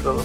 [0.00, 0.22] todo.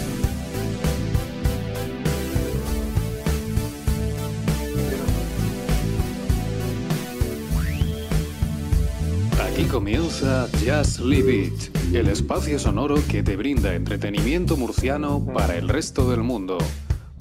[9.41, 15.67] Aquí comienza Just Leave It, el espacio sonoro que te brinda entretenimiento murciano para el
[15.67, 16.57] resto del mundo,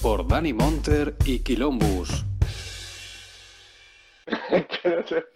[0.00, 2.24] por Dani Monter y Quilombus.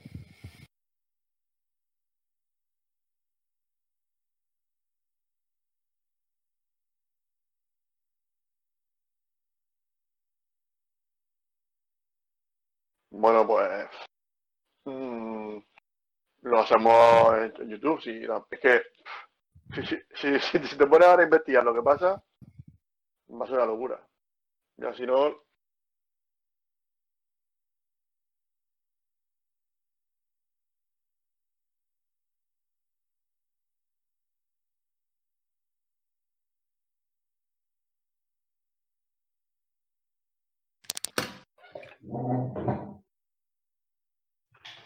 [13.10, 13.88] Bueno, pues
[14.84, 15.58] mm,
[16.42, 18.00] lo hacemos en YouTube.
[18.00, 18.82] Si, no, es que
[20.66, 22.22] si te pones ahora a investigar lo que pasa,
[23.30, 24.00] va a ser una locura.
[24.76, 25.42] Ya si no,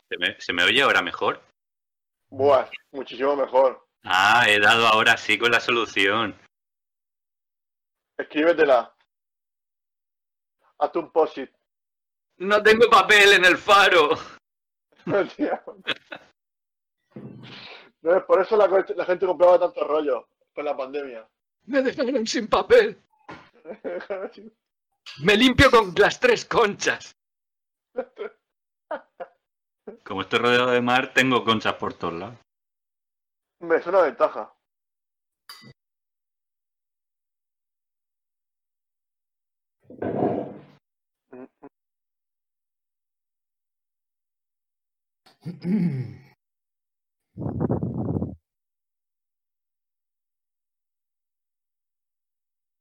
[0.09, 1.43] ¿Se me, se me oye ahora mejor?
[2.31, 3.87] buah, muchísimo mejor.
[4.03, 6.37] Ah, he dado ahora sí con la solución.
[8.19, 8.95] Escríbetela.
[10.79, 11.51] Hazte un post-it.
[12.39, 14.11] No tengo papel en el faro.
[15.37, 15.63] Tío.
[18.03, 21.27] No, es por eso la gente compraba tanto rollo con la pandemia.
[21.67, 23.01] Me dejaron sin papel.
[25.21, 27.17] Me limpio con las tres conchas.
[30.05, 32.39] Como estoy rodeado de mar, tengo conchas por todos lados.
[33.61, 34.55] Me es una ventaja.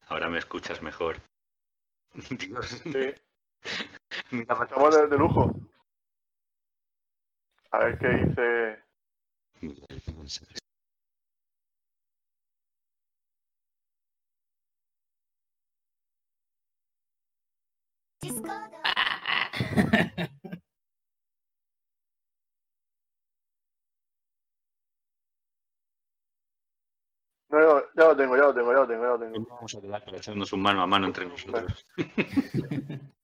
[0.07, 1.17] Ahora me escuchas mejor.
[2.29, 3.13] Dios, Sí,
[4.31, 5.53] mira, estamos de, de lujo.
[7.73, 8.77] A ver qué dice.
[27.49, 29.47] No, no, ya lo tengo, ya lo tengo, ya lo tengo, ya lo tengo.
[29.49, 31.87] Vamos a quedar para echarnos un mano a mano entre nosotros.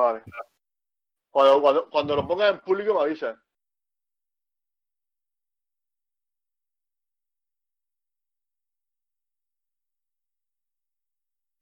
[0.00, 0.22] Vale.
[1.30, 3.36] Cuando, cuando, cuando lo pongas en público me avisas.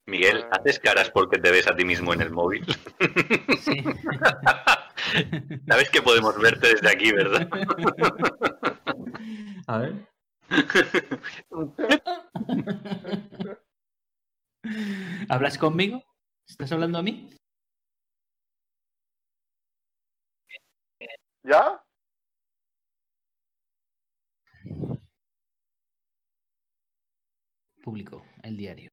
[0.05, 2.65] Miguel, ¿haces caras porque te ves a ti mismo en el móvil?
[3.59, 3.83] Sí.
[5.67, 7.45] Sabes que podemos verte desde aquí, ¿verdad?
[9.67, 10.07] A ver.
[15.29, 16.01] ¿Hablas conmigo?
[16.47, 17.29] ¿Estás hablando a mí?
[21.49, 21.83] ¿Ya?
[27.83, 28.89] Público, el diario.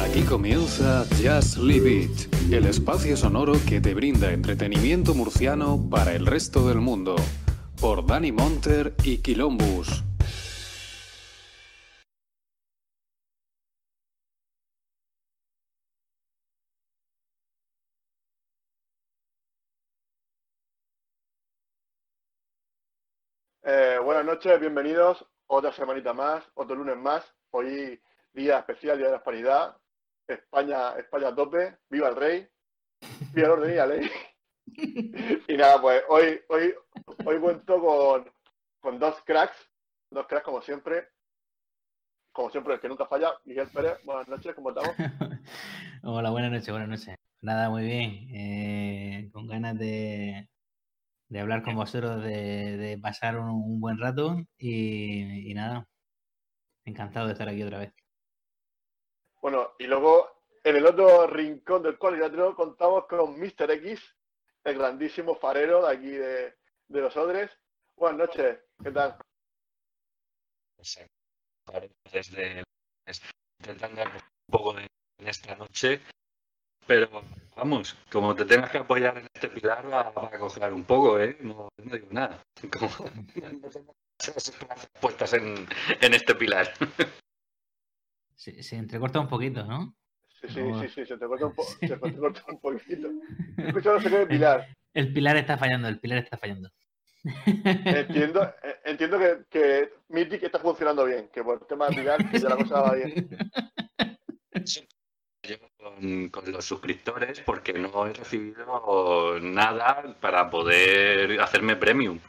[0.00, 6.24] Aquí comienza Just Leave It, el espacio sonoro que te brinda entretenimiento murciano para el
[6.24, 7.16] resto del mundo,
[7.78, 10.02] por Dani Monter y Quilombus.
[23.62, 25.26] Eh, buenas noches, bienvenidos.
[25.48, 27.34] Otra semanita más, otro lunes más.
[27.50, 28.00] Hoy
[28.32, 29.76] día especial, Día de la Hispanidad.
[30.28, 31.78] España, España a tope.
[31.90, 32.48] Viva el rey.
[33.32, 34.10] Viva el orden y la ley.
[35.48, 36.74] y nada, pues hoy, hoy,
[37.24, 38.30] hoy cuento con,
[38.80, 39.56] con dos cracks.
[40.10, 41.08] Dos cracks como siempre.
[42.32, 43.32] Como siempre, el que nunca falla.
[43.44, 44.94] Miguel Pérez, buenas noches, ¿cómo estamos?
[46.02, 47.16] Hola, buenas noches, buenas noches.
[47.40, 48.28] Nada, muy bien.
[48.34, 50.48] eh, con ganas de,
[51.28, 55.86] de hablar con vosotros, de, de pasar un, un buen rato y, y nada.
[56.84, 57.92] Encantado de estar aquí otra vez.
[59.40, 63.70] Bueno, y luego en el otro rincón del cuadrilátero contamos con Mr.
[63.70, 64.16] X,
[64.64, 66.54] el grandísimo farero de aquí de,
[66.88, 67.50] los Odres.
[67.96, 69.16] Buenas noches, ¿qué tal?
[72.12, 72.62] desde
[73.60, 74.10] intentando un
[74.50, 74.86] poco de
[75.18, 76.00] en esta noche,
[76.86, 77.22] pero
[77.56, 81.36] Vamos, como te tengas que apoyar en este pilar, va, a coger un poco, ¿eh?
[81.40, 82.40] No, digo nada.
[85.00, 85.66] Puestas en
[86.00, 86.72] este pilar.
[88.38, 89.96] Se, se entrecorta un poquito, ¿no?
[90.28, 93.08] Sí, sí, sí, sí, se te corta un, po- se te corta un poquito.
[93.56, 94.68] He escuchado no sé qué de Pilar.
[94.94, 96.70] El pilar está fallando, el pilar está fallando.
[97.24, 102.30] Entiendo, eh, entiendo que, que Mythic está funcionando bien, que por el tema de Pilar
[102.30, 103.28] que ya la cosa va bien.
[105.76, 112.20] Con, con los suscriptores porque no he recibido nada para poder hacerme premium.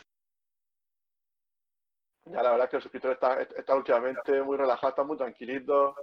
[2.31, 5.95] Ya la verdad es que los suscriptores están, están últimamente muy relajados, están muy tranquilitos.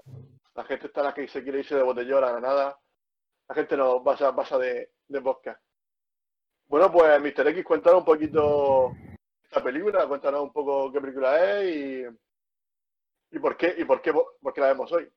[0.54, 2.78] La gente está en la que se quiere irse de botellón a Granada.
[3.48, 5.60] La gente no pasa, pasa de, de podcast.
[6.66, 7.46] Bueno, pues Mr.
[7.48, 8.92] X, cuéntanos un poquito
[9.44, 14.12] esta película, cuéntanos un poco qué película es y, y por qué y por qué
[14.12, 15.08] por qué la vemos hoy.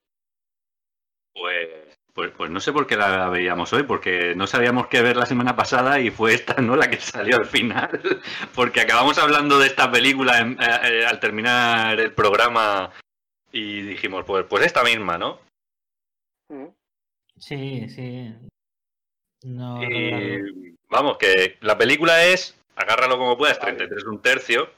[1.34, 1.70] Pues,
[2.14, 5.26] pues, pues no sé por qué la veíamos hoy, porque no sabíamos qué ver la
[5.26, 6.76] semana pasada y fue esta, ¿no?
[6.76, 7.90] La que salió al final.
[8.56, 12.92] Porque acabamos hablando de esta película en- eh, eh, al terminar el programa
[13.52, 15.40] y dijimos, pues, pues esta misma, ¿no?
[16.50, 16.66] Mm.
[17.38, 18.34] Sí, sí.
[19.44, 24.70] No, Y vamos, que la película es, agárralo como puedas, 33 un tercio,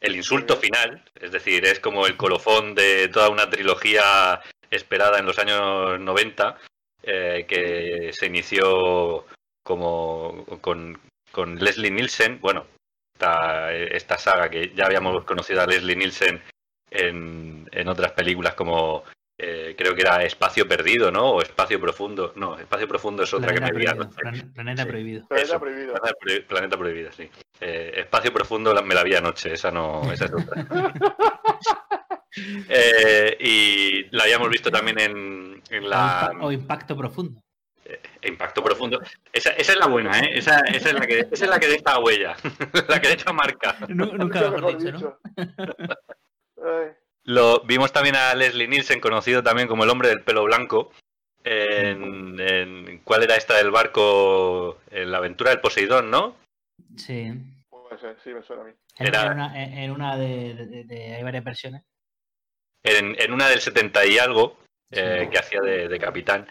[0.00, 4.40] el insulto final, es decir, es como el colofón de toda una trilogía
[4.72, 6.58] esperada en los años 90,
[7.04, 9.26] eh, que se inició
[9.64, 10.98] como con,
[11.30, 12.66] con Leslie Nielsen, bueno,
[13.14, 16.42] esta, esta saga que ya habíamos conocido a Leslie Nielsen
[16.90, 19.04] en, en otras películas como
[19.38, 21.30] eh, creo que era Espacio Perdido, ¿no?
[21.32, 22.32] O Espacio Profundo.
[22.36, 24.10] No, Espacio Profundo es otra planeta que me prohibido.
[24.16, 24.88] plan- planeta Sí.
[24.88, 25.26] prohibido.
[25.30, 25.94] Era prohibido.
[25.94, 27.30] Planeta, Prohi- Planeta Prohibido, sí.
[27.60, 30.64] Eh, Espacio Profundo la- me la vi anoche, esa no, esa es otra.
[32.68, 37.40] Eh, y la habíamos visto también en, en la o impacto profundo.
[38.22, 39.00] Impacto Profundo.
[39.32, 40.30] Esa, esa es la buena, ¿eh?
[40.38, 42.36] Esa, esa es la que, esa es la que deja huella,
[42.88, 43.76] la que deja marca.
[43.88, 45.18] Nu- nunca Nunca mejor dicho, ¿no?
[47.24, 50.90] Lo, vimos también a Leslie Nielsen, conocido también como el hombre del pelo blanco.
[51.44, 54.78] En, en- ¿Cuál era esta del barco?
[54.90, 56.36] En la aventura del Poseidón, ¿no?
[56.96, 57.32] Sí.
[57.68, 58.72] puede ser, sí, me suena a mí.
[58.98, 61.82] En, Era- en una, en- en una de, de- de- Hay varias versiones.
[62.84, 64.58] En, en una del 70 y algo,
[64.90, 66.48] eh, que hacía de, de capitán.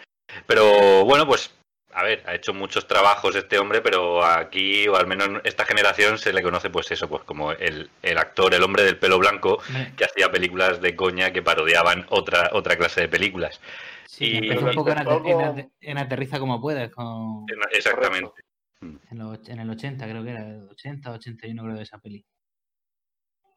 [0.47, 1.53] Pero bueno, pues,
[1.93, 5.65] a ver, ha hecho muchos trabajos este hombre, pero aquí, o al menos en esta
[5.65, 9.19] generación, se le conoce, pues eso, pues como el, el actor, el hombre del pelo
[9.19, 9.61] blanco,
[9.97, 13.59] que hacía películas de coña que parodiaban otra, otra clase de películas.
[14.05, 16.91] Sí, Y- empezó un poco en, empezó ate- en con- ate- en Aterriza como puedes,
[16.91, 18.41] con, Exactamente.
[18.81, 22.25] en, los- en el 80 creo que era, 80 81 creo de esa peli.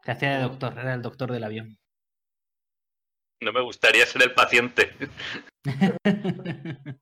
[0.03, 1.79] Que hacía de doctor, era el doctor del avión.
[3.41, 4.91] No me gustaría ser el paciente.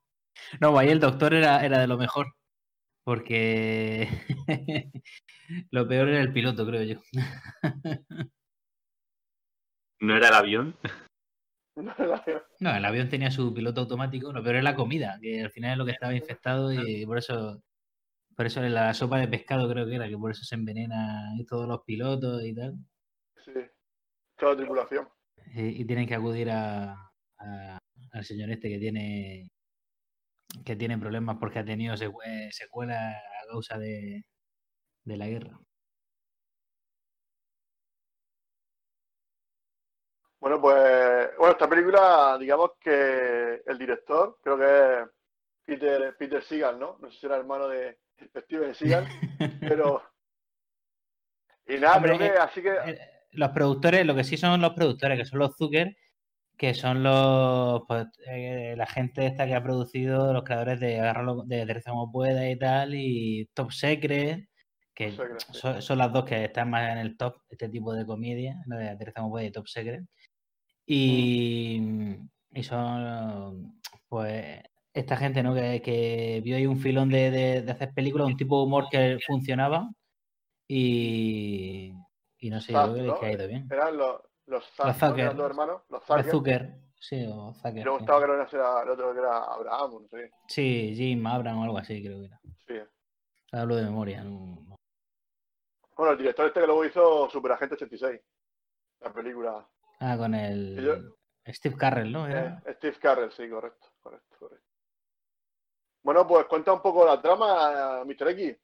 [0.61, 2.35] no, ahí el doctor era, era de lo mejor.
[3.05, 4.09] Porque
[5.71, 7.01] lo peor era el piloto, creo yo.
[10.01, 10.77] ¿No era el avión?
[12.61, 15.73] No, el avión tenía su piloto automático, lo peor era la comida, que al final
[15.73, 17.63] es lo que estaba infectado y por eso,
[18.37, 21.33] por eso en la sopa de pescado creo que era, que por eso se envenena
[21.39, 22.75] y todos los pilotos y tal.
[23.45, 23.53] Sí.
[24.37, 25.09] Toda la tripulación.
[25.55, 26.93] Y, y tienen que acudir a,
[27.39, 27.79] a-
[28.13, 29.51] al señor este que tiene
[30.65, 34.23] que tiene problemas porque ha tenido secue- secuelas a causa de,
[35.05, 35.59] de la guerra.
[40.41, 44.65] Bueno, pues, bueno, esta película, digamos que el director, creo que
[45.03, 45.09] es
[45.65, 46.99] Peter, Peter Seagal, ¿no?
[47.01, 47.99] No sé si era hermano de
[48.41, 49.07] Steven Seagal,
[49.61, 50.03] pero...
[51.67, 53.12] Y nada, Hombre, creo que eh, así que...
[53.33, 55.97] Los productores, lo que sí son los productores, que son los Zucker,
[56.57, 61.43] que son los pues, eh, la gente esta que ha producido los creadores de Agarrarlo
[61.45, 64.47] de Aterriza como pueda y tal, y Top Secret,
[64.95, 65.19] que sí.
[65.81, 68.89] son, las dos que están más en el top, este tipo de comedia, la de
[68.91, 70.05] Aterriza como pueda y Top Secret.
[70.87, 71.81] Y,
[72.53, 74.61] y son pues
[74.93, 75.55] esta gente, ¿no?
[75.55, 78.89] Que, que vio ahí un filón de, de- de hacer películas, un tipo de humor
[78.91, 79.89] que funcionaba
[80.69, 81.93] y,
[82.43, 83.21] y no sé, yo creo ¿no?
[83.21, 83.69] que ha ido bien.
[83.71, 84.95] Eran los, los Los ¿no?
[85.09, 85.35] Zucker.
[85.37, 86.75] Dos hermanos, los Los Zucker.
[86.99, 87.85] Sí, o Zucker.
[87.85, 88.05] luego sí.
[88.05, 90.31] estaba que era el otro que era Abraham, no sé.
[90.49, 92.41] Sí, Jim Abram o algo así, creo que era.
[92.67, 92.75] Sí.
[93.53, 94.23] Hablo de memoria.
[94.25, 94.77] no- no.
[95.97, 98.21] Bueno, el director este que luego hizo Superagente 86,
[99.01, 99.69] la película.
[100.01, 102.27] Ah, con el yo- Steve Carrell, ¿no?
[102.27, 104.67] Era- Eh, Steve Carell, sí, correcto, correcto, correcto.
[106.03, 108.29] Bueno, pues cuenta un poco la trama, Mr.
[108.31, 108.57] X.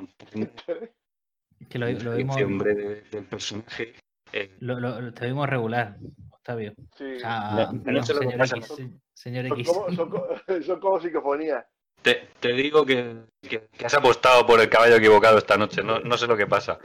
[1.70, 3.94] que lo, lo vimos, hombre de- del personaje.
[4.32, 5.96] eh, lo, lo- lo- te vimos regular,
[6.30, 6.74] Octavio.
[6.96, 8.40] Sí, sea, No- no lo que señor.
[8.40, 8.66] X,
[9.14, 9.68] Son X.
[9.68, 10.10] como, son,
[10.66, 11.64] son como psicofonías.
[12.02, 15.82] Te, te digo que, que- que has apostado por el caballo equivocado esta noche.
[15.82, 16.78] No, no sé lo que pasa.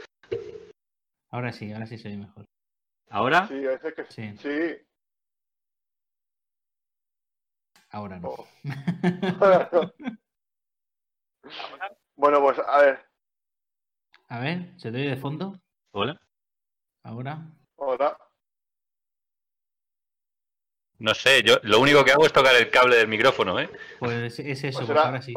[1.30, 2.44] Ahora sí, ahora sí soy mejor.
[3.10, 3.46] ¿Ahora?
[3.46, 4.76] Sí, a veces que Sí, sí.
[7.90, 8.28] ahora no.
[8.30, 8.46] Oh.
[12.16, 13.06] Bueno, pues a ver.
[14.28, 15.60] A ver, ¿se te oye de fondo?
[15.92, 16.20] ¿Hola?
[17.04, 17.38] Ahora.
[17.76, 18.16] Hola.
[20.98, 23.68] No sé, yo lo único que hago es tocar el cable del micrófono, ¿eh?
[23.98, 25.34] Pues es eso, Pues pues será- ahora sí.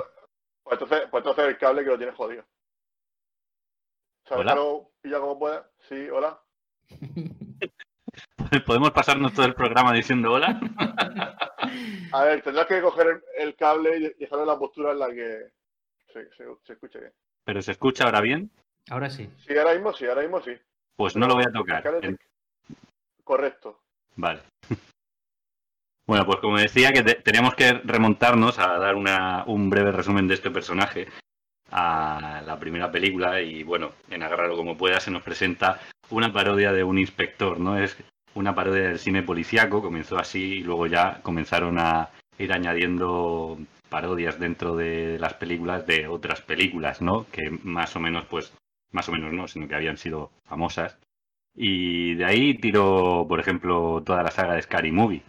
[0.63, 2.45] Pues entonces, pues entonces el cable que lo tienes jodido.
[4.27, 4.45] ¿Sabes?
[4.51, 4.87] Hola.
[5.01, 5.69] Pilla como pueda.
[5.89, 6.39] Sí, hola.
[8.65, 10.59] ¿Podemos pasarnos todo el programa diciendo hola?
[12.13, 15.07] A ver, tendrás que coger el, el cable y dejarlo en la postura en la
[15.09, 15.51] que
[16.15, 17.13] se, se, se escuche bien.
[17.43, 18.49] ¿Pero se escucha ahora bien?
[18.89, 19.29] Ahora sí.
[19.45, 20.51] Sí, ahora mismo sí, ahora mismo sí.
[20.95, 21.83] Pues no lo voy a tocar.
[23.23, 23.79] Correcto.
[24.15, 24.41] Vale.
[26.07, 30.27] Bueno, pues como decía, que te- teníamos que remontarnos a dar una- un breve resumen
[30.27, 31.07] de este personaje
[31.71, 35.79] a la primera película y bueno, en Agárralo como pueda se nos presenta
[36.11, 37.79] una parodia de un inspector, ¿no?
[37.79, 37.97] Es
[38.35, 43.57] una parodia del cine policíaco, comenzó así y luego ya comenzaron a ir añadiendo
[43.89, 47.25] parodias dentro de las películas de otras películas, ¿no?
[47.31, 48.53] Que más o menos, pues,
[48.91, 50.97] más o menos no, sino que habían sido famosas.
[51.55, 55.23] Y de ahí tiró, por ejemplo, toda la saga de Scary Movie,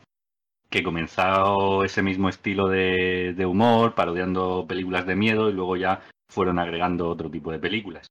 [0.70, 6.02] que comenzó ese mismo estilo de, de humor, parodiando películas de miedo, y luego ya
[6.28, 8.08] fueron agregando otro tipo de películas.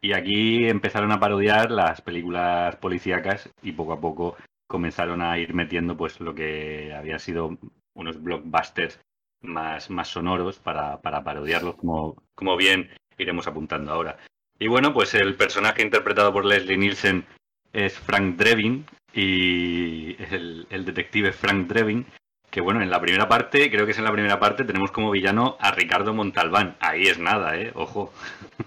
[0.00, 4.36] Y aquí empezaron a parodiar las películas policíacas y poco a poco
[4.68, 7.56] comenzaron a ir metiendo pues lo que habían sido
[7.96, 9.00] unos blockbusters
[9.42, 14.16] más, más sonoros para, para parodiarlos, como, como bien iremos apuntando ahora.
[14.58, 17.26] Y bueno, pues el personaje interpretado por Leslie Nielsen
[17.72, 22.06] es Frank Drebin y el, el detective Frank Drebin,
[22.50, 25.10] que bueno, en la primera parte, creo que es en la primera parte, tenemos como
[25.10, 26.76] villano a Ricardo Montalbán.
[26.80, 27.72] Ahí es nada, ¿eh?
[27.74, 28.12] Ojo.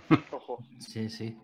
[0.32, 0.64] Ojo.
[0.80, 1.36] Sí, sí.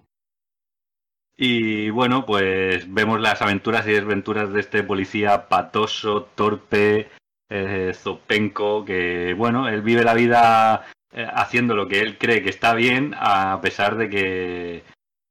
[1.38, 7.10] Y bueno, pues vemos las aventuras y desventuras de este policía patoso, torpe,
[7.50, 12.50] eh, zopenco, que bueno, él vive la vida eh, haciendo lo que él cree que
[12.50, 14.84] está bien, a pesar de que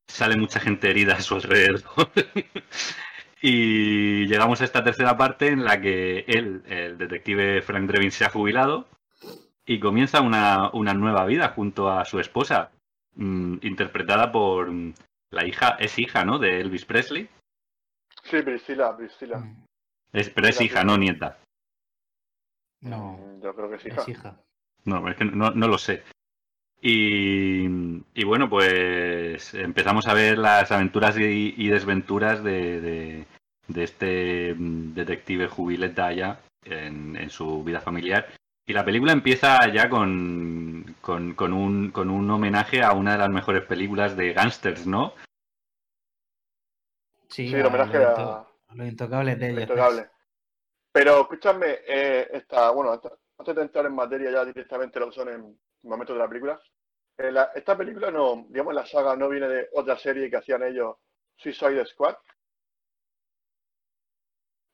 [0.07, 1.83] sale mucha gente herida a su alrededor.
[3.43, 8.25] y llegamos a esta tercera parte en la que él, el detective Frank Drebin, se
[8.25, 8.87] ha jubilado
[9.67, 12.71] y comienza una, una nueva vida junto a su esposa,
[13.17, 14.95] mm, interpretada por mm,
[15.31, 16.39] la hija, es hija, ¿no?
[16.39, 17.29] De Elvis Presley.
[18.23, 19.45] Sí, Priscila, Priscila.
[20.13, 21.39] Es, pero es hija, no nieta.
[22.85, 23.89] No, Mm, Yo creo que sí.
[23.89, 24.37] es hija.
[24.85, 26.03] No, es que no, no lo sé.
[26.81, 27.65] Y,
[28.15, 33.25] y bueno, pues empezamos a ver las aventuras y, y desventuras de, de-
[33.69, 38.29] de este mm, detective jubileta ya en, en su vida familiar.
[38.67, 43.19] Y la película empieza ya con, con, con un, con un homenaje a una de
[43.19, 45.15] las mejores películas de gángsters, ¿no?
[47.29, 49.63] Sí, Sí, el homenaje a- into- los intocables de ellos.
[49.63, 50.07] Intocable.
[50.95, 55.17] Pero escúchame, eh, esta, bueno, esta- antes de entrar en materia ya directamente lo que
[55.17, 56.61] son en momentos de la película,
[57.19, 60.63] eh, la- esta película no, digamos, la saga no viene de otra serie que hacían
[60.63, 60.95] ellos,
[61.37, 62.15] Suicide Squad.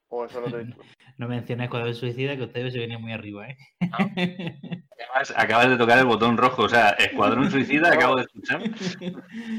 [0.08, 0.58] O eso no te
[1.16, 3.56] No mencioné Escuadrón Suicida, que ustedes se venían muy arriba, ¿eh?
[5.00, 8.60] Además, acabas de tocar el botón rojo, o sea, Escuadrón Suicida, acabo de escuchar.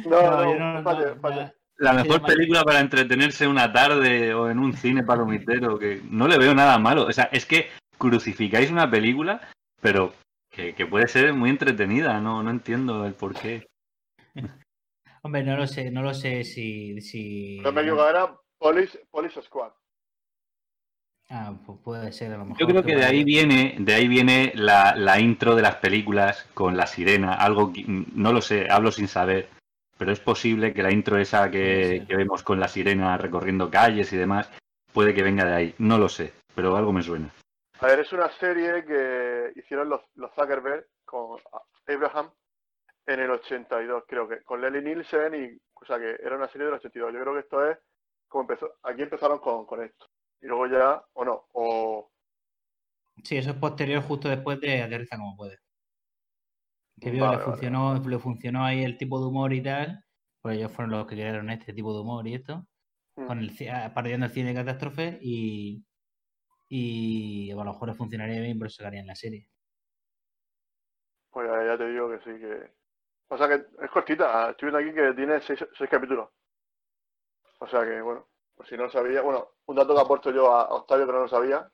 [0.05, 1.53] No, no, yo no- no-.
[1.81, 6.37] La mejor película para entretenerse una tarde o en un cine palomitero, que no le
[6.37, 7.07] veo nada malo.
[7.07, 9.49] O sea, es que crucificáis una película,
[9.81, 10.13] pero
[10.51, 13.67] que, que puede ser muy entretenida, no, no entiendo el por qué.
[15.23, 17.01] Hombre, no lo sé, no lo sé si.
[17.01, 17.59] si...
[17.61, 19.71] No me era Police, Police Squad.
[21.31, 22.59] Ah, pues puede ser a lo mejor.
[22.59, 26.45] Yo creo que de ahí viene, de ahí viene la, la intro de las películas
[26.53, 29.49] con la sirena, algo que no lo sé, hablo sin saber,
[30.01, 34.17] pero es posible que la intro esa que, vemos con la sirena recorriendo calles y
[34.17, 34.49] demás,
[34.91, 37.31] puede que venga de ahí, no lo sé, pero algo me suena.
[37.79, 41.39] A ver, es una serie que hicieron los, los Zuckerberg con
[41.87, 42.31] Abraham
[43.05, 46.65] en el 82, creo que, con Leslie Nielsen y, o sea, que era una serie
[46.65, 47.13] del 82.
[47.13, 47.77] Yo creo que esto es
[48.27, 50.07] como empezó, aquí empezaron con, con esto.
[50.41, 52.09] Y luego ya, o no, o
[53.23, 55.59] Sí, eso es posterior, justo después de Aterriza como puede.
[57.01, 60.03] Que vio, Vale, le vale, funcionó, le funcionó ahí el tipo de humor y tal.
[60.41, 62.65] Pues ellos fueron los que crearon este tipo de humor y esto.
[63.15, 63.25] Mm.
[63.27, 65.83] Con el ah, parodiando el cine de catástrofe y.
[66.69, 69.49] Y a lo mejor les funcionaría bien, por eso sacarían la serie.
[71.31, 72.71] pues ya, ya te digo que sí, que...
[73.29, 76.29] O sea que es cortita, estoy viendo aquí que tiene seis, seis capítulos.
[77.59, 80.51] O sea que, bueno, pues si no lo sabía, bueno, un dato que aporto yo
[80.51, 81.69] a Octavio que no lo sabía,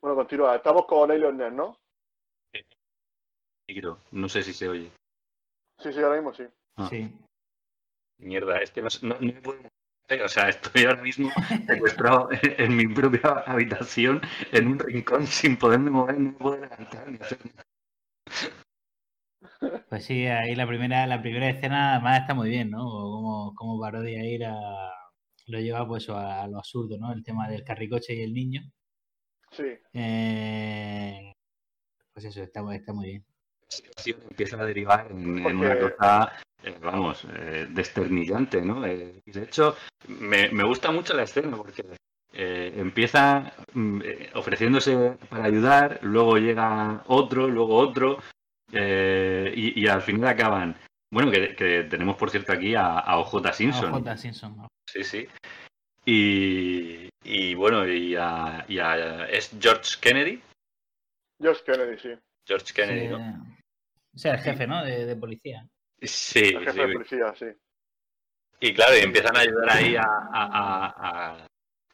[0.00, 0.56] Bueno, continúa.
[0.56, 1.78] Estamos con Net, ¿no?
[3.68, 4.90] Micro, no sé si se oye.
[5.78, 6.44] Sí, sí, ahora mismo sí.
[6.76, 6.88] Ah.
[6.90, 7.10] Sí.
[8.18, 10.22] Mierda, es que no, no, no me puedo mover.
[10.22, 11.30] O sea, estoy ahora mismo
[11.66, 14.20] secuestrado en, mi propia habitación,
[14.52, 17.62] en un rincón, sin poderme mover, no me puedo levantar ni hacer nada.
[19.88, 22.84] Pues sí, ahí la primera, la primera escena además está muy bien, ¿no?
[22.84, 24.54] Como, como parodia ir a.
[25.46, 27.12] Lo lleva pues a, a lo absurdo, ¿no?
[27.12, 28.62] El tema del carricoche y el niño.
[29.52, 29.64] Sí.
[29.92, 31.32] Eh,
[32.12, 33.24] pues eso, está, está muy bien.
[33.76, 38.84] Situación empieza a derivar en, en Porque- una cosa, eh, vamos, eh, desternillante, ¿no?
[38.86, 39.76] Eh, y de hecho,
[40.08, 41.84] me, me gusta mucho la escena porque
[42.32, 48.18] eh, empieza mm, eh, ofreciéndose para ayudar, luego llega otro, luego otro,
[48.72, 50.76] eh, y, y al final acaban.
[51.12, 53.90] Bueno, que, que tenemos por cierto aquí a, a OJ Simpson.
[53.94, 54.16] A J.
[54.16, 54.56] Simpson.
[54.56, 54.68] ¿no?
[54.90, 55.28] Sí, sí.
[56.06, 60.42] Y, y bueno, y a, y a- es George Kennedy.
[61.40, 62.10] George Kennedy, sí.
[62.46, 63.46] George Kennedy, Sí, ¿no?
[64.14, 64.84] O sea, el jefe, ¿no?
[64.84, 65.66] De, de policía.
[66.00, 66.78] Sí, El jefe sí.
[66.80, 67.46] de policía, sí.
[68.60, 70.94] Y claro, y empiezan a ayudar ahí a, a- a-
[71.42, 71.46] a-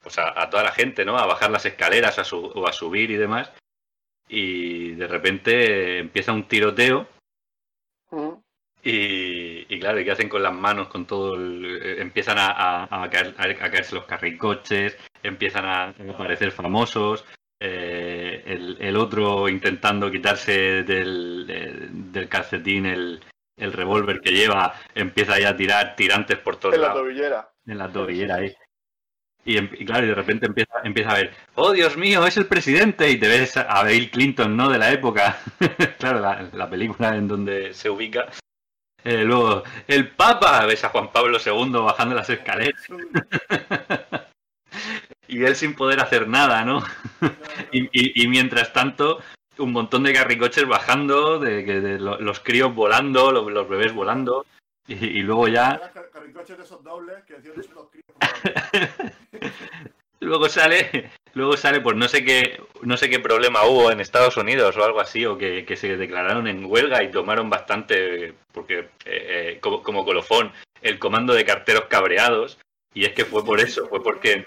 [0.03, 1.17] pues a, a toda la gente, ¿no?
[1.19, 3.53] A bajar las escaleras a su- o a subir y demás.
[4.29, 7.09] Y de repente empieza un tiroteo.
[8.83, 10.89] Y, y claro, ¿y qué hacen con las manos?
[10.89, 15.89] Con todo el- eh, empiezan a, a- a caer- a caerse los carricoches, empiezan a
[16.13, 17.25] aparecer famosos.
[17.63, 21.47] eh, el, el otro intentando quitarse del,
[22.13, 23.21] del calcetín el,
[23.57, 27.51] el revólver que lleva, empieza ya a tirar tirantes por todos En la tobillera.
[27.67, 28.55] en la tobillera ahí.
[29.45, 32.37] Y, em- y claro, y de repente empieza, empieza a ver, oh Dios mío, es
[32.37, 34.69] el presidente, y te ves a Bill Clinton, ¿no?
[34.69, 35.39] De la época,
[35.99, 38.27] claro, la, la película en donde se ubica.
[39.03, 42.83] Eh, luego, el Papa, ves a Juan Pablo II bajando las escaleras,
[45.31, 46.83] y él sin poder hacer nada, ¿no?
[47.73, 49.21] Y, y- y mientras tanto,
[49.59, 53.93] un montón de carricoches bajando, de, que- de lo- los críos volando, los, los bebés
[53.93, 54.45] volando,
[54.89, 55.81] y, y luego ya
[56.13, 58.07] carricoches de esos dobles que decían los críos.
[60.23, 64.37] Luego sale, luego sale, pues no sé qué, no sé qué problema hubo en Estados
[64.37, 68.81] Unidos o algo así, o que, que se declararon en huelga y tomaron bastante, porque
[68.81, 72.59] eh, eh, como, como colofón, el comando de carteros cabreados,
[72.93, 74.47] y es que fue por eso, fue porque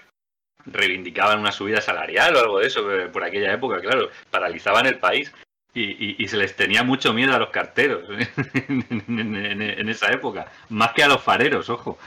[0.65, 4.99] reivindicaban una subida salarial o algo de eso eh, por aquella época, claro, paralizaban el
[4.99, 5.31] país.
[5.75, 8.07] Y, y- y se les tenía mucho miedo a los carteros
[8.69, 8.85] en,
[9.19, 11.97] en- en- en esa época, más que a los fareros, ojo.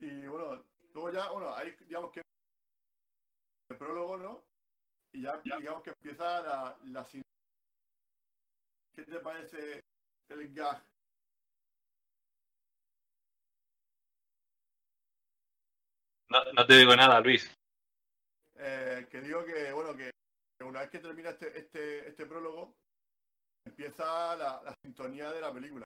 [0.00, 0.62] Y bueno,
[0.94, 2.22] luego ya, bueno, ahí digamos que
[3.70, 4.44] el prólogo, ¿no?
[5.12, 7.06] Y ya digamos que empieza la, la
[8.94, 9.82] ¿Qué te parece
[10.28, 10.82] el gag?
[16.30, 17.50] No, no te digo nada, Luis.
[18.58, 20.10] Eh, que digo que, bueno, que
[20.64, 22.74] una vez que termina este, este, este prólogo,
[23.64, 25.84] empieza la, la sintonía de la película.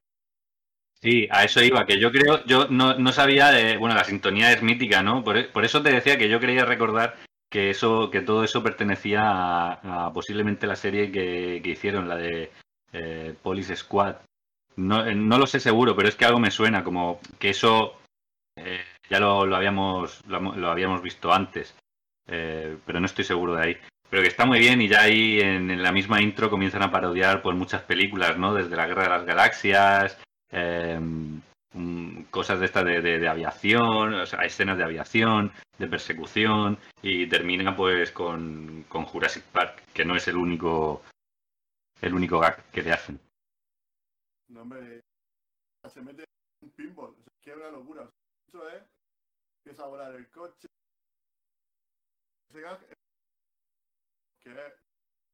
[1.01, 4.53] Sí, a eso iba, que yo creo, yo no, no sabía de, bueno, la sintonía
[4.53, 5.25] es mítica, ¿no?
[5.25, 7.17] Por, por eso te decía que yo creía recordar
[7.51, 12.17] que eso, que todo eso pertenecía a, a posiblemente la serie que, que hicieron, la
[12.17, 12.53] de
[12.93, 14.17] eh, Police Squad.
[14.77, 18.01] No, eh, no lo sé seguro, pero es que algo me suena, como que eso
[18.57, 21.77] eh, ya lo, lo habíamos, lo, habíamos visto antes,
[22.29, 23.77] eh, pero no estoy seguro de ahí.
[24.09, 27.43] Pero que está muy bien y ya ahí en, la misma intro comienzan a parodiar
[27.43, 28.55] por muchas películas, ¿no?
[28.55, 30.19] Desde la Guerra de las Galaxias,
[30.51, 37.77] eh, mm, cosas de estas de, aviación, o escenas de aviación, de persecución, y termina
[37.77, 41.03] pues con, con Jurassic Park, que no es el único
[42.01, 43.21] el único gag que le hacen.
[44.49, 45.03] No, hombre,
[45.87, 46.25] se mete
[46.63, 48.09] un pinball, es locura.
[48.53, 49.02] Es,
[49.65, 50.67] empieza a volar el coche.
[52.55, 52.97] Es-
[54.41, 54.75] que es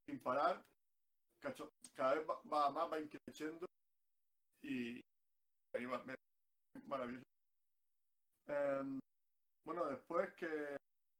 [0.06, 0.62] sin parar,
[1.40, 3.66] cacho- cada vez va, va más, va increciendo
[4.62, 5.00] y
[5.74, 6.14] ahí va, me-
[6.86, 7.24] maravilloso.
[8.48, 9.00] Em,
[9.64, 10.76] bueno, después que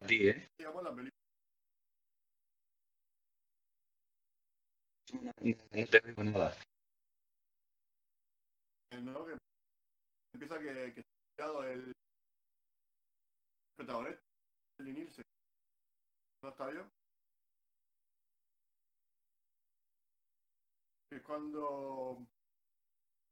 [0.06, 0.48] Sí, ¿eh?
[0.58, 1.12] digamos la película,
[5.12, 6.54] No te digo nada.
[9.02, 9.24] ¿no?
[9.26, 9.36] Que
[10.34, 10.92] empieza que,
[11.64, 11.92] el
[13.78, 14.22] protagonista,
[14.80, 15.24] el Nielsen.
[16.42, 16.82] ¿No está yo?
[21.10, 22.26] Es cuando.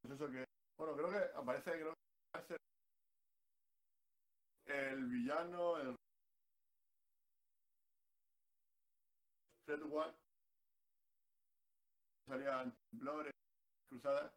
[0.02, 0.44] Pues eso que.
[0.78, 2.56] Bueno, creo que aparece creo que aparece
[4.66, 5.96] el villano, el.
[9.66, 10.14] Fred Ward.
[12.28, 13.32] Salían temblores,
[13.88, 14.32] cruzadas.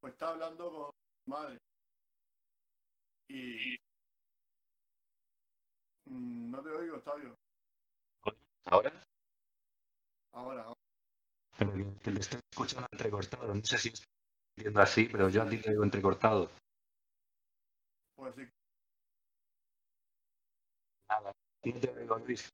[0.00, 0.90] Pues está hablando con
[1.26, 1.58] madre.
[3.28, 3.85] Y.
[6.06, 7.36] Mm, No te oigo, Octavio.
[8.64, 8.92] ¿Ahora?
[10.32, 10.80] Ahora, ahora.
[11.58, 13.54] Pero que, que le estoy escuchando entrecortado.
[13.54, 14.06] No sé si estoy
[14.56, 16.50] viendo así, pero yo a ti te digo entrecortado.
[18.16, 18.42] Pues sí.
[21.08, 21.32] Nada.
[21.64, 22.48] No te oigo, Luis.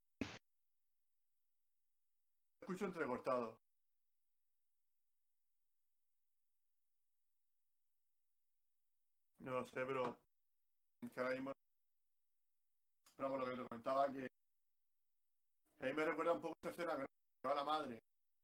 [2.61, 3.59] Escucho entrecortado.
[9.41, 10.17] No lo sé, pero
[11.13, 11.53] que ahora mismo.
[13.23, 14.27] Pero bueno, lo que te comentaba que.
[15.81, 18.01] A mí me recuerda un poco esta escena que va la madre.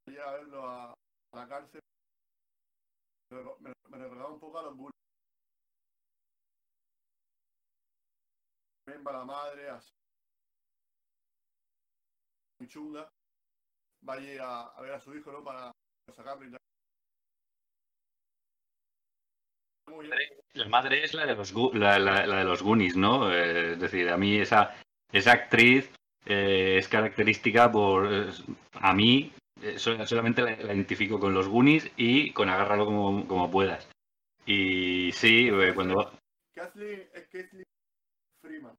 [0.06, 1.80] Llega a verlo a, a la cárcel.
[3.32, 4.92] Me, me, me recordaba un poco a los bullies.
[8.84, 9.90] También va la madre, así.
[12.60, 13.08] Muy chunga
[14.08, 15.42] va allí a, a ver a su hijo, ¿no?
[15.42, 15.72] Para
[16.14, 16.67] sacarlo y tal.
[20.54, 23.32] La madre es la de los, la, la- la de los Goonies, ¿no?
[23.32, 24.74] Eh, es decir, a mí esa,
[25.12, 25.90] esa actriz
[26.26, 28.08] eh, es característica por...
[28.72, 33.26] a mí eh, so- solamente la, la identifico con los Goonies y con Agárralo como,
[33.28, 33.88] como puedas.
[34.46, 35.96] Y sí, cuando...
[35.96, 36.12] va-
[36.54, 37.66] Kathleen es Kathleen
[38.42, 38.76] Freeman,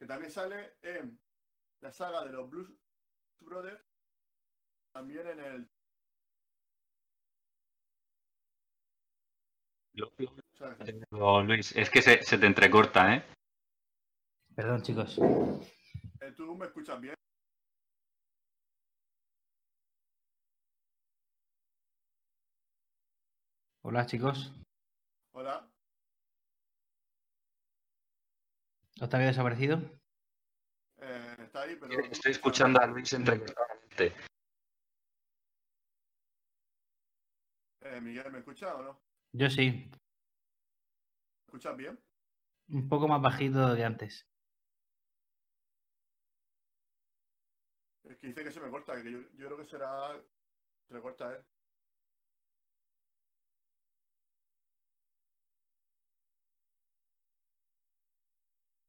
[0.00, 1.18] que también sale en
[1.80, 2.70] la saga de los Blues
[3.40, 3.80] Brothers,
[4.92, 5.68] también en el...
[11.44, 13.24] Luis, es que se, se te entrecorta, ¿eh?
[14.54, 15.18] Perdón, chicos.
[16.20, 17.14] eh, ¿Tú me escuchas bien?
[23.82, 24.52] Hola, chicos.
[25.32, 25.68] Hola.
[29.00, 29.80] ¿Os había desaparecido?
[31.00, 31.94] Eh, está ahí, pero...
[32.10, 34.14] Estoy escuchando a Luis entrecortadamente.
[37.80, 39.07] Eh, Miguel, ¿me escuchas o no?
[39.32, 39.90] ¿Me Yo sí.
[41.46, 41.98] escuchas bien?
[42.70, 44.26] Un poco más bajito que antes.
[48.04, 50.14] Es que dice que se me corta, que yo, yo creo que será...
[50.88, 51.44] Se le corta, ¿eh?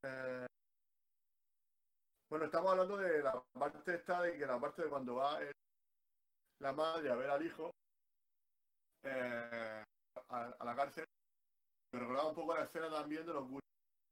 [0.04, 0.46] Eh,
[2.30, 5.52] Bueno, estamos hablando de la parte esta de que la parte de cuando va el-
[6.62, 7.72] la madre a ver al hijo
[9.04, 9.84] eh,
[10.30, 11.06] a, a la cárcel.
[11.92, 13.64] Me recordaba un poco la escena también de los Goonies,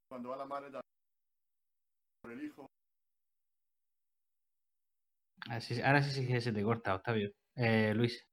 [0.10, 0.72] cuando va la madre
[2.22, 2.68] por el hijo.
[5.50, 7.32] Así- ahora sí, sí que se te corta, Octavio.
[7.56, 8.24] Eh, Luis.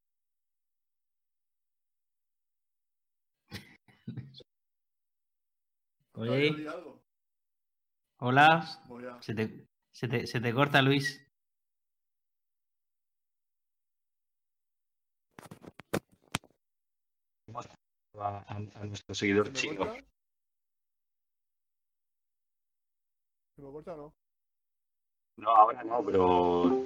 [6.17, 7.03] Oye, algo?
[8.19, 8.67] hola.
[9.21, 11.24] Se te, se te, se te corta, Luis.
[18.19, 19.77] A, a- a nuestro seguidor ¿Se me chino.
[19.79, 20.05] corta?
[23.57, 24.15] ¿Se me corta o no?
[25.37, 26.85] No, ahora no, pero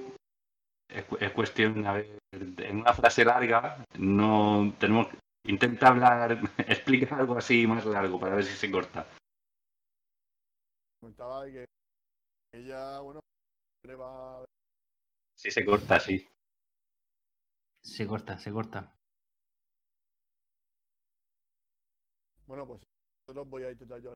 [0.88, 5.08] es, cu- es cuestión, a ver, en una frase larga, no tenemos
[5.44, 9.06] intenta hablar, explica algo así más largo para ver si se corta.
[11.00, 11.66] Comentaba que
[12.54, 13.20] ella, bueno,
[13.84, 14.44] le va a
[15.36, 16.26] Si se corta, sí.
[17.82, 18.97] Se corta, se corta.
[22.48, 22.80] Bueno, pues
[23.26, 24.14] nosotros voy a intentar yo.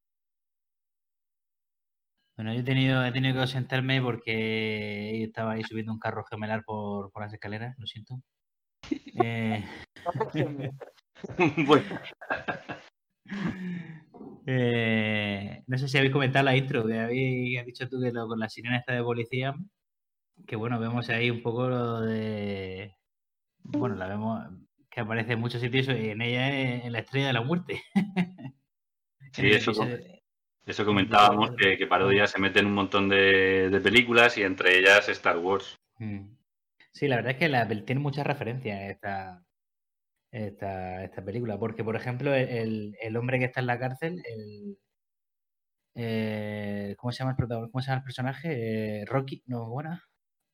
[2.35, 6.65] Bueno, yo he tenido, he tenido que ausentarme porque estaba ahí subiendo un carro gemelar
[6.65, 8.15] por, por las escaleras, lo siento.
[9.15, 9.63] Eh,
[11.67, 11.85] bueno,
[14.47, 18.27] eh, no sé si habéis comentado la intro, que habéis has dicho tú que lo-
[18.27, 19.55] con la sirena esta de policía,
[20.47, 22.97] que bueno, vemos ahí un poco lo de...
[23.65, 24.43] Bueno, la vemos
[24.93, 27.83] que aparece en muchos sitios y en ella es en la estrella de la muerte.
[29.35, 29.73] Sí, eso
[30.67, 34.79] eso comentábamos que, que Parodia se mete en un montón de, de películas y entre
[34.79, 35.81] ellas Star Wars.
[35.99, 36.35] Mm.
[36.93, 39.43] Sí, la verdad es que la, tiene muchas referencias esta,
[40.31, 44.79] esta, esta película, porque por ejemplo el- el, hombre que está en la cárcel, el,
[45.95, 47.73] eh, ¿cómo se llama el protagonista?
[47.73, 49.01] ¿Cómo se llama el personaje?
[49.01, 49.99] Eh, Rocky, no, bueno,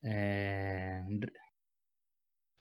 [0.03, 1.01] eh,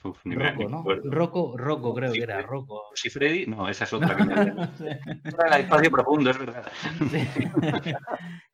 [0.04, 0.78] Uf, ni Rocco, ni me ¿no?
[0.80, 1.11] acuerdo.
[1.11, 2.46] Rocco, Rocco creo Sí, que era, sí.
[2.46, 2.82] Rocco.
[2.94, 3.46] ¿Si Freddy?
[3.46, 4.32] No, esa es otra que me.
[5.24, 6.70] Era el espacio profundo, es verdad.
[7.11, 7.26] Sí.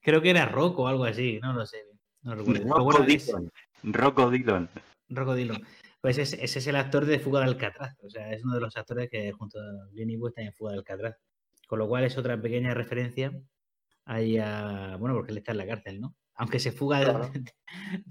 [0.00, 1.78] Creo que era Rocco o algo así, no lo sé.
[2.22, 2.64] No recuerdo.
[2.64, 3.50] Rocco bueno, Dillon.
[3.84, 4.68] Rocco Dillon.
[5.08, 5.62] Rocco Dillon.
[6.00, 7.96] Pues ese, ese es el actor de Fuga de Alcatraz.
[8.02, 10.72] O sea, es uno de los actores que junto a Lenny Wood está en Fuga
[10.72, 11.16] de Alcatraz.
[11.66, 13.32] Con lo cual es otra pequeña referencia
[14.04, 14.96] ahí a.
[14.98, 16.14] Bueno, porque él está en la cárcel, ¿no?
[16.36, 17.30] Aunque se fuga Claro.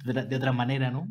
[0.04, 1.08] de otra manera, ¿no?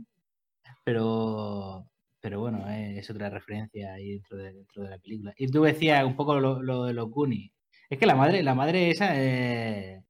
[0.84, 1.86] Pero.
[2.22, 5.34] Pero bueno, eh, es otra referencia ahí dentro de, dentro de la película.
[5.38, 7.52] Y tú decías un poco lo, lo de los Goonies.
[7.90, 10.02] Es que la madre, la madre esa eh,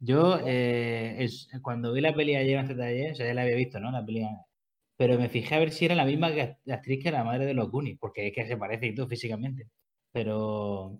[0.00, 3.42] Yo, eh, es- cuando vi la peli ayer antes de ayer, o sea, ya la
[3.42, 3.90] había visto, ¿no?
[3.92, 4.26] La peli,
[4.96, 7.46] pero me fijé a ver si era la misma que la actriz que la madre
[7.46, 9.68] de los Goonies, porque es que se parece y todo físicamente.
[10.12, 10.98] Pero,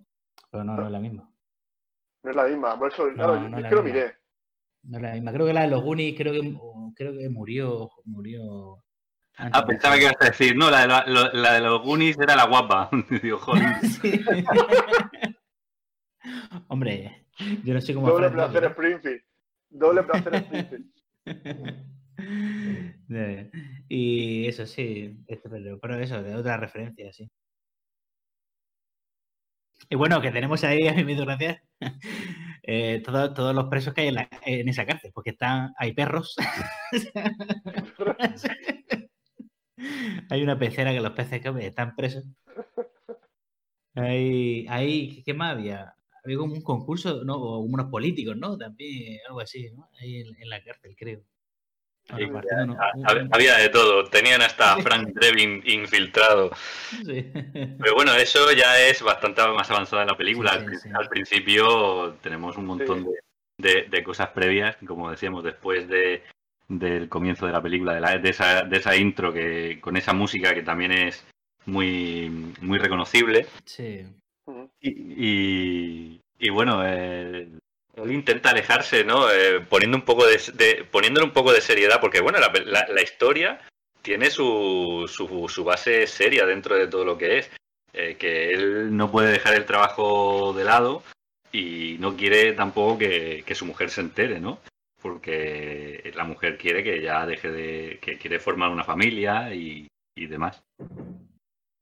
[0.50, 1.30] pero no, no es la misma.
[2.24, 2.78] No es la misma.
[2.78, 4.00] Por eso, claro, no es la que lo misma.
[4.00, 4.14] miré.
[4.84, 5.32] No es la misma.
[5.32, 6.56] Creo que la de los Goonies, creo que,
[6.96, 8.84] creo que murió, murió.
[9.38, 11.82] Ah, de pensaba que ibas a decir, no, la de, la, lo- la de los
[11.82, 12.90] Goonies era la guapa.
[13.22, 13.76] Digo, joder.
[13.82, 14.20] Sí.
[16.68, 17.26] Hombre,
[17.64, 18.08] yo no sé cómo.
[18.08, 18.70] Doble placer Drescher.
[18.72, 19.22] Springfield.
[19.70, 20.86] Doble placer Springfield.
[23.88, 25.48] Y eso sí, esto,
[25.80, 27.30] pero, eso, de otra referencia, sí.
[29.88, 31.62] Y bueno, que tenemos ahí, a mí me hizo gracia,
[32.62, 35.92] eh, todos, todos los presos que hay en, la- en esa cárcel, porque están, hay
[35.92, 36.34] perros.
[40.30, 42.24] hay una pecera que los peces que están presos.
[43.94, 45.94] Hay, hay, ¿qué más había?
[46.24, 47.36] Había como un concurso, ¿no?
[47.36, 48.58] O unos políticos, ¿no?
[48.58, 49.88] También, algo así, ¿no?
[50.00, 51.20] Ahí en, en la cárcel, creo.
[52.08, 52.22] Sí,
[53.32, 54.04] Había de todo.
[54.04, 56.50] Tenían hasta a Frank Drebin infiltrado.
[57.04, 57.30] Sí.
[57.80, 60.52] Pero bueno, eso ya es bastante más avanzada en la película.
[60.52, 60.88] Sí, al, sí, pri- sí.
[60.94, 63.10] al principio tenemos un montón Sí.
[63.58, 66.22] de, de- de cosas previas, como decíamos, después de,
[66.68, 70.12] del comienzo de la película, de, la- de esa, de esa intro que con esa
[70.12, 71.24] música que también es
[71.66, 72.28] muy,
[72.60, 73.46] muy reconocible.
[73.64, 74.04] Sí.
[74.80, 77.48] Y, y- y bueno, eh,
[77.96, 79.30] él intenta alejarse, ¿no?
[79.30, 82.86] Eh, poniendo un poco de, de- poniéndole un poco de seriedad, porque bueno, la, la-
[82.88, 83.60] la historia
[84.02, 87.50] tiene su, su, su base seria dentro de todo lo que es.
[87.92, 91.02] Eh, que él no puede dejar el trabajo de lado
[91.50, 94.58] y no quiere tampoco que, que su mujer se entere, ¿no?
[95.06, 97.98] Porque la mujer quiere que ya deje de.
[98.02, 100.64] que quiere formar una familia y, y demás.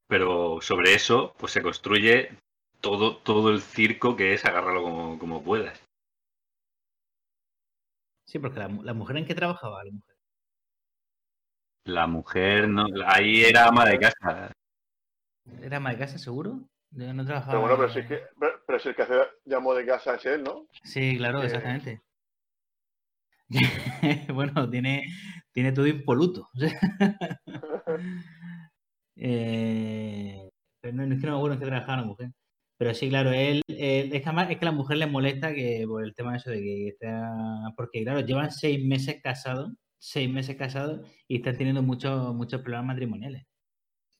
[0.07, 2.37] Pero sobre eso, pues se construye
[2.83, 5.83] todo, todo el circo que es agárralo como, como puedas.
[8.29, 10.17] Sí, porque la, mu- la mujer en qué trabajaba, la mujer.
[11.87, 14.53] La mujer, no, ahí era ama de casa.
[15.63, 16.61] ¿Era ama de casa, seguro?
[16.91, 17.53] Yo no trabajaba.
[17.53, 19.15] Pero bueno, pero si es que, pero, el que hace
[19.47, 20.67] llamó de casa es él, ¿no?
[20.83, 21.47] Sí, claro, Eh.
[21.47, 22.03] exactamente.
[24.35, 25.05] bueno, tiene,
[25.53, 26.49] tiene todo impoluto.
[29.17, 32.33] Eh, pero no, es que no me acuerdo en qué trabajaba la mujer.
[32.77, 36.05] Pero sí, claro, él, es, que es que a la mujer le molesta que por
[36.05, 37.33] el tema de eso de que está.
[37.77, 42.87] Porque, claro, llevan seis meses casados, seis meses casados y están teniendo muchos, muchos problemas
[42.87, 43.45] matrimoniales.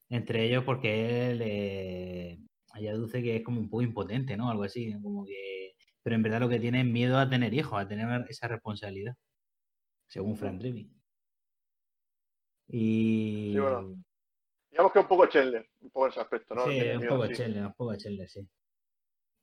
[0.09, 2.39] Entre ellos porque él eh,
[2.77, 4.51] ella aduce que es como un poco impotente, ¿no?
[4.51, 5.74] Algo así, como que.
[6.05, 9.15] Pero en verdad lo que tiene es miedo a tener hijos, a tener esa responsabilidad.
[10.07, 10.95] Según Frank Drebin.
[12.69, 13.53] Y.
[13.55, 13.97] Sí, bueno,
[14.71, 16.65] Digamos que un poco Chandler, un poco en ese aspecto, ¿no?
[16.67, 17.35] Sí, Tiene un miedo, poco sí.
[17.35, 18.49] Chandler, un poco Chandler, sí.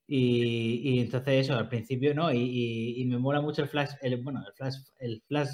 [0.07, 2.31] Y, y entonces eso, al principio, ¿no?
[2.33, 5.49] Y, y- y me mola mucho el flash, el, bueno, el flash, el flash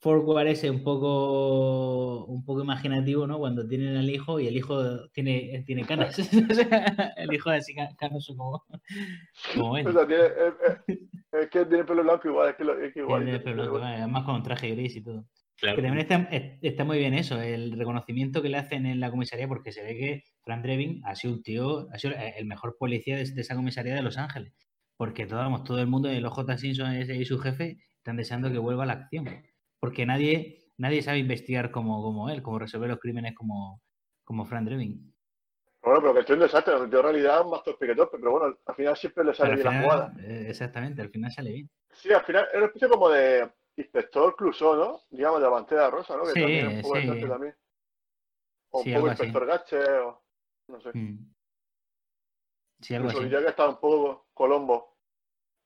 [0.00, 3.38] forward ese un poco, un poco imaginativo, ¿no?
[3.38, 6.16] Cuando tienen al hijo y el hijo tiene, tiene canas.
[7.16, 8.64] El hijo es así ca- canoso como,
[9.54, 9.86] como él.
[9.86, 10.98] O sea, tiene, es, es-
[11.32, 13.22] es que tiene pelo blanco igual, es que, lo, es que igual.
[13.22, 15.26] Tiene el pelo blanco, además con traje gris y todo.
[15.58, 15.76] Claro.
[15.76, 19.10] Que también está, es- está muy bien eso, el reconocimiento que le hacen en la
[19.10, 22.76] comisaría, porque se ve que Frank Drebin ha sido un tío, ha sido el mejor
[22.78, 24.54] policía de, de esa comisaría de Los Ángeles.
[24.96, 28.50] Porque todo, vamos, todo el mundo, el OJ Simpson ese y su jefe, están deseando
[28.50, 29.26] que vuelva a la acción.
[29.80, 33.80] Porque nadie, nadie sabe investigar como, como él, como resolver los crímenes como,
[34.24, 35.12] como Frank Drebin.
[35.82, 38.54] Bueno, pero que estoy un desastre, dio en realidad más torpe que torpe, pero bueno,
[38.66, 40.12] al final siempre le sale bien la jugada.
[40.20, 41.70] eh, exactamente, al final sale bien.
[41.92, 45.00] Sí, al final es una especie como de inspector Clouseau, ¿no?
[45.10, 46.24] Digamos, de la Pantera Rosa, ¿no?
[46.24, 47.20] Que Sí, también es un poco sí.
[47.28, 47.54] también.
[48.72, 50.22] O Sí, un poco inspector Gache, o
[50.68, 50.90] no sé.
[50.96, 51.32] Mm.
[52.82, 53.24] Sí, algo Incluso así.
[53.30, 54.96] diría que está un poco Colombo.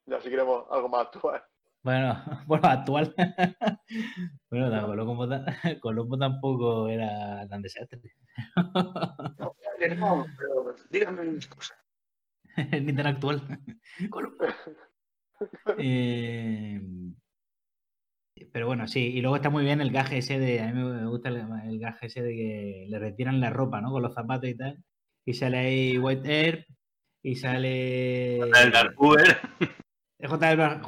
[0.07, 1.43] Ya si queremos algo más actual.
[1.85, 3.15] Bueno, bueno, actual.
[4.51, 5.45] bueno, no, Colombo, ta-
[5.81, 8.01] Colombo tampoco era tan desastre.
[9.99, 11.77] No, pero dígame unas cosas.
[12.57, 13.43] Ni tan actual.
[14.09, 14.45] Colombo.
[15.79, 16.81] Eh,
[18.51, 21.07] pero bueno, sí, y luego está muy bien el gaje ese de, a mí me
[21.07, 23.91] gusta el, el gaje ese de que le retiran la ropa, ¿no?
[23.91, 24.83] Con los zapatos y tal.
[25.27, 26.67] Y sale ahí White Air
[27.23, 28.39] y sale...
[28.39, 29.39] El Dark Uber,
[30.29, 30.81] J.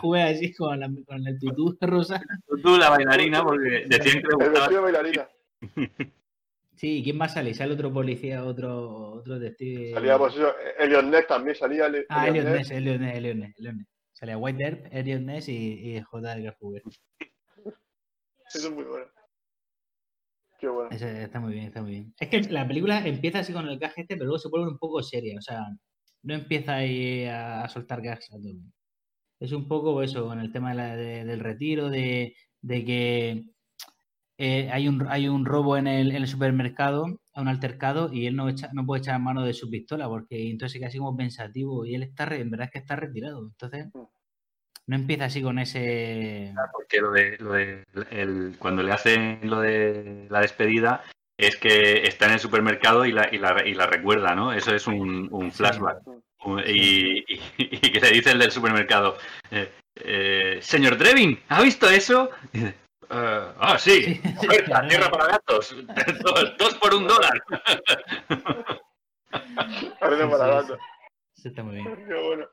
[0.00, 2.20] Juve así con, la- con el tutú rosa.
[2.62, 4.80] tú la bailarina, porque decían que le El gustaba.
[4.80, 5.28] bailarina.
[6.74, 7.54] Sí, ¿y quién más sale?
[7.54, 9.94] Sale otro policía, otro, otro testigo.
[9.94, 11.86] Salía, pues eso, Elliot Ness también salía.
[12.10, 12.70] Ah, Elliot Ness.
[12.70, 13.86] Elliot Ness, Elliot Ness, Elliot Ness.
[14.12, 16.36] Salía White Earp, Elliot Ness y, y J.
[16.36, 16.82] Edgar Hoover.
[18.54, 19.06] Eso es muy bueno.
[20.58, 20.90] Qué bueno.
[20.90, 22.14] Está muy bien, está muy bien.
[22.18, 24.78] Es que la película empieza así con el gag este, pero luego se vuelve un
[24.78, 25.36] poco seria.
[25.38, 25.64] O sea,
[26.26, 28.52] no empieza ahí a, a soltar gags a todo.
[29.40, 33.44] es un poco eso, con el tema de la- de- del retiro, de, de que
[34.38, 37.04] eh, hay, un, hay un robo en el, en el supermercado,
[37.36, 40.82] un altercado, y él no, echa- no puede echar mano de su pistola, porque entonces
[40.82, 43.46] así como pensativo, y él está, re- en verdad es que está retirado.
[43.46, 44.00] Entonces, Mm.
[44.88, 46.54] no empieza así con ese...
[46.72, 51.02] Porque lo de, lo de el- cuando le hacen lo de la despedida
[51.38, 54.52] es que está en el supermercado y la, y la, y la recuerda, ¿no?
[54.52, 55.98] Eso es un, flashback.
[56.66, 59.16] Y, y- y que le dice el del supermercado,
[59.50, 62.30] eh, eh, señor Drevin, ¿ha visto eso?
[62.52, 62.72] "Eh,
[63.10, 65.74] ah, sí, oferta, tierra para gatos,
[66.22, 67.42] dos, dos por un dólar.
[69.80, 70.78] Sí, para sí, gato.
[71.36, 72.06] Eso está muy bien.
[72.06, 72.46] Qué bueno.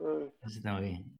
[0.00, 1.18] Ay, Eso está muy bien.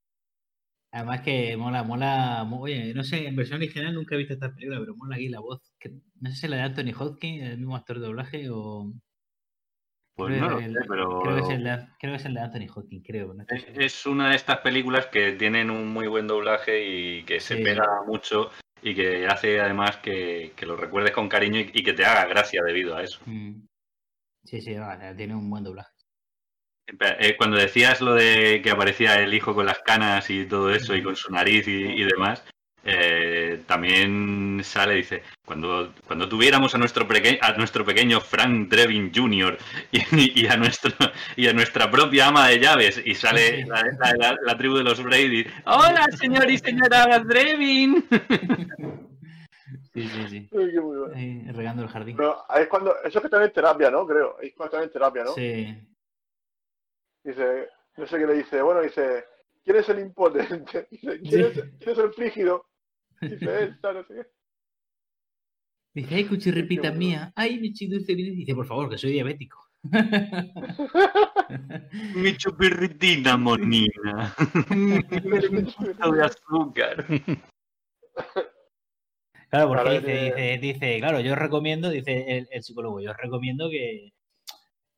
[0.95, 4.53] Además que mola, mola, mo- oye, no sé, en versión original nunca he visto esta
[4.55, 5.89] película, pero mola aquí la voz, que,
[6.21, 8.93] no sé si la de Anthony Hopkins, el mismo actor de doblaje, o...
[10.15, 12.35] Pues creo no lo sé, pero Creo que, es el de, creo que es el
[12.35, 13.33] de Anthony Hopkins, creo.
[13.33, 17.57] no es, una de estas películas que tienen un muy buen doblaje y que se
[17.57, 17.63] Sí.
[17.63, 18.51] pega mucho
[18.83, 22.27] y que hace además que, que lo recuerdes con cariño y, y que te haga
[22.27, 23.21] gracia debido a eso.
[23.25, 23.63] Mm.
[24.45, 24.77] Sí, sí,
[25.17, 25.92] tiene un buen doblaje.
[26.87, 30.95] Eh, Cuando decías lo de que aparecía el hijo con las canas y todo eso
[30.95, 32.45] y con su nariz y, y demás,
[32.85, 39.13] eh, también sale, dice, cuando, cuando tuviéramos a nuestro, peque- a nuestro pequeño Frank Drevin
[39.15, 39.57] Jr.
[39.93, 40.91] Y, y a nuestro,
[41.37, 44.85] y a nuestra propia ama de llaves, y sale la, la- la- la tribu de
[44.85, 48.05] los Brady, hola señor y señora Drevin.
[49.95, 50.49] Sí, sí, sí.
[50.51, 51.15] qué muy bueno.
[51.15, 52.17] Ahí, regando el jardín.
[52.17, 54.07] Pero es cuando, eso es que están en terapia, ¿no?
[54.07, 54.39] Creo.
[54.41, 55.35] Es cuando en terapia, ¿no?
[55.35, 55.77] Sí.
[57.25, 59.25] Dice, no sé qué le dice, bueno, dice,
[59.65, 60.87] ¿quién es el impotente?
[60.91, 62.67] Dice, ¿quién, es, quién es el frígido?
[63.21, 64.27] Dice, él, tal, no sé qué.
[65.95, 66.99] Dice, ay, cuchirripita bueno.
[66.99, 67.33] mía.
[67.37, 68.33] Ay, mi dulce vida.
[68.35, 69.69] Dice, por favor, que soy diabético.
[72.17, 74.35] Mi chupirritina monina.
[74.71, 77.05] de azúcar.
[79.51, 83.01] Claro, porque Claro, dice, que- dice, dice, claro, yo os recomiendo, dice el, el psicólogo,
[83.01, 84.13] yo os recomiendo que,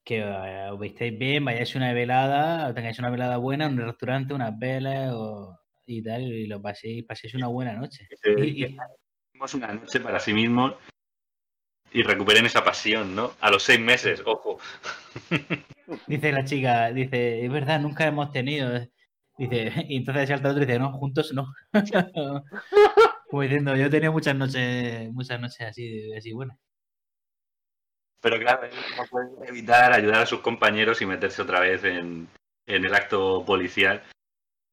[0.05, 3.79] que eh, os vistéis bien, vayáis a una velada, o tengáis una velada buena, un
[3.79, 8.09] restaurante, unas velas o, y tal, y lo paséis, paséis una buena noche.
[8.37, 8.77] Y-
[9.55, 10.75] una noche para sí mismos
[11.93, 13.33] y recuperen esa pasión, ¿no?
[13.41, 14.59] A los seis meses, ojo.
[16.07, 18.81] dice la chica, dice, es verdad, nunca hemos tenido.
[19.39, 21.47] Dice, y entonces salta otro y dice, no, juntos no.
[23.31, 26.59] Como diciendo, yo he tenido muchas noches, muchas noches así, así buenas.
[28.25, 32.27] Pero claro, no puede evitar ayudar a sus compañeros y meterse otra vez en,
[32.67, 34.03] en el acto policial.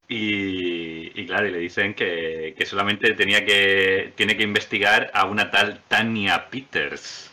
[0.08, 5.26] Y, y claro, y le dicen que, que solamente tenía que, tiene que investigar a
[5.26, 7.32] una tal Tania Peters.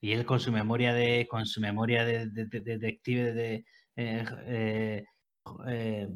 [0.00, 3.64] Y él con su memoria de, con su memoria de, de- de- de detective de,
[3.96, 5.04] eh, eh,
[5.68, 6.08] eh,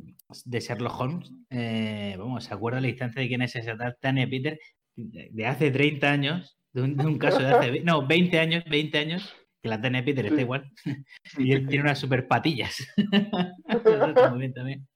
[0.45, 4.29] de Sherlock Holmes, eh, vamos, se acuerda al instante de quién es esa tal Tania
[4.29, 4.59] Peter
[4.97, 8.65] de, de hace 30 años, de un, de un caso de hace, no, 20 años,
[8.69, 10.43] 20 años, que la Tania Peter está Sí.
[10.43, 10.71] igual,
[11.39, 12.77] y él tiene unas super patillas.
[13.69, 14.89] eso está muy bien también.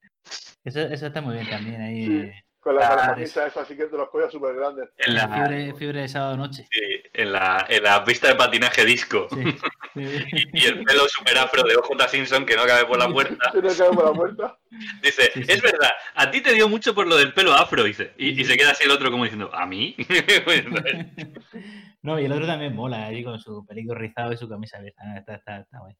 [0.63, 2.05] Eso, eso está muy bien también ahí.
[2.05, 2.31] Sí.
[2.65, 4.89] Con la camisa esa, así que de los cuellos súper grandes.
[4.97, 6.65] En la, fiebre, fiebre de sábado noche.
[6.71, 6.81] sí,
[7.13, 9.27] en la, en la pista de patinaje disco.
[9.29, 9.55] Sí.
[9.97, 13.51] Y el pelo super afro de OJ Simpson que no cabe por la puerta.
[13.53, 14.57] Por la.
[15.01, 15.51] Dice, Sí, sí.
[15.51, 18.13] es verdad, a ti te dio mucho por lo del pelo afro, dice.
[18.17, 19.95] Y, y se queda así el otro como diciendo, ¿a mí?
[22.01, 25.01] No, y el otro también mola, ahí con su pelito rizado y su camisa abierta.
[25.05, 25.95] Ah, Está, está, está guay.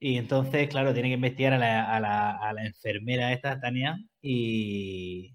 [0.00, 3.98] Y entonces, claro, tiene que investigar a la, a la, a la enfermera esta, Tania,
[4.22, 5.34] y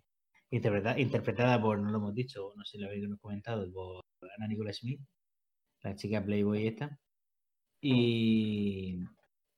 [0.51, 4.03] interpreta- interpretada por, no lo hemos dicho, no sé si lo habéis comentado, por
[4.37, 5.01] Ana Nicola Smith,
[5.81, 6.97] la chica Playboy esta.
[7.81, 8.99] Y,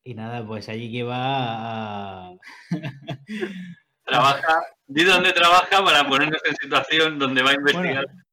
[0.04, 2.34] y nada, pues allí que va a...
[4.04, 4.58] trabaja,
[4.88, 8.06] di dónde trabaja para ponernos en situación donde va a investigar.
[8.06, 8.23] Bueno,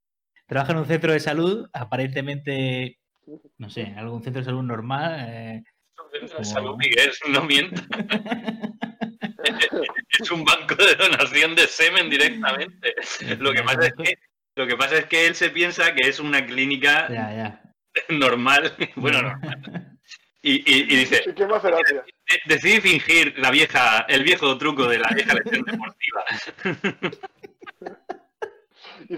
[0.47, 2.99] trabaja en un centro de salud, aparentemente,
[3.59, 5.27] no sé, algún centro de salud normal.
[5.29, 5.63] eh,
[6.31, 7.85] como- Salud, Miguel, no mientas.
[10.21, 12.95] es un banco de donación de semen directamente.
[13.39, 14.19] Lo que pasa es que,
[14.57, 17.63] lo que, pasa es que él se piensa que es una clínica ya, ya.
[18.11, 18.73] normal.
[18.97, 19.89] Bueno, normal.
[20.45, 22.03] Y, y- y dice, ¿Y qué más gracia?
[22.03, 26.25] "De- decidí fingir la vieja, el viejo truco de la vieja lesión deportiva.
[29.09, 29.15] Y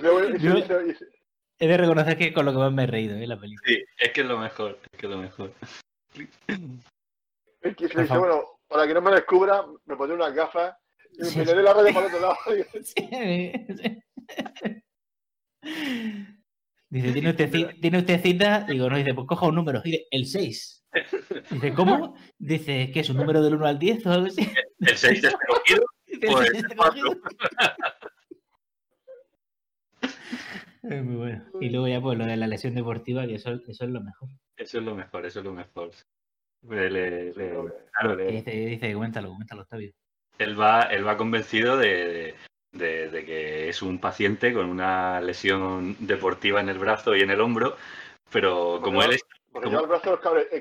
[1.58, 3.68] He de reconocer que con lo que más me he reído en la película.
[3.68, 5.52] Sí, es que es lo mejor, es que es lo mejor.
[7.64, 10.76] Es que dice, bueno, para que no me descubra, me pondré unas gafas
[11.12, 11.54] y Sí, me sí.
[11.54, 12.36] la raya para el otro lado.
[16.90, 17.50] Dice, ¿tiene usted,
[17.80, 18.60] ¿tiene usted cita?
[18.68, 19.80] Digo, no, dice, pues coja un número.
[19.82, 20.84] Dice, el 6.
[21.50, 22.14] Dice, ¿cómo?
[22.38, 24.48] Dice, ¿qué es un número del 1 al 10 o algo así?
[24.78, 26.50] El 6 es cogido, Dice, pues.
[30.82, 31.44] Es muy bueno.
[31.60, 34.28] Y luego ya pues lo de la lesión deportiva, que eso, eso es lo mejor.
[34.56, 35.90] Eso es lo mejor, eso es lo mejor.
[36.68, 37.50] Le- le- le-
[37.92, 39.92] claro, le- Que dice, dice, coméntalo, coméntalo, Octavio.
[40.38, 42.34] él va, él va convencido de,
[42.72, 47.30] de- de que es un paciente con una lesión deportiva en el brazo y en
[47.30, 47.76] el hombro,
[48.32, 49.78] pero como él es, Porque ¿Cómo?
[49.78, 50.56] lleva el brazo el, cabre- el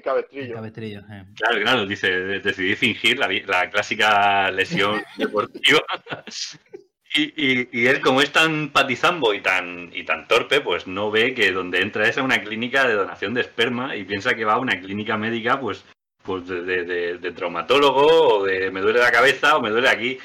[0.47, 0.99] El cabestrillo.
[0.99, 1.25] eh.
[1.35, 5.79] claro, claro, dice, de- decidí fingir la, la clásica lesión deportiva.
[7.15, 11.11] Y, y- y él, como es tan patizambo y tan, y tan torpe, pues no
[11.11, 14.45] ve que donde entra es a una clínica de donación de esperma y piensa que
[14.45, 15.85] va a una clínica médica, pues,
[16.23, 19.89] pues de, de- de- de traumatólogo o de me duele la cabeza o me duele
[19.89, 20.17] aquí.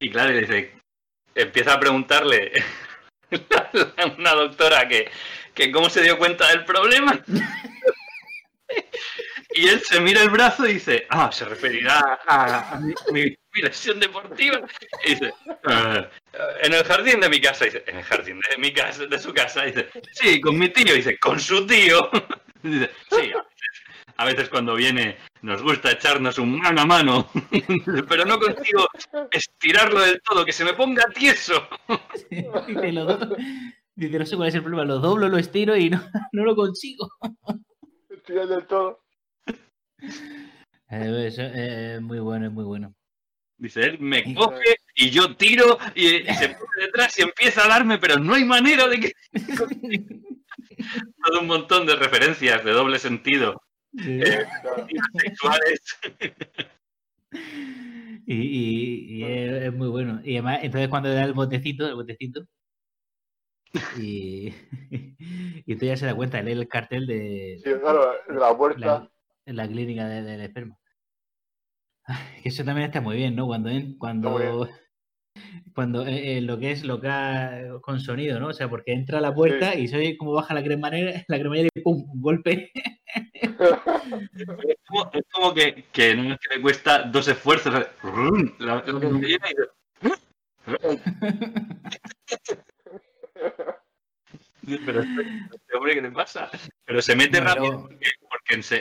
[0.00, 0.72] Y claro, le dice,
[1.34, 2.52] empieza a preguntarle
[3.32, 5.10] a una doctora que,
[5.54, 7.20] que cómo se dio cuenta del problema.
[9.54, 12.80] Y él se mira el brazo y dice, ah, se referirá a, a
[13.12, 14.60] mi lesión deportiva.
[15.04, 15.32] Y dice,
[15.68, 16.08] "Eh,
[16.62, 17.64] en el jardín de mi casa.
[17.64, 19.62] Dice, en el jardín de mi casa, de su casa.
[19.64, 20.94] Dice, sí, con mi tío.
[20.94, 22.08] Dice, con su tío.
[22.62, 23.82] Dice, sí, a veces,
[24.16, 27.28] a veces cuando viene nos gusta echarnos un mano a mano,
[28.08, 28.88] pero no consigo
[29.30, 31.68] estirarlo del todo, que se me ponga tieso.
[32.66, 33.36] dice, lo do-
[33.94, 36.02] dice, no sé cuál es el problema, lo doblo, lo estiro y no,
[36.32, 37.10] no lo consigo.
[38.08, 39.00] Estoy del todo.
[40.90, 42.94] Eh, eso es muy bueno, es muy bueno.
[43.56, 47.68] Dice, él me coge y yo tiro y, y se pone detrás y empieza a
[47.68, 49.12] darme, pero no hay manera de que...
[51.24, 53.60] Todo un montón de referencias de doble sentido
[53.96, 54.20] Sí.
[54.22, 54.44] eh,
[55.18, 55.80] sexuales.
[58.26, 60.20] Y, y- y es, es muy bueno.
[60.24, 62.42] Y además, entonces cuando le da el botecito, el botecito,
[63.98, 64.54] y,
[65.66, 68.78] y entonces ya se da cuenta, lee el cartel de Sí, claro, de la puerta.
[68.86, 69.10] la,
[69.46, 70.78] en la clínica de- del esperma.
[72.04, 73.46] Ay, que Eso también está muy bien, ¿no?
[73.46, 74.68] Cuando cuando
[75.74, 78.48] cuando eh, eh, lo que es local con sonido, ¿no?
[78.48, 81.38] O sea, porque entra a la puerta y se oye cómo baja la cremallera, la
[81.38, 82.70] cremallera y pum, un golpe.
[83.44, 87.72] Es como, es como que, que no es que le cuesta dos esfuerzos.
[87.72, 87.86] La,
[88.58, 88.82] la
[94.86, 96.50] Pero este, este hombre, ¿qué le pasa?
[96.84, 97.88] Pero se mete No, rápido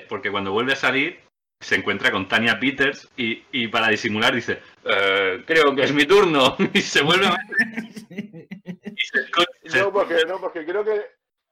[0.09, 1.19] porque cuando vuelve a salir
[1.63, 6.05] se encuentra con Tania Peters y, y para disimular dice, "Eh, creo que es mi
[6.05, 6.55] turno.
[6.73, 7.87] Y se vuelve a meter
[8.95, 11.01] y se esconde- se- No, porque, no, porque creo que.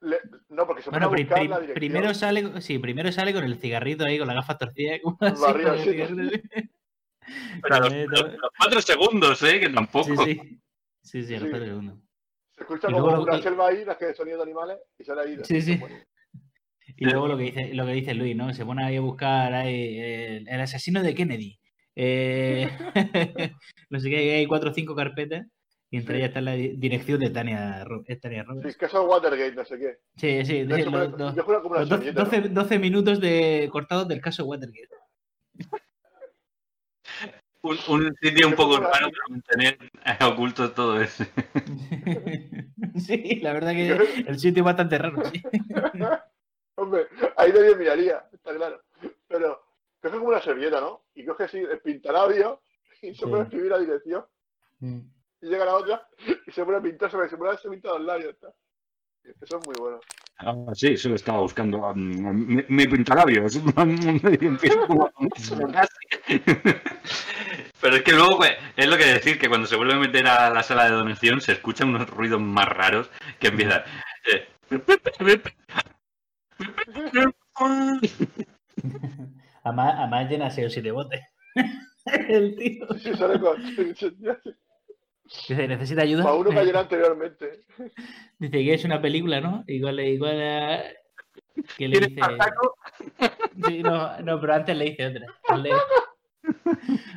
[0.01, 1.74] le- no, porque se Bueno, la dirección.
[1.74, 6.41] primero sale, sí, primero sale con el cigarrito ahí, con la gafa torcida, el sí.
[7.62, 9.59] pero a los, los- cuatro segundos, ¿eh?
[9.59, 10.26] Que tampoco.
[10.26, 10.59] Sí, sí.
[11.03, 11.49] Sí, sí, a los Sí.
[11.51, 11.97] cuatro segundos.
[12.55, 14.78] Se escucha Y como luego una que- selva ahí, las que de sonido de animales,
[14.99, 15.38] y sale ahí.
[15.43, 15.78] Sí, sí.
[15.78, 15.95] Bueno,
[16.98, 18.54] Y luego lo que dice, lo que dice Luis, ¿no?
[18.54, 21.60] Se pone ahí a buscar ahí, el, el asesino de Kennedy.
[21.96, 22.70] Eh,
[23.89, 25.46] no sé qué, hay cuatro o cinco carpetas.
[25.94, 26.20] Y entre Sí.
[26.20, 27.86] ellas está la di- dirección de Tania,
[28.22, 28.72] Tania Roberts.
[28.74, 29.98] Sí, que es Watergate, no sé qué.
[30.16, 32.30] Sí, sí, hecho, los, me- los- yo juro como una los doce- servilleta, ¿no?
[32.30, 34.88] 12, 12 minutos de cortados del caso Watergate.
[37.64, 39.78] Un, un sitio un poco raro para mantener
[40.34, 41.24] oculto todo eso.
[42.96, 45.44] sí, la verdad que el sitio es bastante raro, sí.
[46.76, 47.07] Hombre,
[47.38, 48.82] ahí nadie miraría, está claro.
[49.28, 49.61] Pero
[50.01, 51.03] coge como una servilleta, ¿no?
[51.15, 52.61] Y coge así el pintalabio
[53.01, 53.22] y se Sí.
[53.26, 54.26] pone a escribir la dirección.
[54.82, 56.07] Y llega la otra
[56.47, 58.34] y se pone a pintar sobre se pone a pintar los labios.
[58.34, 58.53] está.
[59.24, 59.99] Eso es muy bueno.
[60.39, 61.93] Ah, sí, eso lo estaba buscando.
[61.93, 63.59] mm, Mi, mi pintalabios.
[67.82, 70.28] Pero es que luego pues, es lo que decir que cuando se vuelve a meter
[70.28, 73.09] a la sala de donación se escuchan unos ruidos más raros
[73.39, 73.84] que empiezan.
[74.32, 74.47] eh,
[79.64, 81.22] Además, además llena 6 o 7 botes.
[82.30, 82.88] el tío.
[82.99, 83.62] Sí, sale con.
[85.47, 86.24] Dice, ¿necesita ayuda?
[86.24, 87.62] Para uno que ayer anteriormente.
[88.39, 89.64] Dice que es una película, ¿no?
[89.68, 90.84] Igual, igual a...
[91.78, 92.22] que le ¿Tienes dice...
[93.68, 95.26] Sí, no, no, pero antes le hice otra.
[95.57, 95.72] Le-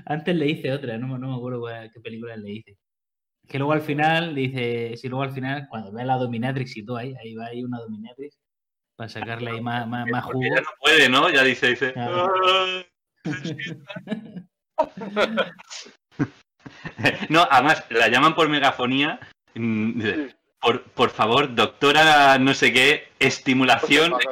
[0.07, 2.76] Antes le hice otra, no, me- no me acuerdo cuál- qué película le hice.
[3.49, 6.84] Que luego al final, dice, si luego al final, cuando ve a la dominatrix y
[6.84, 8.38] todo ahí, ahí va ahí una dominatrix,
[8.97, 11.30] para sacarle ahí más, más, más Porque ya no puede, ¿no?
[11.30, 11.92] Ya dice, dice.
[11.92, 12.32] Claro.
[12.34, 12.84] "Ah".
[17.28, 19.18] No, además, la llaman por megafonía.
[19.55, 20.03] mm.
[20.61, 24.14] Por, por favor, doctora, no sé qué, estimulación.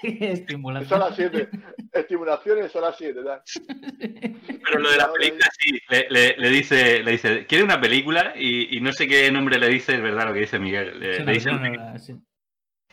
[0.00, 0.86] Sí, estimulante.
[0.86, 1.48] Es a las 7.
[1.92, 3.20] Estimulación es a las 7.
[3.24, 3.42] tal.
[4.64, 8.32] Pero lo de la película sí, le, le- le dice, le dice, quiere una película
[8.36, 11.00] y, y no sé qué nombre le dice, es verdad lo que dice Miguel.
[11.00, 12.14] le- Sí, le no, dice- no, no, sí.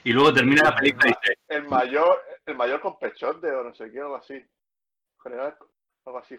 [0.06, 3.76] Y luego termina la película y dice, El mayor, el mayor con pechote o no
[3.76, 4.34] sé qué, algo así.
[4.36, 4.48] En
[5.24, 5.56] general,
[6.06, 6.36] algo así.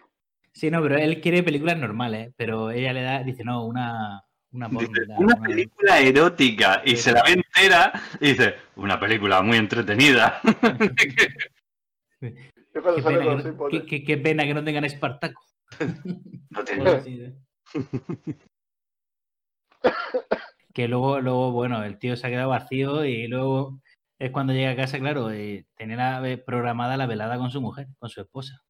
[0.53, 4.69] Sí, no, pero él quiere películas normales, pero ella le da, dice, no, una, una
[4.69, 8.55] porno, Dice, da, una una- película erótica y Sí, se la ve entera y dice,
[8.77, 10.39] una película muy entretenida.
[12.19, 15.43] Qué pena, que no, qué- qué- qué pena que no tengan Espartaco.
[16.49, 16.63] No
[16.95, 17.35] ¿eh?
[20.77, 23.81] que luego, luego, bueno, el tío se ha quedado vacío y luego
[24.19, 27.87] es cuando llega a casa, claro, eh, la- eh, programada la velada con su mujer,
[27.99, 28.61] con su esposa.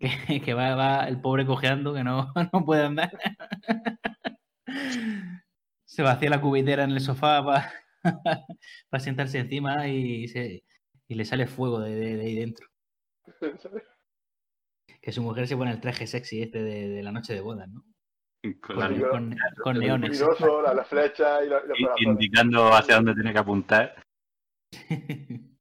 [0.28, 3.10] Que, que va, va el pobre cojeando, que no, no puede andar.
[5.86, 7.42] Se vacía la cubitera en el sofá
[8.90, 10.64] para sentarse encima y, se,
[11.08, 12.68] y le sale fuego de, de- de ahí dentro.
[15.00, 17.68] Que su mujer se pone el traje sexy este de, de la noche de bodas,
[17.68, 17.84] ¿no?
[18.54, 20.20] Con la- Con, con- con el neones.
[20.20, 22.06] luminoso, la, la flecha y, la- y los i- corazones.
[22.12, 23.94] indicando hacia dónde tiene que apuntar.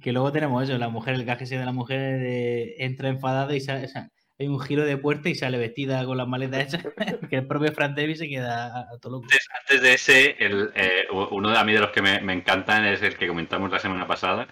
[0.00, 3.54] que luego tenemos eso, la mujer, el gaje ese de la mujer eh, entra enfadada
[3.54, 6.74] y sale, o sea, hay un giro de puerta y sale vestida con las maletas
[6.74, 6.86] hechas,
[7.30, 9.24] que el propio Frank Davis se queda a, a todo loco.
[9.24, 12.32] Antes, antes de ese, el, eh, uno de a mí de los que me, me
[12.34, 14.46] encantan es el que comentamos la semana pasada,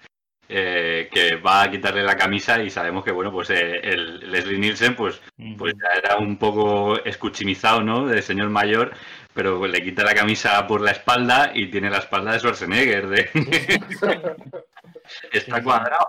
[0.49, 4.59] eh, que va a quitarle la camisa y sabemos que, bueno, pues eh, el Leslie
[4.59, 5.21] Nielsen, pues,
[5.57, 8.05] pues ya era un poco escuchimizado, ¿no?
[8.05, 8.91] De señor mayor,
[9.33, 13.07] pero le quita la camisa por la espalda y tiene la espalda de Schwarzenegger.
[13.07, 13.29] De...
[15.31, 16.07] Está cuadrado.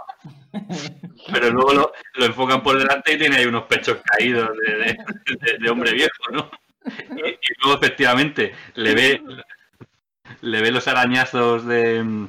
[1.33, 4.97] Pero luego lo, lo enfocan por delante y tiene ahí unos pechos caídos de, de-
[5.41, 6.51] de- de hombre viejo, ¿no?
[7.17, 9.23] Y, y luego efectivamente le ve
[10.41, 12.29] le ve los arañazos de,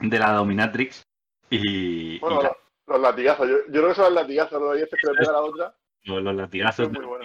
[0.00, 1.05] de la dominatrix
[1.50, 2.52] y, Bueno, y los,
[2.86, 3.48] los latigazos.
[3.48, 5.74] Yo, yo creo que son los latigazos, los dientes que le pega a la otra.
[6.04, 7.24] los, los latigazos de bueno.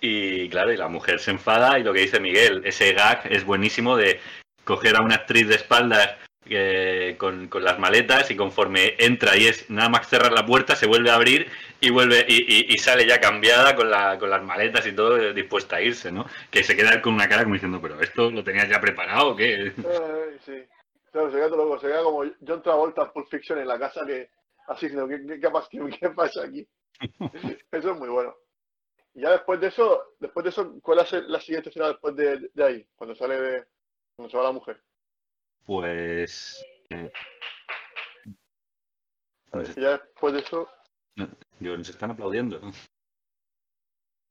[0.00, 3.44] y claro, y la mujer se enfada y lo que dice Miguel, ese gag es
[3.44, 4.20] buenísimo de
[4.64, 6.16] coger a una actriz de espaldas
[6.46, 10.76] eh, con, con las maletas y conforme entra y es nada más cerrar la puerta
[10.76, 11.46] se vuelve a abrir
[11.80, 15.16] y vuelve y, y- y sale ya cambiada con, la, con las maletas y todo
[15.16, 16.26] eh, dispuesta a irse, ¿no?
[16.50, 19.36] Que se queda con una cara como diciendo, pero esto lo tenías ya preparado o
[19.36, 19.72] qué?
[19.78, 20.62] Ay, sí.
[21.14, 21.78] Claro, se queda todo loco.
[21.78, 24.30] Se queda como John Travolta en Pulp Fiction en la casa que
[24.66, 26.68] así diciendo, ¿qué, qué, qué pasa, qué- qué pasa aquí?
[27.70, 28.34] Eso es muy bueno.
[29.14, 32.50] Y ya después de eso, después de eso, ¿cuál es la siguiente escena después de,
[32.52, 32.88] de ahí?
[32.96, 33.64] Cuando sale de,
[34.16, 34.82] cuando se va la mujer.
[35.64, 37.12] Pues eh,
[39.76, 40.68] ya después de eso,
[41.60, 42.60] digo, nos están aplaudiendo.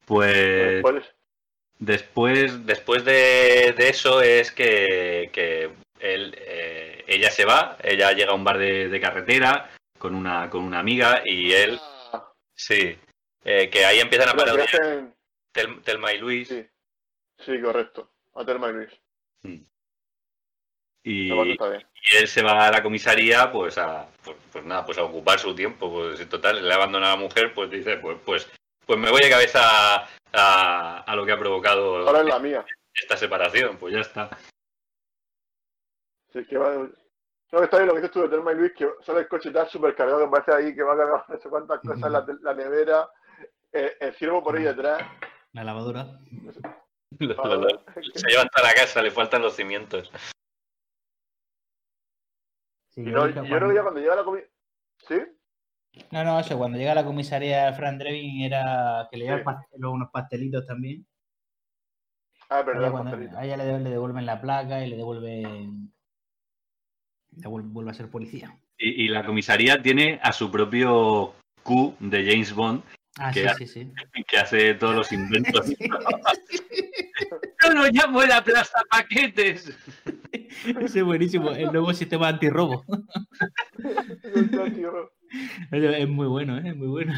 [0.05, 1.23] Pues después de-
[1.79, 5.71] Después, después de, de eso es que, que
[6.03, 10.49] él, eh, ella se va, ella llega a un bar de, de carretera con una,
[10.49, 11.79] con una amiga y él,
[12.53, 12.97] sí,
[13.45, 15.13] eh, que ahí empiezan a parodiar hacen-
[15.53, 16.65] Tel- Telma y Luis Sí,
[17.39, 18.11] sí, correcto.
[18.35, 18.89] A Thelma y Luis.
[21.05, 21.85] y, está bien.
[22.11, 25.39] y él se va a la comisaría pues a, pues, pues nada, pues a ocupar
[25.39, 28.49] su tiempo, pues en total, le abandona a la mujer, pues dice, pues, pues,
[28.85, 32.65] pues me voy de cabeza a, a lo que ha provocado Ahora es la mía.
[32.93, 34.29] esta separación, pues ya está.
[36.33, 36.75] Sí, que va.
[36.75, 39.27] No, que está bien lo que dices tú de Thelma y Luis, que sale el
[39.27, 42.11] coche tal súper cargado, que parece ahí que va a cargar no sé cuántas cosas,
[42.11, 43.07] la, la nevera,
[43.71, 45.03] eh, el ciervo por ahí detrás.
[45.51, 46.19] La lavadora.
[47.19, 50.11] Se llevan toda la casa, le faltan los cimientos.
[52.89, 54.43] Sí, Y yo no, creo que yo creo que ya cuando llega la comida.
[55.07, 55.21] ¿Sí?
[56.11, 59.43] No, no, eso, cuando llega a la comisaría Fran Drevin era que le lleva Sí.
[59.43, 61.05] pastel- unos pastelitos también.
[62.49, 65.92] Ah, es A ella, el cuando- a ella le devuelven la placa y le devuelven.
[67.37, 68.57] Vuel- vuelve a ser policía.
[68.77, 72.83] Y, y la comisaría tiene a su propio Q de James Bond,
[73.19, 73.91] Ah, Que sí, sí, sí.
[74.27, 75.69] que hace todos los inventos.
[75.79, 79.71] Yo lo llamo la plaza paquetes.
[80.65, 81.51] Ese es buenísimo.
[81.51, 82.83] El nuevo sistema antirrobo.
[85.71, 86.69] Es muy bueno, ¿eh?
[86.69, 87.13] es muy bueno.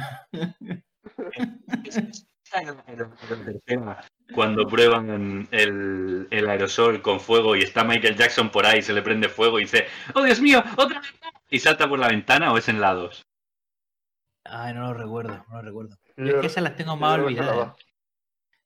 [4.33, 9.01] Cuando prueban el, el aerosol con fuego y está Michael Jackson por ahí, se le
[9.01, 10.63] prende fuego y dice, ¡Oh, Dios mío!
[10.77, 11.13] ¡Otra vez!
[11.23, 13.21] no!", Y salta por la ventana o es en la 2.
[14.45, 15.97] Ay, no lo recuerdo, no lo recuerdo.
[16.17, 17.75] Yo- es que esas las tengo más olvidadas.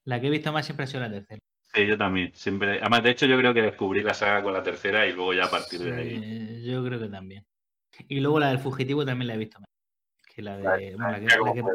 [0.05, 1.39] La que he visto más siempre ha sido la tercera.
[1.73, 2.31] Sí, yo también.
[2.33, 2.79] Siempre.
[2.79, 5.45] Además, de hecho, yo creo que descubrí la saga con la tercera y luego ya
[5.45, 6.63] a partir de ahí.
[6.65, 7.45] Yo creo que también.
[8.07, 9.69] Y luego la del fugitivo también la he visto más.
[10.33, 10.63] Que la de.
[10.63, 11.19] Vale, bueno, la
[11.53, 11.73] que- la.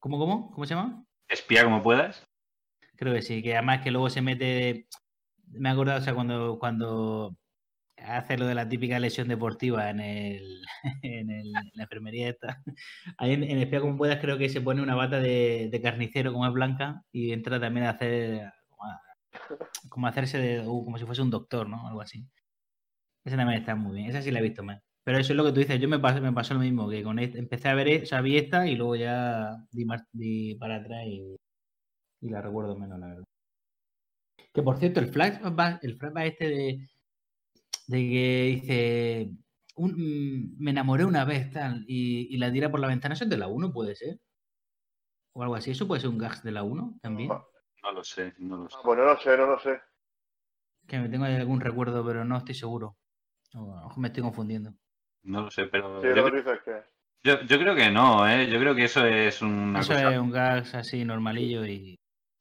[0.00, 0.50] ¿Cómo, cómo?
[0.52, 1.04] ¿Cómo se llama?
[1.28, 2.26] Espía como puedas.
[2.96, 4.86] Creo que sí, que además que luego se mete.
[5.48, 7.36] Me he acordado, o sea, cuando, cuando
[7.96, 10.62] hace lo de la típica lesión deportiva en el,
[11.02, 12.62] en, el- en la enfermería esta.
[13.18, 16.32] Ahí en, en Espía como puedas creo que se pone una bata de, de carnicero
[16.32, 19.00] como es blanca y entra también a hacer como, a-
[19.90, 21.86] como a hacerse de, uh, como si fuese un doctor, ¿no?
[21.88, 22.26] Algo así.
[23.24, 24.10] Esa también está muy bien.
[24.10, 24.82] Esa sí la he visto más.
[25.04, 25.80] Pero eso es lo que tú dices.
[25.80, 28.36] Yo me pasó, me pasó lo mismo, que con este- empecé a ver, e- vi
[28.36, 31.36] esta y luego ya di, mar- di para atrás y,
[32.20, 33.24] y la recuerdo menos, la verdad.
[34.52, 36.88] Que por cierto, el flashback, el flashback este de,
[37.86, 39.30] de que dice,
[39.76, 43.24] un- mm, me enamoré una vez tal y, y la tira por la ventana, eso
[43.24, 44.18] es de la 1, puede ser.
[45.32, 45.70] O algo así.
[45.70, 47.30] Eso puede ser un gags de la 1 también.
[47.32, 47.44] Ah,
[47.84, 48.76] No lo sé, no lo sé.
[48.84, 49.80] Pues no lo sé, no lo sé.
[50.86, 52.96] Que me tengo ahí algún recuerdo, pero no estoy seguro.
[53.54, 54.74] O me estoy confundiendo.
[55.24, 56.72] No lo sé, pero Sí, yo, lo que creo- dices que.
[57.24, 58.48] yo- yo creo que no, ¿eh?
[58.50, 61.96] Yo creo que eso es una Eso cosa es un gas así normalillo y.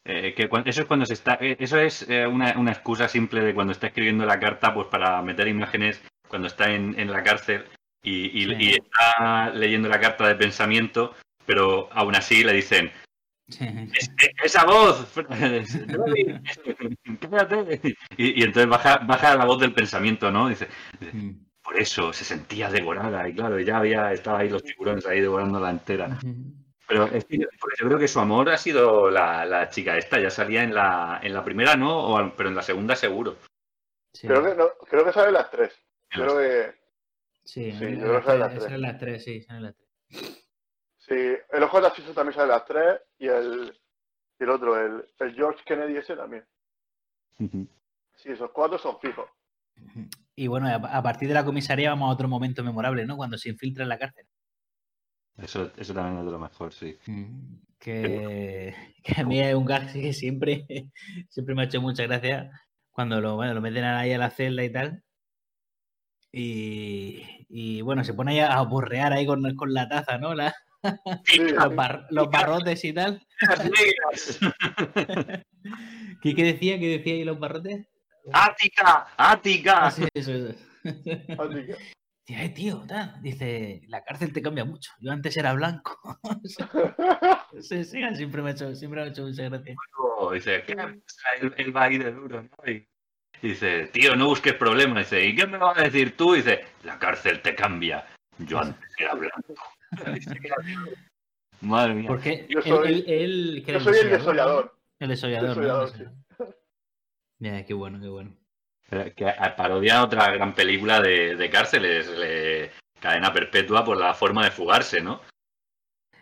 [0.05, 3.41] Eh, que eso es cuando se está, eh, eso es eh, una, una excusa simple
[3.41, 7.21] de cuando está escribiendo la carta, pues para meter imágenes cuando está en, en la
[7.21, 7.65] cárcel
[8.01, 8.55] y, y- Sí.
[8.59, 11.13] y está leyendo la carta de pensamiento,
[11.45, 12.91] pero aún así le dicen
[13.49, 15.11] "Es- es- esa voz,
[15.95, 16.39] Jordi,
[17.19, 17.81] cállate".
[18.17, 20.47] y, y entonces baja, baja la voz del pensamiento, ¿no?
[20.49, 20.67] Dice,
[21.13, 21.31] Mm.
[21.69, 25.69] Por eso se sentía devorada y claro, ya había, estaba ahí los tiburones ahí devorándola
[25.69, 26.17] entera.
[26.87, 29.95] Pero es que yo, porque yo creo que su amor ha sido la, la chica
[29.95, 31.95] esta, ya salía en la, en la primera, ¿no?
[32.15, 33.35] O pero en la segunda seguro.
[34.13, 35.71] Sí, Creo que, no, creo que salen las tres.
[36.09, 36.73] En Creo que.
[37.43, 38.63] sí, sí, yo creo las que salen las tres- tres.
[38.63, 40.49] salen las tres, sí, salen las tres.
[40.97, 43.79] Sí, el ojo de Narciso también sale las tres y el,
[44.39, 46.43] y el otro, el, el George Kennedy ese también.
[47.37, 49.29] Sí, esos cuatro son fijos.
[50.39, 53.17] Y bueno, a, a partir de la comisaría vamos a otro momento memorable, ¿no?
[53.17, 54.25] Cuando se infiltra en la cárcel.
[55.37, 56.97] Eso, eso también es de lo mejor, sí.
[57.77, 58.73] Que,
[59.03, 60.65] que a mí es un gag que siempre,
[61.29, 62.51] siempre me ha hecho mucha gracia
[62.89, 65.03] cuando lo, bueno, lo meten ahí a la celda y tal.
[66.31, 70.33] Y, y bueno, se pone ahí a borrear ahí con, con la taza, ¿no?
[70.35, 70.55] La-
[71.25, 73.21] Sí, los, bar- los barrotes y tal.
[76.21, 76.79] ¿Qué, qué decía?
[76.79, 77.85] ¿Qué decía ahí los barrotes?
[78.33, 79.07] ¡Ática!
[79.17, 79.85] ¡Ática!
[79.87, 80.53] Ah, sí, eso, eso.
[80.83, 81.75] que-
[82.27, 83.19] Dice, "Eh, tío, tal".
[83.23, 84.91] dice, la cárcel te cambia mucho.
[84.99, 85.99] Yo antes era blanco.
[87.59, 89.75] sí, sí, siempre me ha hecho, siempre me ha hecho mucha gracia.
[90.33, 90.73] Dice, ¿qué?
[91.41, 92.71] Él, él va ahí de duro, ¿no?
[92.71, 92.87] Y
[93.41, 95.09] dice, tío, no busques problemas.
[95.09, 96.33] Dice, ¿y qué me vas a decir tú?
[96.33, 98.05] Dice, la cárcel te cambia.
[98.37, 99.55] Yo antes era blanco.
[101.61, 102.07] Madre mía.
[102.07, 104.77] Porque Yo él, soy- él- él- que Yo soy el desollador.
[104.99, 105.47] El desollador, ¿no?
[105.55, 106.28] Desollador, El desollador.
[107.39, 108.35] Mira, qué bueno, qué bueno.
[109.15, 114.99] Que parodia otra gran película de, de cárceles, Cadena Perpetua, por la forma de fugarse,
[115.01, 115.21] ¿no?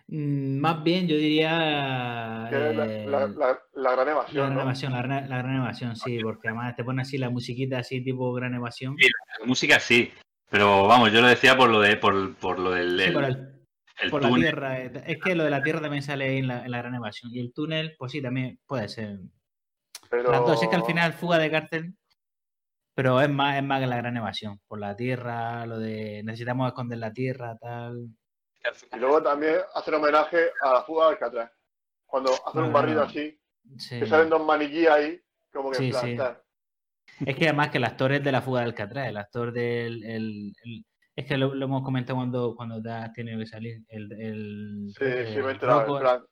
[0.08, 1.58] Mm, Más bien, yo diría.
[1.58, 4.62] La, eh, la, la, la gran la evasión, gran ¿no?
[4.62, 8.04] evasión, la gran, la gran evasión, sí, porque además te pone así la musiquita así
[8.04, 8.96] tipo gran evasión.
[8.98, 9.08] Sí,
[9.40, 10.12] La música sí,
[10.50, 13.24] pero vamos, yo lo decía por lo de por, por lo del Sí, el- por
[13.24, 13.54] el-
[14.02, 14.44] el por la túnel.
[14.44, 14.82] tierra.
[14.82, 16.96] eh, Es que lo de la tierra también sale ahí en la, en la gran
[16.96, 17.32] evasión.
[17.34, 19.20] Y el túnel, pues sí, también puede ser.
[20.10, 20.32] Pero...
[20.32, 21.96] Las dos, es que al final fuga de cárcel,
[22.96, 24.60] pero es más, es más que la gran evasión.
[24.68, 28.08] Por la tierra, lo de necesitamos esconder la tierra, tal.
[28.94, 31.52] Y luego también hacen homenaje a la fuga de Alcatraz.
[32.06, 33.40] Cuando hacen un barrido así,
[33.78, 34.00] Sí.
[34.00, 36.18] que salen dos maniquíes ahí, como que Sí, en plan, sí.
[36.18, 36.42] tal.
[37.26, 40.04] Es que además que el actor es de la fuga del Alcatraz, el actor del.
[40.04, 40.86] el- el-
[41.16, 43.80] es que lo, lo hemos comentado cuando, cuando te has tenido que salir.
[43.88, 45.82] El, el, Sí, el sí, me he enterado.
[45.98, 46.26] En plan,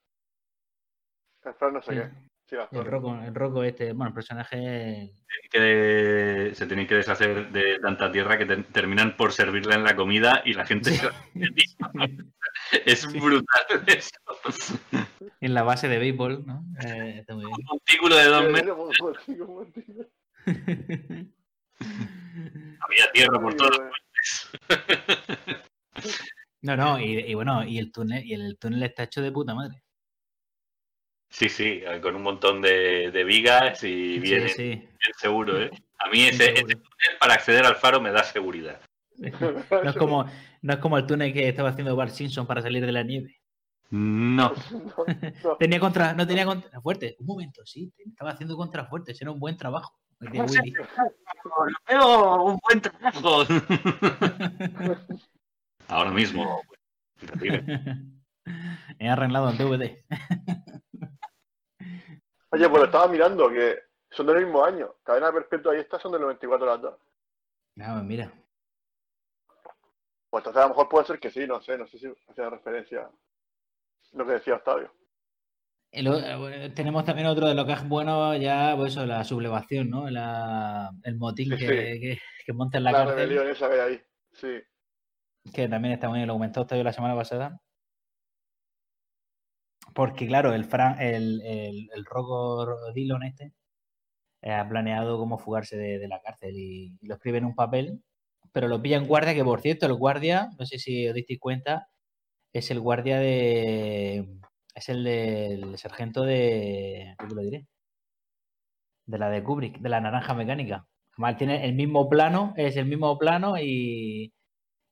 [1.46, 2.10] en plan no sé sí, qué.
[2.48, 2.86] Sí, el actor.
[3.26, 5.12] el Rocco este, bueno, el personaje.
[5.50, 9.96] que se tienen que deshacer de tanta tierra que te- terminan por servirla en la
[9.96, 11.10] comida y la gente se-
[12.86, 14.80] es brutal eso.
[15.42, 16.64] en la base de béisbol, ¿no?
[16.86, 19.36] Eh, está muy Un montículo de dos Sí, metros, sí,
[21.08, 21.34] sí.
[22.80, 23.92] había tierra por Ay, todas güey.
[26.62, 29.54] No, no, y, y bueno, y el túnel, y el túnel está hecho de puta
[29.54, 29.82] madre.
[31.36, 34.64] Sí, sí, con un montón de, de vigas y bien, Sí, sí.
[34.70, 35.70] bien seguro, ¿eh?
[36.00, 36.82] A mí ese, túnel
[37.20, 38.80] para acceder al faro me da seguridad.
[39.70, 40.26] No es como,
[40.62, 43.42] no es como el túnel que estaba haciendo Bart Simpson para salir de la nieve.
[43.90, 45.06] No, No,
[45.44, 45.58] no.
[45.58, 47.18] Tenía contra, no tenía contrafuertes.
[47.20, 49.94] Un momento, sí, estaba haciendo contrafuertes, era un buen trabajo.
[50.22, 50.74] Willy.
[51.90, 53.44] veo un buen trabajo.
[55.90, 56.62] Ahora mismo.
[59.00, 59.98] He arreglado el DVD.
[62.56, 63.78] Oye, pues lo estaba mirando, que
[64.12, 64.96] son del mismo año.
[65.04, 66.96] Cadena perpetua y estas son del 94 las dos.
[67.80, 68.32] Ah, pues mira.
[70.30, 72.50] Pues entonces a lo mejor puede ser que sí, no sé, no sé si hacía
[72.50, 73.12] referencia a
[74.14, 74.92] lo que decía Octavio.
[75.92, 80.10] Eh, tenemos también otro de lo que es bueno ya, pues eso, la sublevación, ¿no?
[80.10, 82.00] La- el motín Sí, que, sí.
[82.02, 84.02] que, que monta en la, La, cárcel, rebelión esa que hay ahí.
[84.34, 84.62] Sí.
[85.54, 87.62] que también está muy bien, lo comentó Octavio la semana pasada.
[89.96, 93.54] Porque, claro, el, Fran, el, el, el Rocco Dillon este
[94.42, 97.56] eh, ha planeado cómo fugarse de, de la cárcel y, y lo escribe en un
[97.56, 98.02] papel
[98.56, 101.42] pero lo pilla en guardia, que por cierto, el guardia, no sé si os disteis
[101.42, 101.90] cuenta,
[102.54, 104.40] es el guardia de.
[104.74, 107.16] Es el del sargento de.
[107.20, 107.68] ¿Cómo lo diré?
[109.06, 110.88] De la de Kubrick, de la naranja mecánica.
[111.18, 114.34] Además, tiene el mismo plano, es el mismo plano y.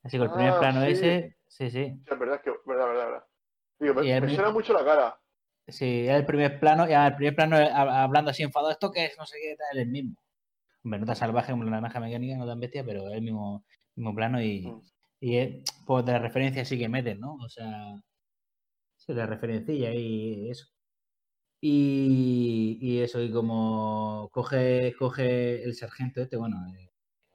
[0.04, 0.91] Así que el primer Ah, plano sí.
[0.91, 1.86] ese, sí, sí.
[1.86, 3.24] Sí, es verdad, es que, verdad, verdad, verdad.
[3.84, 5.19] Digo, me, me suena mucho la cara.
[5.67, 8.91] Sí, es el primer plano, y el primer plano eh, hab- hablando así enfadado, ¿esto
[8.91, 9.17] qué es?
[9.17, 10.15] No sé qué, tal, el mismo.
[10.84, 13.63] Hombre, no tan salvaje como la naranja mecánica, no tan bestia, pero es el mismo,
[13.95, 14.81] mismo plano y, Mm.
[15.21, 17.36] y es, pues de la referencia sí que meten, ¿no?
[17.36, 17.95] O sea,
[18.97, 20.67] sí, la referencilla y eso.
[21.61, 26.89] Y, y eso, y como coge, coge el sargento este, bueno, el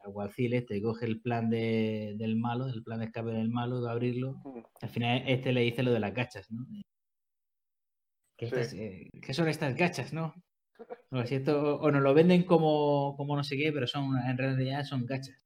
[0.08, 3.90] alguacil este, coge el plan de, del malo, el plan de escape del malo, de
[3.90, 4.60] abrirlo, Mm.
[4.82, 6.66] al final este le dice lo de las gachas, ¿no?
[8.36, 8.54] Que Sí.
[8.54, 10.34] estas, eh, ¿Qué son estas gachas, no?
[11.10, 14.36] O, si esto- o nos lo venden como, como no sé qué, pero son en
[14.38, 15.36] realidad son gachas.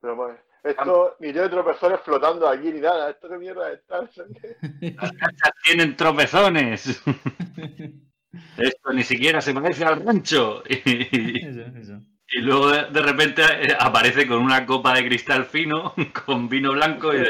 [0.00, 3.10] Pero bueno, esto ni yo de tropezones flotando aquí ni nada.
[3.10, 4.08] Esto qué mierda es tal.
[4.80, 7.02] Las cachas tienen tropezones.
[8.56, 10.62] Esto ni siquiera se parece al rancho.
[10.64, 12.00] Eso, eso.
[12.32, 16.72] Y luego de, de repente eh, aparece con una copa de cristal fino, con vino
[16.72, 17.12] blanco.
[17.14, 17.24] Y,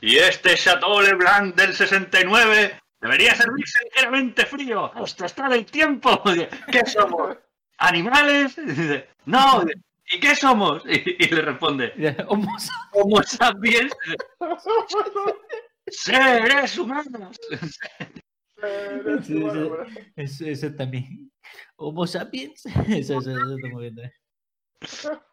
[0.00, 4.92] y este Chateau Leblanc del 69 debería servirse ligeramente frío.
[4.94, 6.22] Hasta está del tiempo.
[6.72, 7.36] ¿Qué somos?
[7.78, 8.56] ¿Animales?
[8.56, 9.64] Dice, No.
[10.12, 10.82] ¿Y qué somos?
[10.86, 13.92] Y, y le responde, Homo sapiens,
[15.88, 17.38] seres humanos.
[19.22, 19.70] Sí, sí.
[20.16, 21.30] Eso, eso también.
[21.76, 22.64] Homo sapiens.
[22.88, 24.12] Eso, eso, eso está muy bien también.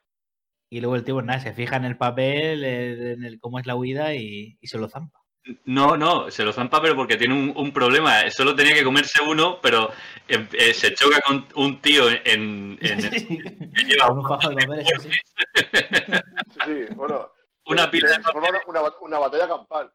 [0.70, 3.58] Y luego el tío, pues nada, se fija en el papel, eh, en el cómo
[3.58, 5.22] es la huida y, y se lo zampa.
[5.64, 8.30] No, no, se lo zampa, pero porque tiene un, un problema.
[8.32, 9.92] Solo tenía que comerse uno, pero
[10.28, 12.82] eh, eh, se choca con un tío en, en-
[13.74, 15.10] que lleva un fajo de papeles así.
[15.10, 15.20] Sí,
[16.66, 17.32] sí, bueno.
[17.68, 19.90] una pila de papel una, una, batalla campal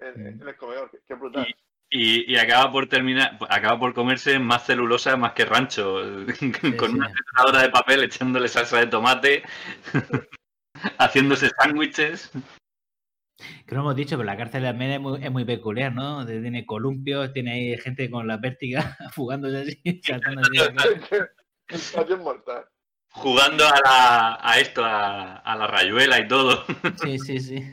[0.00, 0.90] en, en el comedor.
[1.08, 1.46] Qué brutal.
[1.48, 1.54] y,
[1.96, 6.00] y acaba por terminar, acaba por comerse más celulosa más que rancho,
[6.78, 6.96] con sí.
[6.96, 9.42] una trituradora de papel echándole salsa de tomate,
[10.98, 12.30] haciéndose sándwiches.
[13.66, 16.24] Que no hemos dicho, pero la cárcel también es muy, es muy peculiar, ¿no?
[16.24, 22.08] De- Tiene columpios, tiene ahí gente con la vértiga fugándose así, saltando así.
[22.08, 22.64] de mortal.
[23.10, 26.64] Jugando a, la, a esto, a, a la rayuela y todo.
[27.00, 27.64] Sí, sí, sí.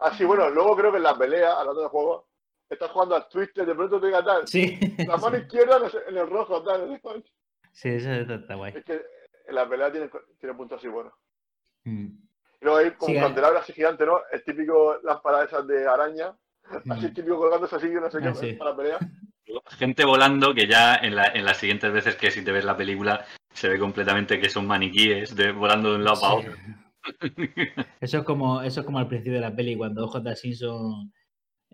[0.00, 2.25] Ah, sí, bueno, luego creo que en la pelea, hablando de juego,
[2.68, 4.46] estás jugando al Twister, de pronto te diga tal.
[4.48, 7.00] Sí, La mano izquierda en el- en el rojo, tal.
[7.72, 8.72] sí, eso está, está guay.
[8.76, 9.02] Es que
[9.48, 10.10] en la pelea tiene,
[10.40, 11.12] tiene puntos así buenos.
[11.84, 12.06] Mm,
[12.60, 14.18] Y luego hay como Sí, candelabro así gigante, ¿no?
[14.32, 16.34] El típico lámpara esas de araña,
[16.90, 17.14] así mm.
[17.14, 18.52] típico colgándose así, no sé qué, Ah, sí.
[18.54, 18.98] para la pelea.
[19.78, 22.76] Gente volando que ya en, la- en las siguientes veces que si te ves la
[22.76, 26.52] película se ve completamente que son maniquíes de, volando de un lado para otro.
[28.00, 30.34] Eso es como, eso es como al principio de la peli, cuando J.
[30.34, 31.12] Simpson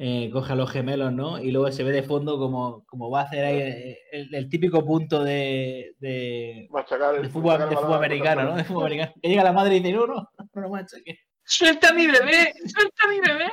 [0.05, 1.39] eh, coge a los gemelos, ¿no?
[1.39, 4.49] Y luego se ve de fondo como, como va a hacer ahí eh, el, el
[4.49, 8.57] típico punto de, de, Machacar el de fútbol, machacar de fútbol americano, ¿no?
[8.57, 9.13] De fútbol americano.
[9.23, 11.19] Que llega la madre y dice, no, no, no lo machaques.
[11.45, 12.53] ¡Suelta a mi bebé!
[12.67, 13.47] ¡Suelta a mi bebé!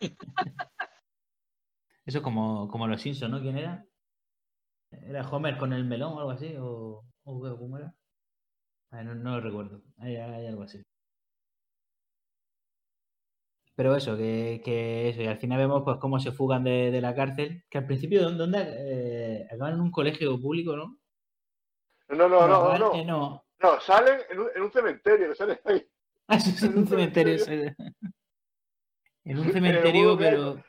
[2.04, 3.40] Eso es como, como los Simpsons, ¿no?
[3.40, 3.82] ¿Quién era?
[4.90, 6.54] ¿Era Homer con el melón o algo así?
[6.58, 7.94] ¿O, o qué- cómo era?
[8.90, 9.80] Ay, no, no lo recuerdo.
[9.96, 10.82] Hay, hay algo así.
[13.76, 17.00] Pero eso, que, que eso, y al final vemos pues cómo se fugan de, de
[17.00, 20.96] la cárcel, que al principio ¿dónde, dónde, eh, acaban en un colegio público, ¿no?
[22.08, 22.94] No, no, no, no, no.
[22.94, 23.44] eh, no.
[23.60, 25.86] No, salen en un, en un cementerio, que salen ahí.
[26.28, 27.38] Ah, eso es En en un cementerio.
[27.38, 27.74] cementerio.
[27.78, 28.08] sí.
[29.26, 30.62] En un cementerio, que hay- pero...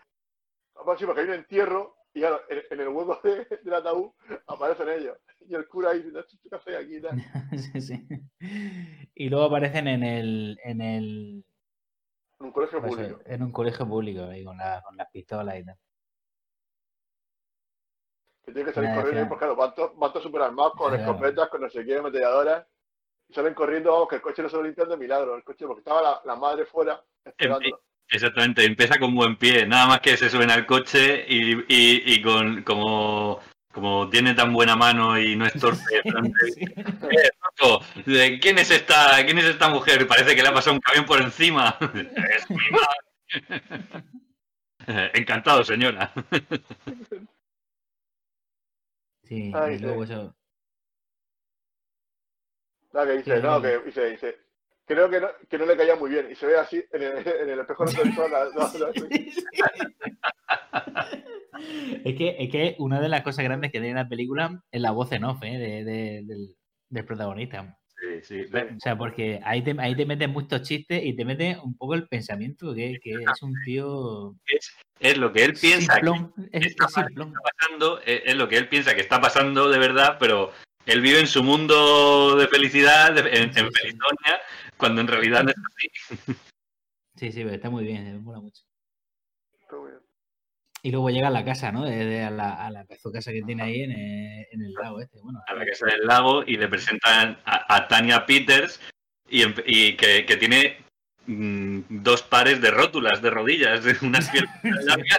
[0.75, 4.11] Vamos, sí, porque hay un entierro y claro, en, en el hueco de- del ataúd
[4.47, 5.17] aparecen ellos.
[5.47, 6.95] Y el cura ahí diciendo, "¿Esto ¿qué aquí?
[6.97, 7.21] y tal?".
[7.73, 8.07] sí, sí.
[9.13, 11.45] Y luego aparecen en el, en el,
[12.39, 13.19] En un colegio Pues, público.
[13.25, 15.77] en un colegio público, ahí con, la- con las pistolas y tal.
[18.43, 20.89] Que tienen que salir Nada, corriendo porque claro, van, to- van todos super armados con
[20.93, 21.11] Claro.
[21.11, 22.67] escopetas, con no sé qué, ametralladoras.
[23.27, 25.35] Y salen corriendo, vamos, que el coche no se lo limpian de milagro.
[25.35, 27.81] El coche, porque estaba la, la madre fuera esperando.
[28.07, 32.21] Exactamente, empieza con buen pie, nada más que se suben al coche y, y- y
[32.21, 33.39] con como,
[33.75, 35.83] como tiene tan buena mano y no es torpe,
[36.55, 36.65] Sí.
[38.07, 40.07] "Eh, ¿quién es esta, quién es esta mujer?
[40.07, 41.77] Parece que le ha pasado un camión por encima.
[41.93, 43.61] es mi madre.
[45.13, 46.13] Encantado, señora.
[49.23, 49.83] Sí, Ay, y sí.
[49.83, 50.35] luego eso.
[52.93, 53.61] Nada, que dice, Sí, no, no.
[53.61, 54.37] que dice, dice,
[54.85, 56.27] creo que no, que no le caía muy bien.
[56.31, 58.29] Y se ve así en el, en el espejo retrovisor.
[58.31, 58.91] la- la- la-
[62.03, 64.91] es, que, es que una de las cosas grandes que tiene la película es la
[64.91, 65.57] voz en off ¿eh?
[65.57, 66.55] de- de- del,
[66.89, 67.77] del protagonista.
[67.97, 68.57] Sí, sí.
[68.75, 71.93] O sea, porque ahí te, ahí te meten muchos chistes y te mete un poco
[71.95, 74.35] el pensamiento, que, que es un tío.
[74.45, 77.33] Es, es lo que él piensa que simplón, es, está es simplón.
[77.41, 80.51] pasando, es, es lo que él piensa que está pasando de verdad, pero
[80.85, 83.97] él vive en su mundo de felicidad, de- en, Sí, en sí.
[84.77, 86.35] Cuando en realidad no es así.
[87.15, 88.63] Sí, sí, está muy bien, me mola mucho.
[89.61, 90.01] Está muy bien.
[90.83, 91.83] Y luego llega a la casa, ¿no?
[91.85, 94.99] De, de- a, la, a la casa que tiene ahí en el, en el lago
[94.99, 95.19] este.
[95.21, 98.79] Bueno, a la casa del lago y le presentan a, a Tania Peters
[99.29, 100.77] y, y que, que tiene
[101.25, 105.17] mm, dos pares de rótulas de rodillas, unas piernas largas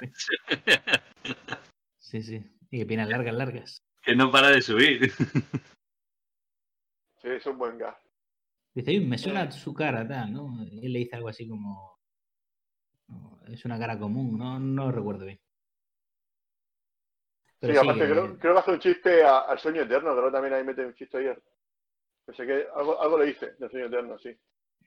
[1.99, 2.45] sí, sí.
[2.71, 3.83] Y que piernas largas, largas.
[4.03, 5.11] que no para de subir.
[7.21, 7.97] Sí, es un buen gas.
[8.77, 10.63] Dice, "Uy, me suena su cara, tal, ¿no?
[10.71, 11.99] Y él le dice algo así como.
[13.09, 15.41] no, es una cara común, no, no recuerdo bien.
[17.59, 20.33] Pero Sí, aparte que- creo, creo que hace un chiste al sueño eterno, creo que
[20.33, 21.43] también ahí mete un chiste ayer.
[22.27, 24.37] Pensé que algo, algo le dice del sueño eterno, sí.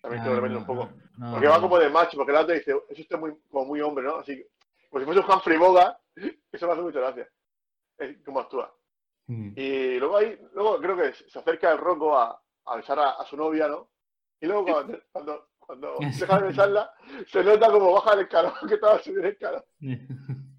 [0.02, 0.90] También creo que mete un poco.
[1.18, 1.62] no, Porque va no.
[1.62, 4.18] como de macho, porque el otro dice, es usted muy, como muy hombre, ¿no?
[4.18, 4.46] Así,
[4.90, 5.98] como si fuese un Humphrey Bogart,
[6.52, 7.28] eso me hace mucha gracia.
[7.98, 8.72] Es como actúa.
[9.28, 9.52] Mm.
[9.56, 13.26] Y luego ahí, luego creo que se acerca el Rocco a, a besar a, a
[13.26, 13.90] su novia, ¿no?
[14.42, 16.92] Y luego cuando, cuando, cuando deja de besarla,
[17.28, 19.64] se nota como baja el escalón, que estaba subiendo el escalón.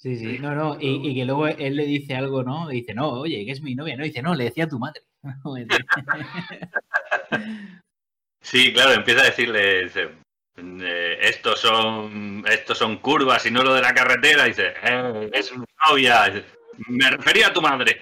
[0.00, 2.70] Sí, sí, no, no, y, y que luego él le dice algo, ¿no?
[2.70, 4.78] Y dice, no, oye, que es mi novia, no, dice, no, le decía a tu
[4.78, 5.02] madre.
[8.40, 10.10] Sí, claro, empieza a decirle, dice,
[10.56, 15.52] eh, estos son estos son curvas y no lo de la carretera, dice, "Eh, es
[15.56, 16.44] mi novia,
[16.86, 17.98] me refería a tu madre.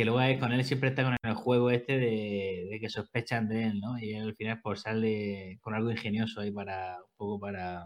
[0.00, 3.46] Que luego es- con él siempre está con el juego este de, de que sospechan
[3.50, 3.98] de él, ¿no?
[3.98, 7.84] Y él al final pues sale con algo ingenioso ahí para, un poco para,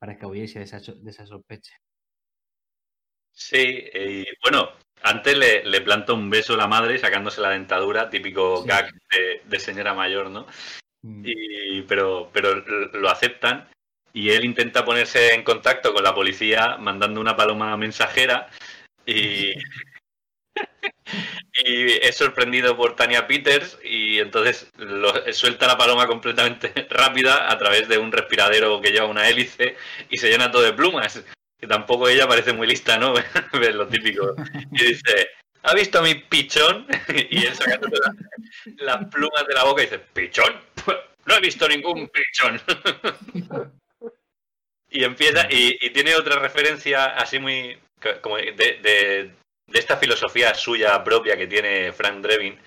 [0.00, 1.76] para escabullirse de esa, de esa sospecha.
[3.30, 4.70] Sí, y bueno,
[5.04, 8.68] antes le, le planta un beso a la madre sacándose la dentadura, típico Sí.
[8.68, 10.48] gag de, de señora mayor, ¿no?
[11.02, 11.22] Mm.
[11.24, 13.68] Y, pero, pero lo aceptan
[14.12, 18.48] y él intenta ponerse en contacto con la policía mandando una paloma mensajera
[19.06, 19.52] y,
[21.64, 27.58] y es sorprendido por Tania Peters y entonces lo- suelta la paloma completamente rápida a
[27.58, 29.76] través de un respiradero que lleva una hélice
[30.10, 31.22] y se llena todo de plumas.
[31.60, 33.14] Que tampoco ella parece muy lista, ¿no?
[33.52, 34.34] Ve lo típico.
[34.72, 35.28] Y dice,
[35.62, 36.86] ¿ha visto mi pichón?
[37.30, 38.14] Y él sacándose la-
[38.96, 40.54] las plumas de la boca y dice, ¿pichón?
[41.24, 42.60] No he visto ningún pichón.
[44.90, 49.30] Y empieza, y, tiene otra referencia así muy, co- como de, de-
[49.72, 52.58] de esta filosofía suya propia que tiene Frank Drebin,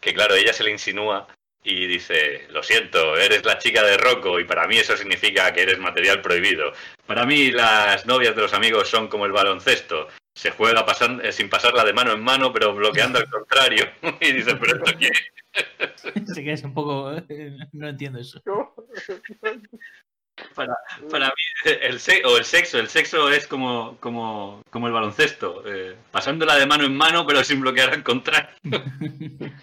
[0.00, 1.26] que claro, ella se le insinúa
[1.62, 5.62] y dice, lo siento, eres la chica de Rocco y para mí eso significa que
[5.62, 6.72] eres material prohibido.
[7.06, 10.08] Para mí las novias de los amigos son como el baloncesto.
[10.34, 13.90] Se juega pasan- eh, sin pasarla de mano en mano, pero bloqueando al contrario.
[14.20, 15.10] Y dice, pero esto qué
[16.14, 16.32] es?".
[16.34, 17.12] Se queda un poco,
[17.72, 18.40] no entiendo eso.
[20.54, 20.76] Para,
[21.10, 25.62] para mí, el se- o el sexo, el sexo es como, como, como el baloncesto,
[25.66, 28.48] eh, pasándola de mano en mano, pero sin bloquear al contrario.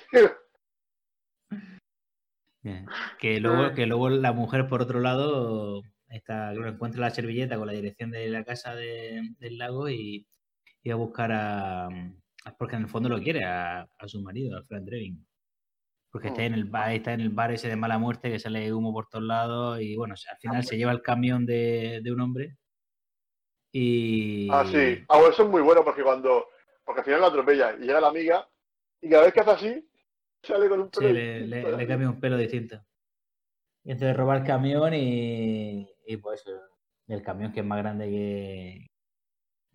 [2.64, 2.86] Bien.
[3.20, 7.74] Que luego, que luego la mujer, por otro lado, está, encuentra la servilleta con la
[7.74, 10.26] dirección de la casa de- del lago y,
[10.84, 11.90] y va a buscar a.
[12.58, 15.26] Porque en el fondo lo quiere, a, a su marido, a Frank Drebin.
[16.16, 18.72] Porque está en el bar, está en el bar ese de mala muerte que sale
[18.74, 22.22] humo por todos lados y bueno, al final se lleva el camión de, de un
[22.22, 22.56] hombre.
[23.74, 24.48] Y.
[24.50, 25.04] Ah, sí.
[25.10, 26.46] Ah, bueno, eso es muy bueno porque cuando.
[26.86, 28.48] Porque al final la atropella y llega la amiga
[29.02, 29.90] y cada vez que hace así,
[30.44, 31.14] sale con un Sí, pelo.
[31.14, 31.70] le, distinto.
[31.72, 32.86] le- le cambia un pelo distinto.
[33.84, 36.46] Y entonces roba el camión y, y pues
[37.08, 38.88] el camión que es más grande que,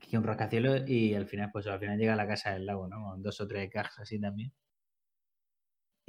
[0.08, 2.88] que un rascacielos y al final pues al final llega a la casa del lago,
[2.88, 3.10] ¿no?
[3.10, 4.52] Con dos o tres cajas así también.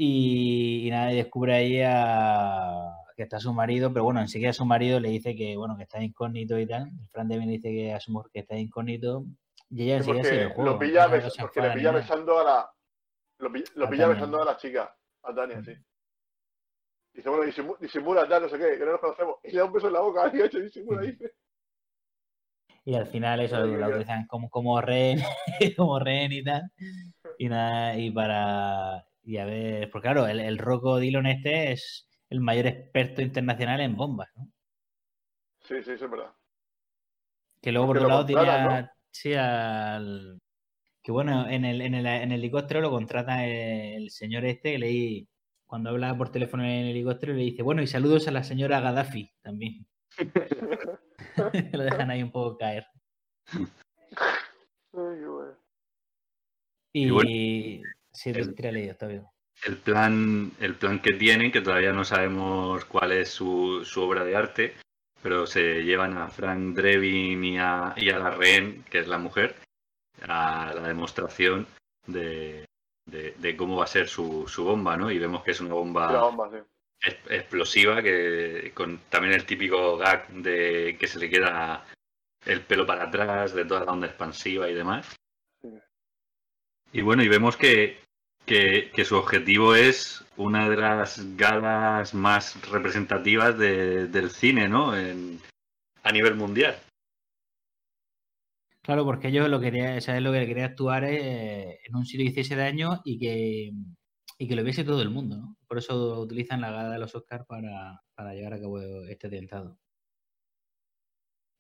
[0.04, 4.66] Y, y nada, y descubre ahí a, que está su marido, pero bueno, enseguida su
[4.66, 6.88] marido le dice que bueno, que está incógnito y tal.
[7.00, 9.26] El Fran Devin le dice que a su mujer que está incógnito
[9.70, 10.72] y ella enseguida porque juego.
[10.72, 12.72] lo pilla, no- no bes- se porque le pilla besando a la.
[13.38, 14.16] Lo pilla, lo A pilla Tania.
[14.16, 15.74] besando a la chica, a Tania, sí.
[17.14, 19.36] Dice, bueno, disimu- disimula, tal, no sé qué, que no nos conocemos.
[19.44, 21.32] Y le da un beso en la boca, y hecho disimula, dice.
[22.86, 23.70] Y al final eso ay.
[23.70, 25.20] utilizan como, como rehén,
[25.78, 26.72] como rehén y tal.
[27.38, 29.06] Y nada, y para.
[29.32, 33.80] Y a ver, porque claro, el, el Rocco Dillon este es el mayor experto internacional
[33.80, 34.52] en bombas, ¿no?
[35.62, 36.36] Sí, sí, es verdad.
[37.62, 40.38] Que luego por otro lado tiene sí, al.
[41.02, 44.80] Que bueno, en el, en el, en el helicóptero lo contrata el señor este que
[44.80, 45.30] leí.
[45.66, 48.82] Cuando habla por teléfono en el helicóptero le dice, bueno, y saludos a la señora
[48.82, 49.88] Gaddafi también.
[51.72, 52.86] lo dejan ahí un poco caer.
[54.94, 55.58] Ay, qué bueno.
[56.92, 57.30] Y, Y bueno,
[58.14, 59.32] sí, el- tírale yo, Octavio.
[59.66, 64.24] el plan, el plan que tienen, que todavía no sabemos cuál es su, su obra
[64.24, 64.74] de arte,
[65.22, 69.18] pero se llevan a Frank Drebin y a, y a la rehén, que es la
[69.20, 69.56] mujer,
[70.24, 71.68] a la demostración
[72.08, 72.66] de,
[73.06, 75.12] de- de cómo va a ser su, su bomba, ¿no?
[75.12, 76.58] Y vemos que es una bomba La bomba, sí.
[77.04, 81.86] es- explosiva, que con también el típico gag de que se le queda
[82.46, 85.16] el pelo para atrás, de toda la onda expansiva y demás.
[86.94, 87.98] Y bueno, y vemos que,
[88.46, 94.92] que, su objetivo es una de las galas más representativas de- del cine, ¿no?
[94.92, 96.76] A nivel mundial.
[98.82, 100.22] Claro, porque ellos lo quería, ¿sabes?
[100.24, 103.72] Lo que quería actuar es eh, en un siglo XVI de años y que,
[104.40, 105.56] y que lo viese todo el mundo, ¿no?
[105.68, 109.78] Por eso utilizan la gala de los Oscars para, para llevar a cabo este atentado.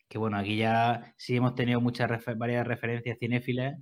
[0.09, 3.77] Que bueno, aquí ya sí hemos tenido muchas varias referencias cinéfilas.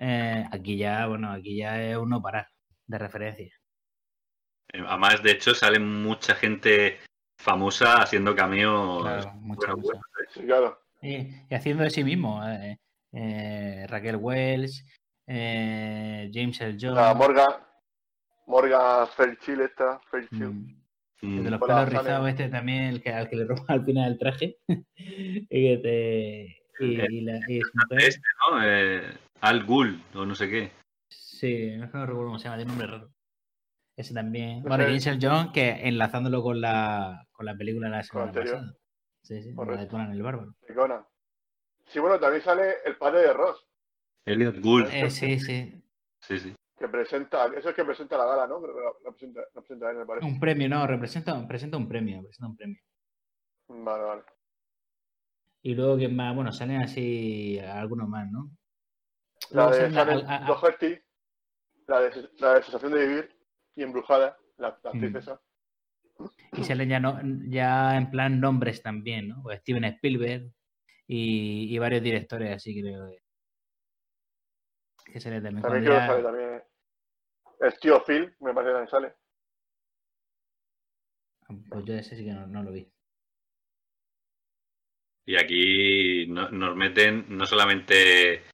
[0.00, 2.48] Eh, aquí ya, bueno, aquí ya es un no parar
[2.86, 3.52] de referencias.
[4.72, 6.98] Eh, Además, de hecho, sale mucha gente
[7.38, 9.02] famosa haciendo cameos.
[9.02, 10.02] Claro, bueno,
[10.46, 10.78] claro.
[11.02, 11.16] Y,
[11.48, 12.42] y haciendo de sí mismo.
[12.48, 12.78] eh,
[13.12, 14.84] eh, Raquel Wells,
[15.26, 16.76] eh, James L.
[16.80, 16.94] Jones.
[16.96, 17.48] La Morgan,
[18.46, 20.54] Morgan Fairchild esta, Fairchild.
[20.54, 20.80] mm,
[21.22, 23.62] Mm, El de los Hola, pelos rizados, este también, el que, al que le roba
[23.68, 24.56] al final el traje.
[24.96, 28.64] y, que te- y, y la, y su mujer- Este, ¿no?
[28.64, 29.02] Eh,
[29.40, 30.72] Al Ghul, o no sé qué.
[31.08, 33.10] Sí, no recuerdo cómo se llama, tiene un nombre raro.
[33.96, 34.62] Ese también.
[34.62, 38.56] Bueno, Earl Jones, que enlazándolo con la, con la película de la semana anterior.
[38.56, 38.76] pasada.
[39.22, 39.88] Sí, sí, la de.
[39.88, 40.54] Conan el Bárbaro.
[40.66, 41.04] de Conan.
[41.86, 43.66] Sí, bueno, también sale el padre de Ross,
[44.24, 44.88] Elliot Gould.
[44.92, 45.82] Eh, sí, sí.
[46.20, 46.54] Sí, sí.
[46.78, 48.60] que presenta, eso es el que presenta la gala, ¿no?
[48.60, 50.26] Que la, presenta, la presenta él, me parece.
[50.26, 52.80] Un premio, no, representa, presenta un premio, presenta un premio.
[53.68, 54.22] Vale, vale.
[55.62, 56.34] Y luego, ¿quién más?
[56.34, 58.50] Bueno, salen así algunos más, ¿no?
[59.50, 59.88] La de
[60.46, 60.98] Doherty,
[61.86, 63.36] la de, la de Sensación de Vivir
[63.74, 65.16] y Embrujada, la, la actriz Mm.
[65.16, 65.40] esa.
[66.52, 67.18] Y salen ya, no,
[67.48, 69.42] ya en plan nombres también, ¿no?
[69.42, 70.52] Pues Steven Spielberg
[71.06, 73.08] y, y varios directores así, creo.
[73.08, 73.22] que-
[75.12, 75.62] Que sale también.
[75.62, 76.62] También creo que ya- sale también.
[77.60, 79.14] El tío Phil, me parece que también sale.
[81.68, 82.88] Pues yo ese sí que no, no lo vi.
[85.26, 88.44] Y aquí no- nos meten no solamente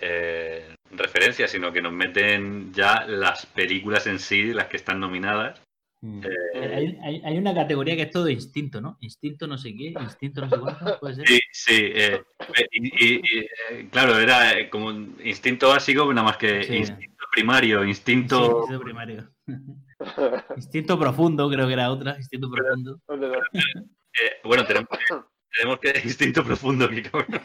[0.00, 5.60] eh, referencias, sino que nos meten ya las películas en sí, las que están nominadas.
[6.00, 6.22] Mm.
[6.24, 8.96] Eh, Hay, hay- hay una categoría que es todo instinto, ¿no?
[9.00, 11.26] Instinto no sé qué, instinto no sé cuánto, puede ser.
[11.26, 11.74] Sí, sí.
[11.76, 12.22] eh,
[12.70, 13.38] y, y- y,
[13.70, 16.76] eh, claro, era como un instinto básico, nada más que Sí.
[16.76, 18.58] instinto primario, Sí, instinto...
[18.60, 19.28] instinto primario.
[20.56, 23.00] Instinto profundo, creo que era otra, instinto profundo.
[23.52, 24.88] eh, bueno, tenemos,
[25.52, 26.00] tenemos que...
[26.04, 27.40] Instinto profundo, que cabrón.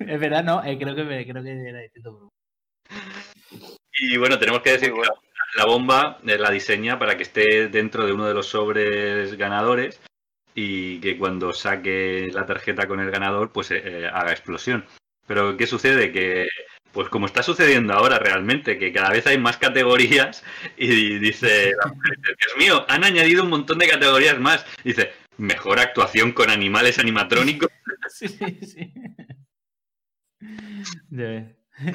[0.00, 2.32] Es verdad, no, eh, creo, que, me- creo que era instinto profundo.
[3.98, 5.00] Y bueno, tenemos que decir que
[5.56, 10.00] la bomba eh, la diseña para que esté dentro de uno de los sobres ganadores
[10.54, 14.84] y que cuando saque la tarjeta con el ganador, pues eh, eh, haga explosión.
[15.26, 16.12] Pero ¿qué sucede?
[16.12, 16.48] Que,
[16.92, 20.44] pues como está sucediendo ahora realmente, que cada vez hay más categorías
[20.76, 24.66] y dice, Dios mío, han añadido un montón de categorías más.
[24.84, 27.68] Dice, mejor actuación con animales animatrónicos.
[28.08, 28.92] Sí, sí.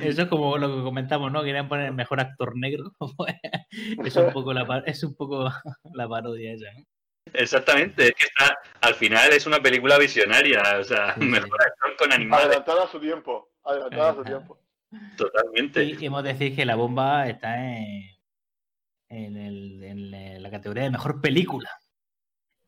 [0.02, 1.44] Eso es como lo que comentamos, ¿no?
[1.44, 2.92] Querían poner mejor actor negro.
[4.04, 5.50] es un poco la, par- es un poco
[5.94, 6.84] la parodia esa, ¿no?
[7.32, 11.96] Exactamente, es que está, al final es una película visionaria, o sea, Sí, mejor actor
[11.96, 13.52] con animales, Adelantada a su tiempo.
[13.64, 14.60] Adelantada a su tiempo.
[15.16, 15.84] totalmente.
[15.84, 18.04] Y hemos de decir que la bomba está en,
[19.10, 21.70] en, el- en la categoría de mejor película.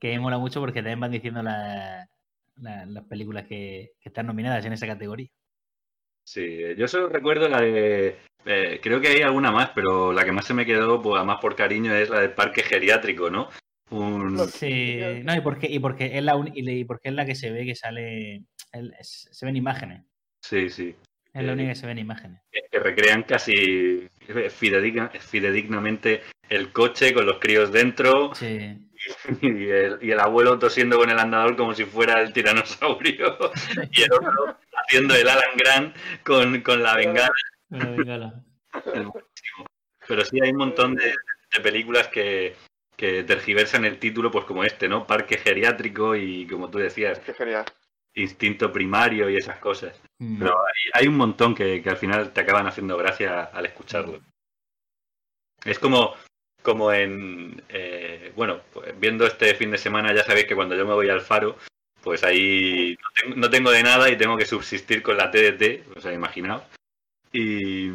[0.01, 2.09] Que mola mucho porque también van diciendo la-
[2.55, 5.29] la- las películas que, que están nominadas en esa categoría.
[6.25, 8.17] Sí, yo solo recuerdo la de.
[8.45, 11.37] eh, creo que hay alguna más, pero la que más se me quedó, pues además
[11.39, 13.49] por cariño, es la del parque geriátrico, ¿no?
[13.91, 17.35] Un, No, Sí, no, y porque, y porque es la y porque es la que
[17.35, 20.03] se ve que sale, el- es- se ven imágenes,
[20.41, 20.95] sí, sí.
[21.33, 22.41] es la Eh, única que se ven imágenes.
[22.51, 24.09] Que, que recrean casi
[24.49, 28.89] fidedigna- fidedignamente el coche con los críos dentro Sí,
[29.41, 33.37] y el, y el abuelo tosiendo con el andador como si fuera el tiranosaurio
[33.91, 37.31] y el otro haciendo el Alan Grant con, con la bengala.
[37.69, 38.43] Bueno, bengala.
[38.73, 39.65] Es buenísimo.
[40.07, 41.13] Pero sí hay un montón de,
[41.53, 42.55] de películas que,
[42.95, 45.05] que tergiversan el título, pues como este, ¿no?
[45.07, 47.65] Parque geriátrico y como tú decías, Qué genial.
[48.13, 49.99] instinto primario y esas cosas.
[50.19, 50.39] Mm.
[50.39, 54.21] Pero hay, hay un montón que, que al final te acaban haciendo gracia al escucharlo.
[55.63, 56.15] Es como,
[56.61, 60.85] como en, eh, bueno, pues viendo este fin de semana ya sabéis que cuando yo
[60.85, 61.57] me voy al faro,
[62.01, 65.97] pues ahí no tengo, no tengo de nada y tengo que subsistir con la TDT,
[65.97, 66.63] o sea, imaginaos.
[67.31, 67.89] Y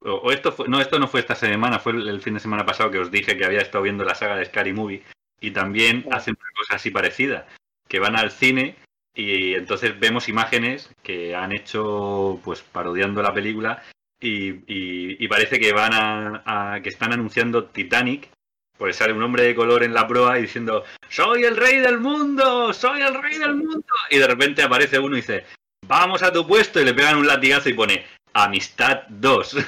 [0.00, 2.40] o, o esto fue, no, esto no fue esta semana, fue el, el fin de
[2.40, 5.02] semana pasado que os dije que había estado viendo la saga de Scary Movie
[5.40, 7.46] y también hacen una cosa así parecida,
[7.88, 8.76] que van al cine
[9.14, 13.82] y entonces vemos imágenes que han hecho pues parodiando la película
[14.20, 16.42] y, y- y parece que van a,
[16.74, 18.30] a- que están anunciando Titanic
[18.78, 21.98] pues sale un hombre de color en la proa y diciendo soy el rey del
[21.98, 25.44] mundo soy el rey del mundo y de repente aparece uno y dice
[25.86, 28.04] vamos a tu puesto y le pegan un latigazo y pone
[28.34, 29.56] amistad 2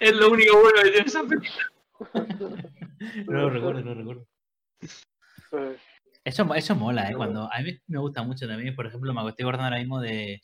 [0.00, 1.66] es lo único bueno que tiene esa película.
[3.26, 4.26] No lo recuerdo, no lo recuerdo.
[6.24, 7.14] Eso, eso mola, ¿eh?
[7.14, 10.40] Cuando, a mí me gusta mucho también, por ejemplo, me estoy acordando ahora mismo de,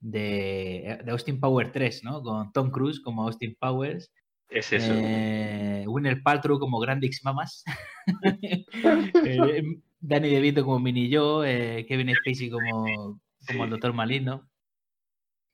[0.00, 2.22] de, de Austin Powers 3, ¿no?
[2.22, 4.10] Con Tom Cruise como Austin Powers,
[4.48, 7.64] es eso eh, Winner Paltrow como Grandix Mamas,
[9.24, 9.62] eh,
[10.00, 13.70] Danny DeVito como Mini Joe, eh, Kevin Spacey como, como el.
[13.70, 14.48] Doctor Maligno.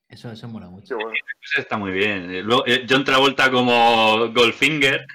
[0.09, 0.95] Eso, eso mola mucho.
[0.97, 1.13] bueno.
[1.41, 5.07] Eso está muy bien Eh, luego, eh, John Travolta como Goldfinger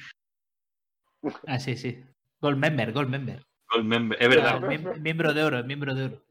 [1.45, 2.03] Ah, sí, sí.
[2.41, 3.43] Gold Member, Gold Member.
[3.69, 6.23] Goldmember, es verdad Ah, miem- miembro de oro, miembro de oro.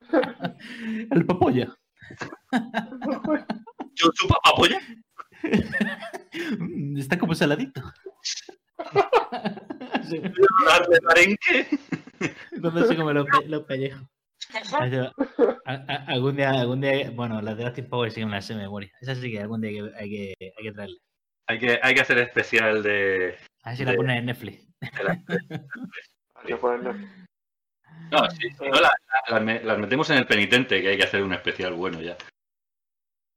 [1.10, 1.74] el papolla.
[3.94, 4.80] Yo su papá polla
[6.58, 7.82] Mm, Está como saladito.
[10.08, 10.18] Sí,
[10.66, 11.66] darle arenque
[12.60, 14.02] Cuando se come los, pe- los pellejos.
[15.66, 18.44] A- a- algún día, algún día, bueno, las de Austin Powers sí que me las
[18.46, 18.90] sé de memoria.
[19.00, 20.96] Esas sí que algún día hay que, hay que, hay que traerle.
[21.46, 24.66] hay que hay que hacer especial de A ver si la De- ponen en Netflix.
[24.80, 27.06] Hay que ponerle-
[28.10, 31.32] no, sí, no, las, me- las metemos en el penitente que hay que hacer un
[31.32, 32.16] especial bueno ya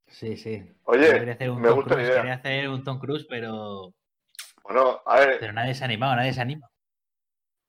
[0.08, 0.64] Sí, sí.
[0.84, 2.22] Oye, Quería hacer un me Tom gusta la Cruise, idea.
[2.22, 3.94] quería hacer un Tom Cruise, pero,
[4.64, 6.70] Bueno, a ver, pero nadie se ha animado, nadie se anima.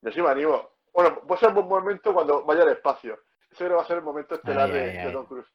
[0.03, 0.71] yo sí me animo.
[0.93, 3.19] Bueno, puede ser un buen momento cuando vaya al espacio.
[3.51, 5.13] Ese creo que va a ser el momento estelar Ay, de, ay, de ay.
[5.13, 5.47] Tom Cruise.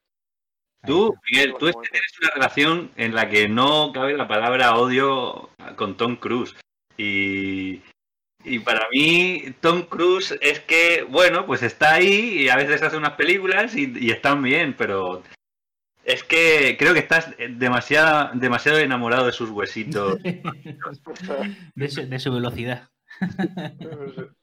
[0.86, 1.14] Tú.
[1.30, 5.50] Miguel, tú es que tienes una relación en la que no cabe la palabra odio
[5.76, 6.56] con Tom Cruise.
[6.98, 7.84] Y,
[8.44, 12.98] y para mí, Tom Cruise es que, bueno, pues está ahí y a veces hace
[12.98, 15.24] unas películas y, y están bien, pero
[16.10, 20.18] es que creo que estás demasiado, demasiado enamorado de sus huesitos.
[21.76, 22.90] de, su, de su velocidad.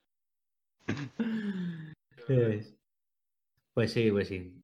[2.27, 4.63] Pues, sí, pues sí.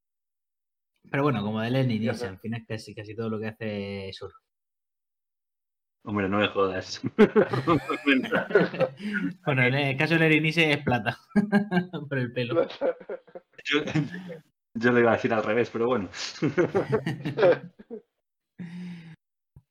[1.09, 4.17] Pero bueno, como de Lenny Nissan, al final casi, casi todo lo que hace es
[4.17, 4.33] sur.
[6.05, 7.01] Hombre, no me jodas.
[9.45, 11.17] bueno, en el caso de Nissan es plata.
[12.09, 12.67] Por el pelo.
[13.63, 13.79] yo,
[14.73, 16.09] yo le iba a decir al revés, pero bueno.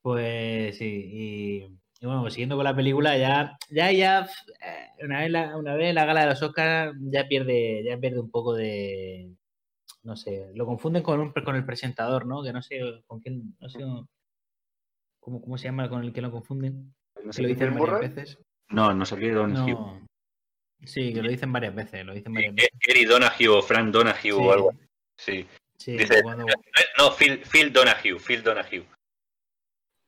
[0.02, 1.62] Pues sí, y,
[2.00, 4.28] y bueno, pues siguiendo con la película, ya, ya, ya,
[4.60, 8.18] eh, una vez la, una vez la gala de los Oscars ya pierde, ya pierde
[8.18, 9.30] un poco de,
[10.02, 12.42] no sé, lo confunden con un, con el presentador, ¿no?
[12.42, 13.78] Que no sé con quién, no sé
[15.22, 16.92] cómo, cómo se llama con el que lo confunden.
[17.22, 18.38] No Que lo dicen varias veces.
[18.70, 19.68] No, no sé qué Don Hugh.
[19.70, 20.06] No.
[20.84, 22.70] Sí, que lo dicen varias veces, lo dicen varias veces.
[22.86, 24.72] Gary Donahue o Frank Donahue o algo.
[25.16, 25.46] Sí.
[25.78, 26.44] Sí, dice- cuando,
[26.98, 28.84] No, Phil, Phil Donahue, Phil Donahue.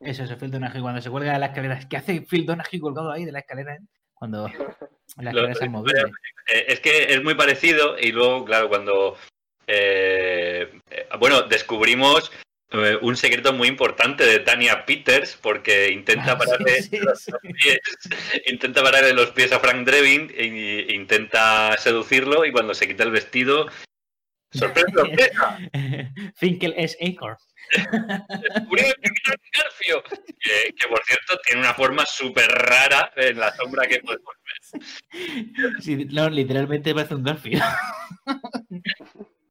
[0.00, 1.78] eso, eso, Phil Donahue, cuando se cuelga de la escalera.
[1.88, 3.74] ¿Qué hace Phil Donahue colgado ahí de la escalera?
[3.76, 3.80] eh?
[4.14, 6.00] Cuando la Lo- escalera es movible.
[6.52, 9.16] Eh, es que es muy parecido y luego, claro, cuando...
[9.66, 12.30] eh, eh, bueno, descubrimos
[12.74, 17.20] eh, un secreto muy importante de Tania Peters porque intenta Ah, pararle sí, sí, los
[17.22, 17.32] sí.
[17.62, 17.78] pies,
[18.46, 23.04] intenta pararle los pies a Frank Drebin e, e intenta seducirlo y cuando se quita
[23.04, 23.68] el vestido
[24.52, 25.58] sorpresa sorpresa
[26.36, 27.38] Finkel es Garfio
[30.38, 34.54] que, que, por cierto tiene una forma súper rara en la sombra que podemos ver
[35.80, 37.62] Sí, no, literalmente parece un Garfield.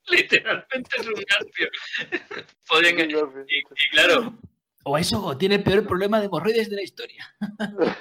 [0.09, 1.69] literalmente es un Garfio
[2.67, 4.33] Podrían- y, y claro
[4.83, 7.33] O eso, o tiene el peor problema de hemorroides de la historia.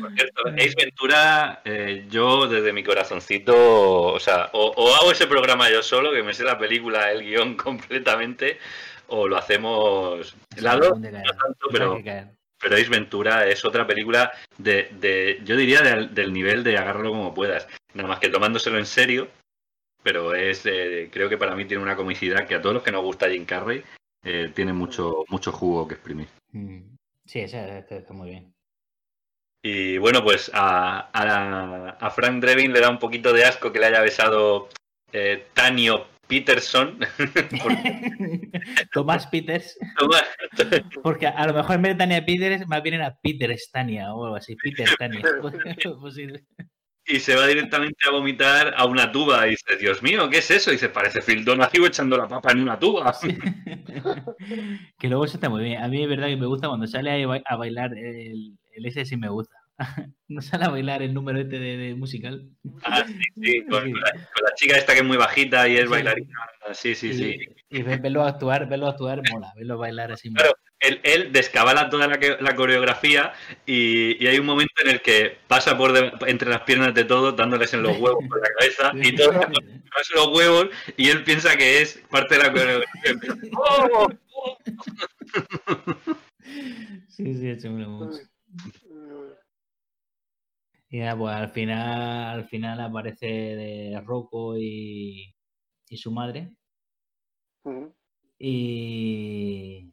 [0.00, 3.54] Por cierto, Ace Ventura, eh, yo desde mi corazoncito,
[4.12, 7.22] o sea, o, o hago ese programa yo solo, que me sé la película, el
[7.22, 8.58] guion completamente,
[9.06, 10.34] o lo hacemos.
[10.56, 11.98] La dos, Algún día no tanto, pero,
[12.58, 17.10] pero Ace Ventura es otra película de, de yo diría, del, del nivel de agárralo
[17.10, 17.68] como puedas.
[17.94, 19.28] Nada más que tomándoselo en serio,
[20.02, 22.92] pero es, eh, creo que para mí tiene una comicidad que a todos los que
[22.92, 23.82] nos gusta Jim Carrey,
[24.24, 26.28] eh, tiene mucho, mucho jugo que exprimir.
[26.52, 26.96] Mm.
[27.24, 28.54] Sí, este está muy bien.
[29.62, 33.78] Y bueno, pues a, a, a Frank Drebin le da un poquito de asco que
[33.78, 34.68] le haya besado
[35.10, 36.98] eh, Tanio Peterson.
[38.92, 39.78] Tomás Peters.
[41.02, 44.24] Porque a lo mejor en vez de Tania Peters, más bien era Peter Stania o
[44.24, 44.56] algo así.
[44.56, 45.22] Peter Stania.
[47.06, 49.46] Y se va directamente a vomitar a una tuba.
[49.46, 50.70] Y dice, Dios mío, ¿qué es eso?
[50.70, 53.14] Y dice, parece Phil Donahue echando la papa en una tuba.
[54.98, 55.82] que luego eso está muy bien.
[55.82, 59.16] A mí es verdad que me gusta cuando sale a bailar el, el ese sí
[59.16, 59.63] me gusta.
[60.28, 62.48] no sale a bailar el número este de, de musical.
[62.84, 65.82] Ah, sí, sí, con, la, con la chica esta que es muy bajita y es
[65.84, 65.88] Sí.
[65.88, 66.28] bailarina.
[66.72, 67.36] Sí, sí, sí.
[67.70, 70.30] Y, y ve- verlo actuar, verlo actuar mola, verlo bailar así.
[70.30, 70.42] mola.
[70.42, 73.32] Claro, él, él descabala toda la, coreografía
[73.66, 77.04] y, y hay un momento en el que pasa por de- entre las piernas de
[77.04, 79.34] todos, dándoles en los huevos por la cabeza y todos
[80.14, 83.12] los huevos y él piensa que es parte de la coreografía.
[83.56, 84.08] ¡Oh!
[87.08, 88.18] Sí, sí, mola mucho.
[90.94, 95.34] Y nada, pues al final, al final aparece de Rocco y,
[95.88, 96.52] y su madre.
[98.38, 99.92] Y,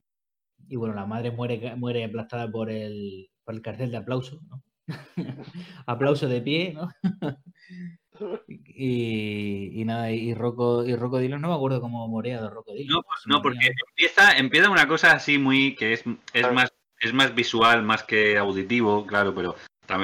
[0.67, 4.61] y bueno, la madre muere, muere aplastada por el, por el cartel de aplauso, ¿no?
[5.87, 6.87] aplauso de pie, ¿no?
[8.47, 12.73] y, y nada, y Rocco, y Rocco Dillon, no me acuerdo cómo moría de Rocco
[12.73, 12.97] Dillon.
[12.97, 16.53] No, pues no, porque empieza, empieza una cosa así muy que es, es Claro.
[16.53, 16.71] más
[17.01, 19.55] es más visual más que auditivo, claro, pero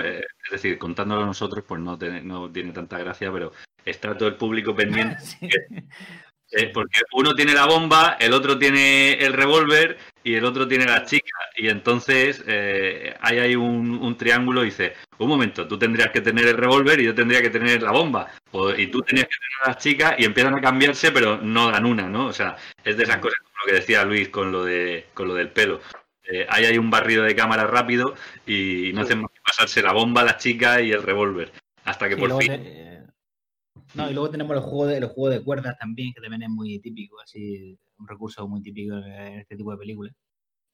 [0.03, 3.51] es decir, contándolo nosotros, pues no tiene, no tiene tanta gracia, pero
[3.85, 5.49] está todo el público pendiente Sí.
[6.49, 10.85] Eh, porque uno tiene la bomba, el otro tiene el revólver y el otro tiene
[10.85, 11.35] la chica.
[11.57, 16.22] Y entonces eh, ahí hay un, un triángulo y dice, un momento, tú tendrías que
[16.22, 18.31] tener el revólver y yo tendría que tener la bomba.
[18.51, 21.69] O- y tú tenías que tener a la chica y empiezan a cambiarse, pero no
[21.69, 22.27] dan una, ¿no?
[22.27, 25.27] O sea, es de esas cosas como lo que decía Luis con lo, de, con
[25.27, 25.81] lo del pelo.
[26.23, 28.14] Eh, ahí hay un barrido de cámara rápido
[28.45, 31.52] y no hacen más pasarse la bomba, la chica y el revólver.
[31.86, 32.48] Hasta que por fin...
[32.52, 32.61] te-
[32.95, 33.03] eh,
[33.95, 36.49] no, y luego tenemos el juego de, el juego de cuerdas también, que también es
[36.49, 40.14] muy típico, así, un recurso muy típico en este tipo de películas.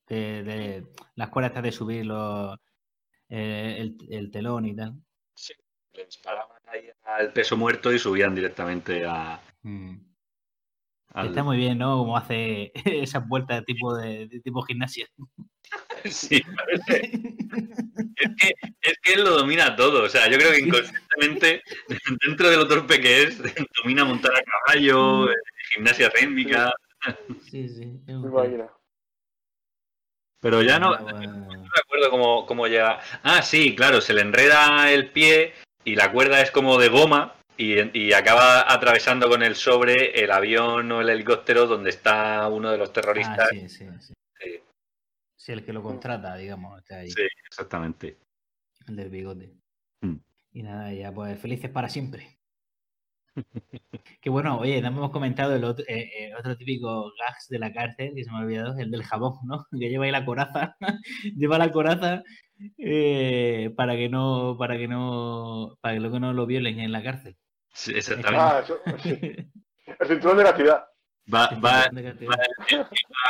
[0.08, 2.58] De, de- las cuerdas estas de subir los,
[3.30, 4.96] eh, el, el telón y tal.
[5.36, 5.54] Sí,
[5.94, 9.40] le disparaban ahí al peso muerto y subían directamente a,
[11.14, 11.98] al- Está muy bien, ¿no?
[11.98, 15.08] Como hace esas vueltas tipo de, de tipo gimnasia.
[16.06, 17.12] Sí, parece.
[18.18, 20.04] Es que, es que él lo domina todo.
[20.04, 21.64] O sea, yo creo que inconscientemente,
[22.28, 23.42] dentro de lo torpe que es,
[23.82, 25.36] domina montar a caballo, eh,
[25.74, 26.74] gimnasia rítmica.
[27.50, 28.00] Sí, sí.
[28.06, 28.68] es un-.
[30.42, 33.00] Pero ya no, no me acuerdo cómo, cómo llega.
[33.24, 35.54] Ah, sí, claro, se le enreda el pie
[35.86, 40.32] y la cuerda es como de goma y, y acaba atravesando con el sobre el
[40.32, 43.50] avión o el helicóptero donde está uno de los Ah, terroristas.
[43.50, 44.14] sí, sí, sí.
[44.42, 44.60] Sí.
[45.36, 48.18] Sí, el que lo contrata, digamos, está ahí, Sí, exactamente.
[48.88, 49.54] el del bigote.
[50.02, 50.16] Mm.
[50.54, 52.38] Y nada, ya pues felices para siempre.
[54.22, 57.74] que bueno, oye, no hemos comentado el otro, eh, eh, otro típico gags de la
[57.74, 59.66] cárcel, que se me ha olvidado, el del jabón, ¿no?
[59.80, 60.76] Que lleva ahí la coraza,
[61.36, 62.24] lleva la coraza
[62.78, 67.04] eh, para que no, para que no, para que luego no lo violen en la
[67.04, 67.36] cárcel.
[67.74, 68.40] Sí, exactamente.
[68.40, 69.20] Ah, eso, sí.
[70.00, 70.86] El cinturón de la ciudad.
[71.34, 72.38] Va, va, va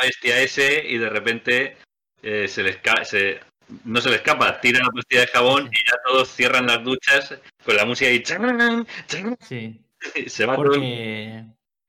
[0.02, 1.76] bestia ese y de repente
[2.22, 3.38] eh, se le esca- se,
[3.84, 7.38] no se le escapa, tira la pastilla de jabón y ya todos cierran las duchas
[7.64, 8.84] con la música y ¡chan!
[9.06, 9.36] ¡chan!
[9.40, 9.80] Sí.
[10.26, 11.44] se va todo el- Porque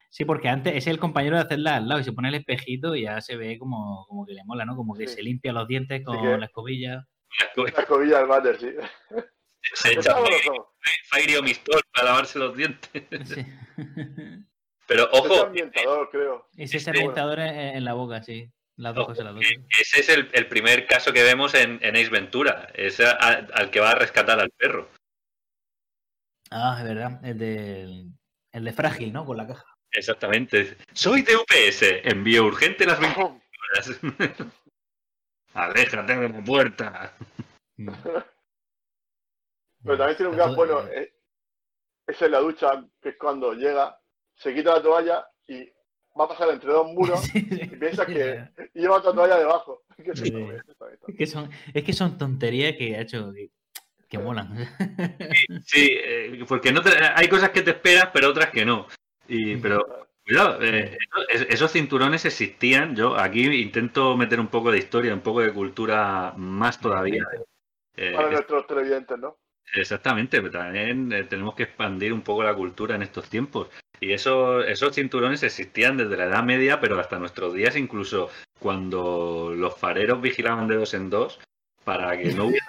[0.09, 2.95] sí, porque antes es el compañero de hacerla al lado y se pone el espejito
[2.95, 4.75] y ya se ve como, como que le mola, ¿no?
[4.75, 5.15] Como que Sí.
[5.15, 7.05] se limpia los dientes con que- la escobilla.
[7.55, 8.73] La escobilla del váter, sí.
[9.73, 10.15] se echa
[11.09, 12.89] Fairy o Mistol para lavarse los dientes.
[13.27, 13.45] Sí.
[14.87, 16.47] Pero Es ojo, ambientador, creo.
[16.53, 18.51] y ese ambientador en, la boca, sí.
[18.77, 19.81] Las dos ojo, cosas, las dos que cosas.
[19.81, 23.47] ese es el, el primer caso que vemos en, en Ace Ventura, es a- a-
[23.53, 24.89] al que va a rescatar al perro.
[26.51, 27.19] Ah, es verdad.
[27.25, 28.05] El de,
[28.51, 29.25] el de frágil, ¿no?
[29.25, 29.65] Con la caja.
[29.91, 30.77] Exactamente.
[30.93, 33.99] Soy de UPS, envío urgente las 20 horas.
[35.55, 37.13] Aléjate de la puerta.
[39.83, 40.87] Pero también tiene un gas bueno.
[40.87, 41.13] eh,
[42.07, 43.99] Es en la ducha, que es cuando llega,
[44.35, 45.65] se quita la toalla y
[46.17, 47.59] va a pasar entre dos muros Sí, sí.
[47.61, 49.83] y piensas que y lleva otra toalla debajo.
[50.13, 50.33] Sí.
[51.07, 53.49] Es que son, es que son tonterías que ha hecho que,
[54.09, 54.57] que molan.
[55.65, 58.87] Sí, eh, porque no te- hay cosas que te esperas, pero otras que no.
[59.27, 60.97] Y, pero cuidado, eh,
[61.29, 62.95] esos- esos cinturones existían.
[62.95, 67.23] Yo aquí intento meter un poco de historia, un poco de cultura más todavía.
[67.95, 69.37] Eh, Para nuestros televidentes, ¿no?
[69.73, 73.69] Exactamente, pero también eh, tenemos que expandir un poco la cultura en estos tiempos.
[73.99, 78.29] Y eso, esos cinturones existían desde la Edad Media, pero hasta nuestros días, incluso
[78.59, 81.39] cuando los fareros vigilaban de dos en dos,
[81.83, 82.65] para que no hubiera.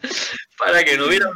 [0.58, 1.30] para que no hubiera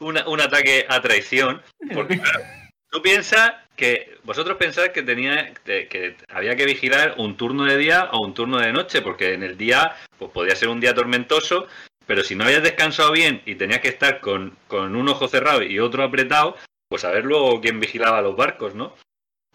[0.00, 1.62] un, un ataque a traición.
[1.92, 2.40] Porque, claro,
[2.90, 7.76] tú piensas que vosotros pensáis que tenía que, que había que vigilar un turno de
[7.76, 10.94] día o un turno de noche, porque en el día pues podía ser un día
[10.94, 11.66] tormentoso,
[12.06, 15.62] pero si no habías descansado bien y tenías que estar con, con un ojo cerrado
[15.62, 16.56] y otro apretado,
[16.88, 18.94] pues a ver luego quién vigilaba los barcos, ¿no?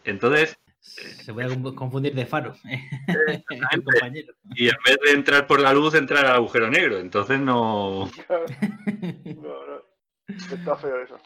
[0.03, 2.53] Entonces, Se puede conf- confundir de faro.
[3.27, 4.33] el compañero.
[4.55, 6.97] y en vez de entrar por la luz, entrar al agujero negro.
[6.99, 8.05] Entonces no.
[9.25, 9.81] No, no.
[10.27, 11.17] Está feo eso.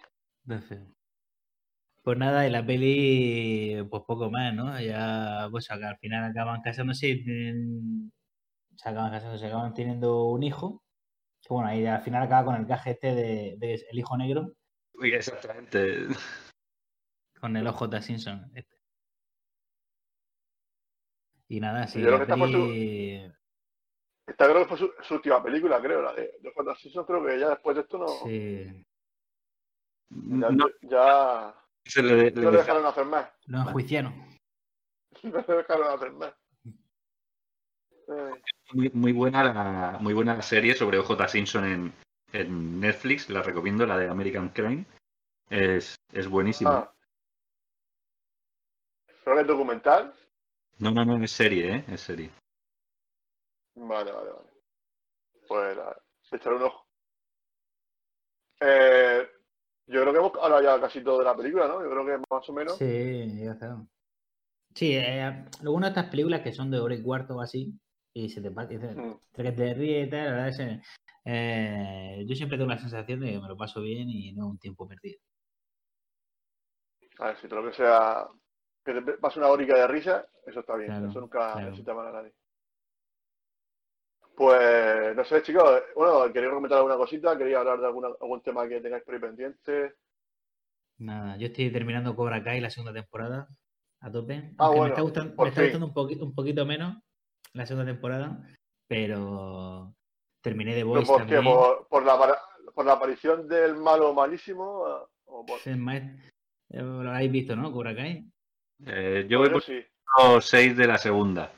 [2.04, 4.80] Pues nada, y la peli, pues poco más, ¿no?
[4.82, 8.12] Ya, pues al final acaban casándose y tienen-
[8.76, 10.84] se acaban casando, se acaban teniendo un hijo.
[11.42, 14.54] Que bueno, ahí al final acaba con el caje este de, de el hijo negro
[14.94, 16.08] Uy, exactamente.
[17.40, 18.50] con el OJ Simpson.
[18.56, 18.73] este.
[21.50, 23.32] Y nada, sí, Yo creo que está por su- peli-
[24.28, 27.06] Esta creo que fue su, su última película, creo, la de, de Juan Simpson.
[27.06, 28.08] Creo que ya después de esto no.
[28.08, 28.86] sí,
[30.10, 31.56] Ya, No, ya
[31.86, 33.30] se le- le- no le dejaron hacer más.
[33.48, 34.14] lo enjuiciaron.
[35.24, 36.34] No le dejaron hacer más.
[38.08, 38.42] Eh,
[38.74, 41.94] muy, muy buena la, muy buena la serie sobre OJ Simpson en,
[42.34, 44.86] en Netflix, la recomiendo, la de American Crime.
[45.50, 46.72] Es, es buenísima.
[46.80, 46.94] ah.
[49.24, 50.14] ¿Pero que es documental?
[50.84, 51.86] No, no, no, es serie, ¿eh?
[51.88, 52.30] Es serie.
[53.76, 54.50] Vale, vale, vale.
[55.48, 55.98] Pues nada,
[56.30, 56.86] le echaré un ojo.
[58.60, 59.26] Eh,
[59.88, 61.82] yo creo que hemos hablado ya casi todo de la película, ¿no?
[61.82, 62.76] Yo creo que más o menos.
[62.78, 63.82] Sí, ya está.
[64.76, 67.80] Sí, eh, de estas películas que son de hora y cuarto o así,
[68.14, 69.20] y se te pa- y te- Mm.
[69.34, 70.82] que te ríes y tal, la verdad es que,
[71.24, 74.60] eh, yo siempre tengo la sensación de que me lo paso bien y no un
[74.60, 75.22] tiempo perdido.
[77.20, 78.28] A ver, si todo lo que sea
[78.84, 80.90] que te pase una horica de risa, eso está bien.
[80.90, 81.66] Claro, eso nunca claro.
[81.68, 82.34] necesita mal a nadie.
[84.36, 85.84] Pues, no sé, chicos.
[85.96, 89.22] Bueno, quería comentar alguna cosita, quería hablar de alguna, algún tema que tengáis por ahí
[89.22, 89.96] pendiente.
[90.98, 93.48] Nada, yo estoy terminando Cobra Kai la segunda temporada
[94.02, 94.54] a tope.
[94.58, 95.70] Ah, bueno, me está gustando, por me está fin.
[95.70, 96.98] gustando un poquito, un poquito menos
[97.54, 98.40] la segunda temporada,
[98.88, 99.94] pero
[100.42, 101.36] terminé de ¿Pero Boys por qué?
[101.36, 101.56] también.
[101.56, 102.38] ¿Por, por la,
[102.74, 104.84] por la aparición del malo malísimo?
[105.26, 105.78] ¿O por...
[105.78, 106.02] Más-
[106.70, 107.72] eh, Lo habéis visto, ¿no?
[107.72, 108.26] Cobra Kai.
[108.86, 109.80] Eh, yo voy por sí.
[110.20, 111.52] los 6 de la segunda.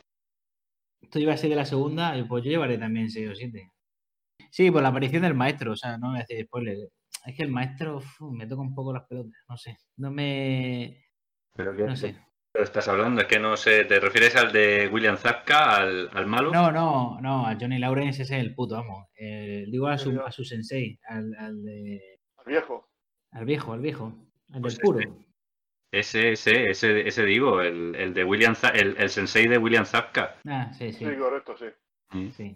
[1.12, 3.72] Tú llevas 6 de la segunda, y pues yo llevaré también 6 o 7.
[4.52, 6.78] Sí, por la aparición del maestro, o sea, no me voy a decir spoiler.
[7.26, 9.78] Es que el maestro uf, me toca un poco las pelotas, no sé.
[9.98, 11.04] No me.
[11.56, 12.16] Pero ¿qué No sé.
[12.54, 13.22] estás hablando?
[13.22, 16.52] Es que no sé, ¿te refieres al de William Zapka, al, al malo?
[16.52, 19.10] No, no, no, a Johnny Lawrence ese es el puto amo.
[19.18, 22.90] Eh, digo a su, a su sensei, al, al, de- Al viejo.
[23.32, 24.14] al viejo, al viejo,
[24.54, 25.00] al Pues del puro.
[25.92, 30.36] Ese, ese, ese, ese digo, el, el de William el, el sensei de William Zapka.
[30.46, 32.32] Ah, sí, sí, Sí, correcto, sí.
[32.36, 32.56] sí.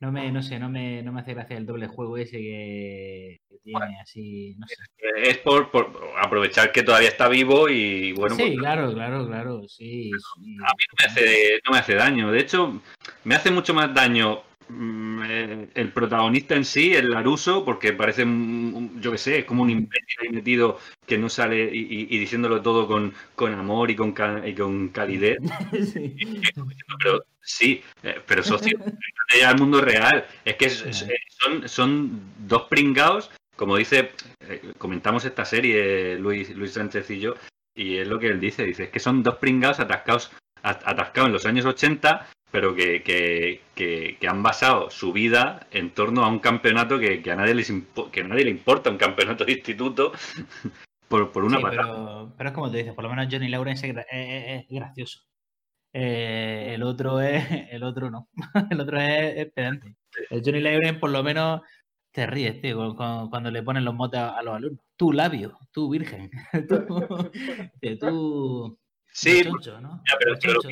[0.00, 3.40] No me, no sé, no me, no me hace gracia el doble juego ese que,
[3.46, 4.76] que tiene así, no sé.
[5.16, 9.68] Es por, por aprovechar que todavía está vivo y bueno, sí, pues, claro, claro, claro,
[9.68, 10.10] sí.
[10.10, 10.56] sí.
[10.56, 12.32] a mí no me, hace, no me hace daño.
[12.32, 12.80] De hecho,
[13.24, 18.24] me hace mucho más daño mm, eh, el protagonista en sí, el Laruso, porque parece,
[18.24, 22.06] un- yo qué sé, es como un imbécil ahí metido que no sale y, y-
[22.10, 24.14] y diciéndolo todo con, con amor y con,
[24.46, 25.38] y con calidez.
[25.92, 26.16] Sí.
[27.02, 28.78] Pero sí, eh, pero socio,
[29.46, 30.26] al mundo real.
[30.44, 31.12] Es que es- Ajá.
[31.38, 34.10] son, son dos pringados, como dice,
[34.48, 37.34] eh, comentamos esta serie, Luis, Luis Sánchez y yo,
[37.74, 40.30] y es lo que él dice, dice, es que son dos pringados atascados,
[40.62, 45.66] at- atascados en los años 80, pero que, que, que- que han basado su vida
[45.70, 48.50] en torno a un campeonato que, que a nadie les impo- que a nadie le
[48.50, 50.12] importa, un campeonato de instituto,
[51.08, 51.82] por, por una Sí, patada.
[51.82, 54.62] pero, pero es como tú dices, por lo menos Johnny Lawrence es, gra- es- es-
[54.62, 55.20] es gracioso.
[55.92, 58.28] Eh, el otro es, el otro no,
[58.70, 59.96] el otro es, es pedante.
[60.30, 61.62] El Johnny Lawrence por lo menos
[62.12, 64.84] te ríes, tío, con- con- cuando le ponen los motes a, a los alumnos.
[64.96, 66.30] Tú labio, tú virgen,
[66.68, 67.30] tú,
[67.80, 68.78] que tú
[69.12, 70.02] Sí, choncho, ¿no?
[70.08, 70.68] ya, pero- Choncho,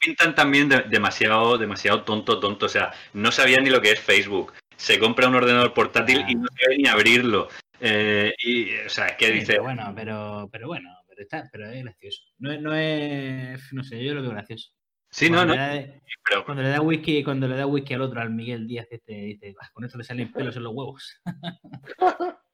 [0.00, 2.66] pintan también de- demasiado, demasiado tonto, tonto.
[2.66, 4.52] O sea, no sabía ni lo que es Facebook.
[4.76, 7.48] Se compra un ordenador portátil y no sabe ni abrirlo.
[7.80, 11.48] Eh, y, o sea, es que Sí, dice, pero bueno, pero, pero bueno, pero está,
[11.52, 12.22] pero es gracioso.
[12.38, 14.70] No, es- no es, no sé, yo lo veo gracioso.
[15.10, 15.92] sí, no, Cuando no, le da-
[16.28, 19.12] pero Cuando le da whisky, cuando le da whisky al otro, al Miguel Díaz, este
[19.12, 21.20] dice, "Ah, con esto le salen pelos en los huevos.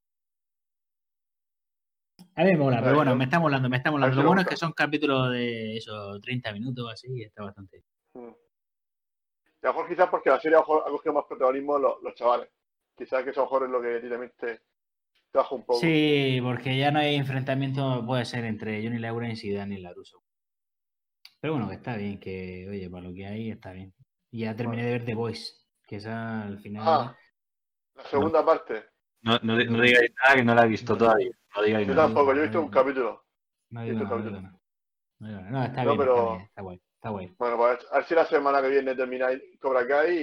[2.34, 4.16] A mí me mola, pero bueno, me está molando, me está molando.
[4.16, 7.84] Lo bueno es que son capítulos de eso, 30 minutos así, y está bastante.
[8.14, 8.28] Mm.
[9.62, 12.48] Y a lo mejor quizás porque la serie ha cogido más protagonismo los, los chavales.
[12.96, 15.78] Quizás que eso a lo mejor es lo que también te, te baja un poco.
[15.78, 20.22] Sí, porque ya no hay enfrentamiento, puede ser entre Johnny Lawrence y Daniel LaRusso.
[21.38, 23.92] Pero bueno, que está bien, que oye, para lo que hay está bien.
[24.30, 25.52] Y ya terminé de ver The Voice,
[25.86, 26.82] que esa al final.
[26.86, 27.16] Ah,
[27.94, 28.84] la segunda parte.
[29.20, 31.30] no, no, no digáis nada que no la he visto todavía.
[31.56, 33.24] No digáis Yo tampoco, yo he visto un capítulo.
[33.70, 34.16] No digo nada,
[35.18, 35.40] no digo.
[35.50, 37.34] No, está bien, pero- está bien, está guay, está guay.
[37.38, 40.16] Bueno, pues a ver si la semana que viene termináis Cobra Kai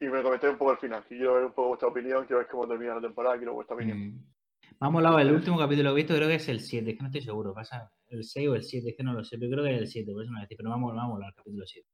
[0.00, 1.04] y, y me comentéis un poco el final.
[1.06, 3.98] Quiero ver un poco vuestra opinión, quiero ver cómo termina la temporada, quiero vuestra opinión.
[3.98, 4.24] Mm.
[4.80, 6.96] Me ha molado el último capítulo que he visto, creo que es el 7, es
[6.96, 7.54] que no estoy seguro.
[7.54, 9.80] Pasa el 6 o el 7, es que no lo sé, pero creo que es
[9.80, 11.88] el 7, por eso no voy a decir, pero vamos, vamos al capítulo 7.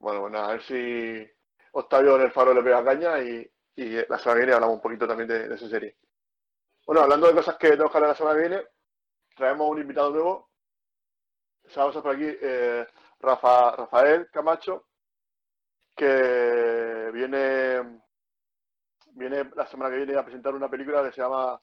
[0.00, 1.30] Bueno, pues nada, a ver si
[1.72, 4.82] Octavio en el faro le pega caña y, y la semana que viene hablamos un
[4.82, 5.96] poquito también de, de esa serie.
[6.92, 8.66] Bueno, hablando de cosas que tenemos que hablar la semana que viene,
[9.34, 10.50] traemos un invitado nuevo.
[11.64, 12.86] Sabemos por aquí eh,
[13.18, 14.88] Rafa, Rafael Camacho,
[15.96, 17.98] que viene,
[19.12, 21.58] viene la semana que viene a presentar una película que se llama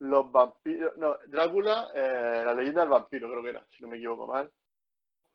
[0.00, 3.96] Los vampiros, no, Drácula, eh, la leyenda del vampiro, creo que era, si no me
[3.96, 4.52] equivoco mal.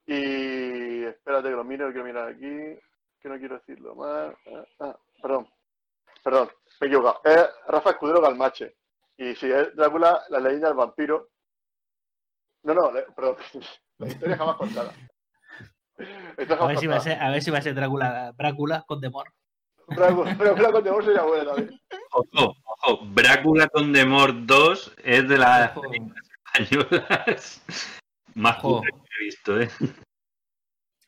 [0.05, 2.79] Y espérate que lo miro, que quiero mirar aquí,
[3.19, 4.37] que no quiero decirlo mal.
[4.53, 5.49] Ah, ah, perdón,
[6.23, 7.21] perdón, me he equivocado.
[7.23, 8.75] Es Rafa Escudero Galmache.
[9.17, 11.29] Y si es Drácula, la leyenda del vampiro.
[12.63, 13.37] No, no, le- perdón,
[13.99, 14.93] la historia jamás contada.
[16.37, 17.15] Esto A jamás ver si va a contada.
[17.15, 19.31] ser, a ver si va a ser Drácula, Drácula con Demor.
[19.87, 21.79] Drácula, Drácula con Demor sería buena también.
[22.11, 25.71] Ojo, ojo, Brácula con Demor 2 es de las
[26.55, 27.61] españolas
[28.33, 28.81] más Ojo.
[28.81, 28.89] que
[29.19, 29.69] he visto, ¿eh?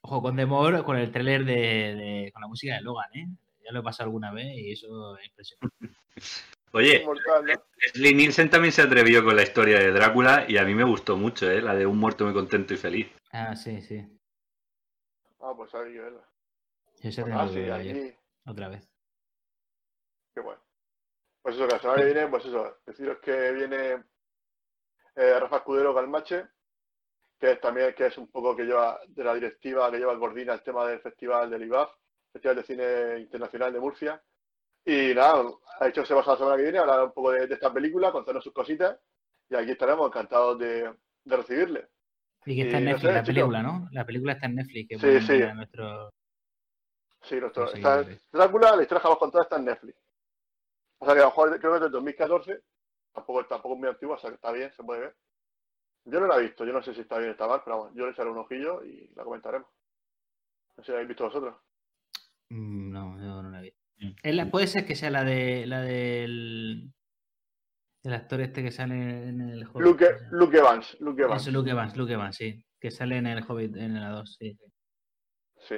[0.01, 3.27] Ojo, con Demor, con el tráiler de, de- con la música de Logan, ¿eh?
[3.65, 5.89] Ya lo he pasado alguna vez y eso es impresionante.
[6.73, 7.53] Oye, Inmortal, ¿no?
[7.77, 11.15] Leslie Nielsen también se atrevió con la historia de Drácula y a mí me gustó
[11.17, 11.61] mucho, ¿eh?
[11.61, 13.07] La de un muerto muy contento y feliz.
[13.31, 14.05] Ah, sí, sí.
[15.39, 16.27] Ah, pues hay que verla.
[17.01, 18.17] Yo sé Ah, que sí, lo ayer, aquí.
[18.45, 18.89] otra vez.
[20.33, 20.61] Qué bueno.
[21.41, 24.03] Pues eso, que la semana que viene, pues eso, deciros que viene
[25.15, 26.45] eh, Rafa Escudero Galmache,
[27.39, 30.53] que es también que es un poco que lleva de la directiva, que lleva, coordina
[30.53, 31.91] el tema del festival del IBAF,
[32.33, 34.21] Festival de Cine Internacional de Murcia.
[34.89, 35.43] Y nada,
[35.81, 37.73] ha dicho que se pasa la semana que viene, hablar un poco de, de esta
[37.73, 38.97] película, contarnos sus cositas,
[39.49, 40.93] y aquí estaremos encantados de,
[41.25, 41.89] de recibirle.
[42.45, 43.89] Y que está en no Netflix sé, la película, ¿no?
[43.91, 44.87] La película está en Netflix.
[44.89, 45.39] Que Sí, sí.
[45.53, 46.09] nuestro...
[47.21, 48.05] Sí, nuestro, Los está-.
[48.31, 49.97] Drácula, la historia que hemos contado está en Netflix.
[50.99, 52.63] O sea que a lo mejor creo que es del 2014,
[53.13, 55.15] tampoco, tampoco es muy antigua, o sea que está bien, se puede ver.
[56.05, 57.77] Yo no la he visto, yo no sé si está bien o está mal, pero
[57.79, 59.67] vamos, yo le echaré un ojillo y la comentaremos.
[60.77, 61.55] No sé si la habéis visto vosotros.
[62.49, 63.36] Mm, No, yo no
[63.99, 64.13] la.
[64.23, 66.91] Es la- puede ser que sea la de la del
[68.03, 69.81] el actor este que sale en el Hobbit.
[69.85, 70.07] Luke.
[70.31, 71.41] Luke Evans, Luke Evans.
[71.41, 72.63] Eso, Luke Evans, Luke Evans, sí.
[72.79, 74.57] Que sale en el Hobbit, en la 2, sí.
[75.57, 75.75] Sí.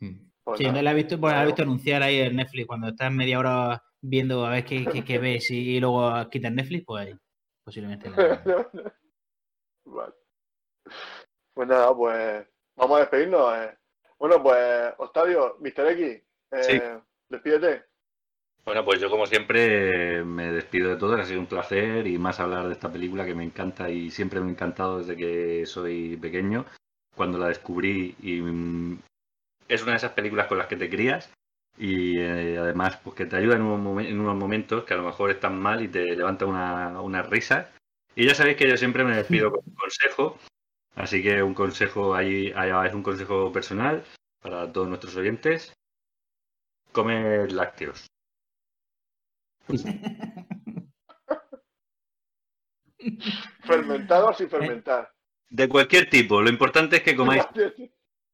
[0.00, 0.30] Mm.
[0.44, 2.88] Pues Sí, no la he visto, bueno, la he visto anunciar ahí en Netflix cuando
[2.88, 7.06] estás media hora viendo a ver qué, qué, qué ves y, luego quitas Netflix, pues
[7.06, 7.14] ahí,
[7.64, 8.14] posiblemente la-
[9.86, 10.14] Vale.
[11.54, 12.46] Pues nada, pues
[12.76, 13.56] vamos a despedirnos.
[13.58, 13.78] eh.
[14.18, 15.86] Bueno, pues Octavio, Mr.
[15.92, 16.22] X,
[16.52, 16.80] eh, Sí.
[17.28, 17.84] Despídete.
[18.64, 22.40] Bueno, pues yo como siempre me despido de todo, ha sido un placer y más
[22.40, 26.16] hablar de esta película que me encanta y siempre me ha encantado desde que soy
[26.18, 26.66] pequeño,
[27.16, 29.00] cuando la descubrí y mm,
[29.68, 31.30] es una de esas películas con las que te crías
[31.78, 35.04] y eh, además pues que te ayuda en, momen- en unos momentos que a lo
[35.04, 37.70] mejor están mal y te levanta una, una risa.
[38.16, 40.38] Y ya sabéis que yo siempre me despido con un consejo,
[40.96, 44.04] así que un consejo ahí ahí es un consejo personal
[44.42, 45.72] para todos nuestros oyentes.
[46.94, 48.06] Comer lácteos.
[53.64, 55.12] ¿Fermentado o sin fermentar?
[55.50, 56.40] De cualquier tipo.
[56.40, 57.42] Lo importante es que comáis,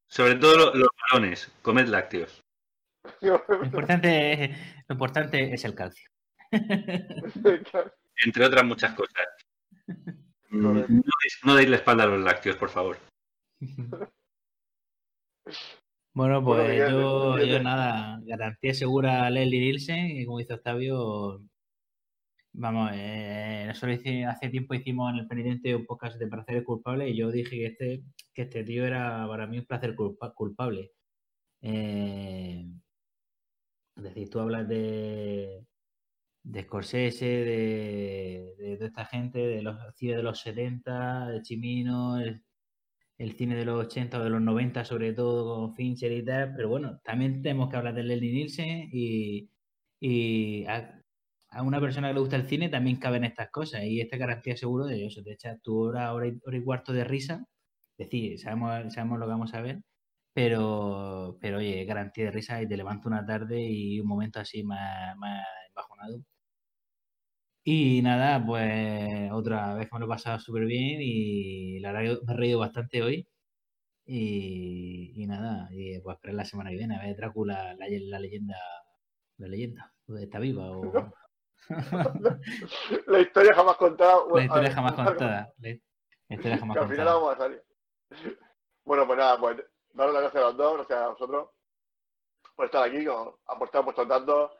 [0.08, 2.42] sobre todo lo- los balones, comed lácteos.
[3.20, 4.50] Lo importante, es-
[4.88, 6.08] lo importante es el calcio.
[6.52, 9.26] Entre otras muchas cosas.
[10.50, 10.72] Mm, No
[11.44, 12.98] no deis la espalda a los lácteos, por favor.
[16.20, 21.42] Bueno, pues yo, nada, garantía segura a Leslie Nielsen, y como dice Octavio,
[22.52, 27.10] vamos, eh, nosotros hice- hace tiempo hicimos en el penitente un podcast de placeres culpables
[27.10, 28.02] y yo dije que este,
[28.34, 30.90] que este tío era para mí un placer culpa- culpable.
[31.62, 32.66] Eh,
[33.96, 35.64] es decir, tú hablas de,
[36.42, 42.42] de Scorsese, de, de esta gente, de los cine de los 70, de Chimino, el,
[43.20, 46.54] el cine de los 80 o de los 90, sobre todo con Fincher y tal,
[46.56, 49.50] pero bueno, también tenemos que hablar de Leslie Nielsen y,
[50.00, 51.02] y a,
[51.50, 54.56] a una persona que le gusta el cine también caben estas cosas y esta garantía
[54.56, 57.44] seguro de eso, te echas tu hora, hora y, hora y cuarto de risa,
[57.98, 59.82] es decir, sabemos, sabemos lo que vamos a ver,
[60.32, 64.62] pero, pero oye, garantía de risa y te levanto una tarde y un momento así
[64.64, 66.24] más, más embajonado.
[67.62, 72.26] Y nada, pues otra vez me lo he pasado súper bien y la verdad que
[72.26, 73.28] me he reído bastante hoy.
[74.06, 78.18] Y, y nada, y pues esperar la semana que viene a ver Drácula, la, la
[78.18, 78.56] leyenda,
[79.36, 80.92] la leyenda, está viva o,
[83.06, 84.16] La historia jamás contada.
[84.16, 85.52] La bueno, historia ver, jamás contada.
[85.58, 85.70] La
[86.34, 87.14] historia jamás Que al final contada.
[87.14, 87.64] vamos a salir.
[88.84, 89.56] Bueno, pues nada, pues
[89.92, 91.50] daros las gracias a los dos, gracias a vosotros
[92.56, 94.50] por estar aquí, con, aportar vuestros datos,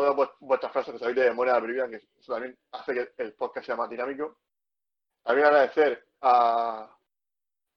[0.00, 2.94] todas vuest- vuestras frases que sabéis de memoria de la película, que eso también hace
[2.94, 4.38] que el podcast sea más dinámico.
[5.22, 6.90] También agradecer a,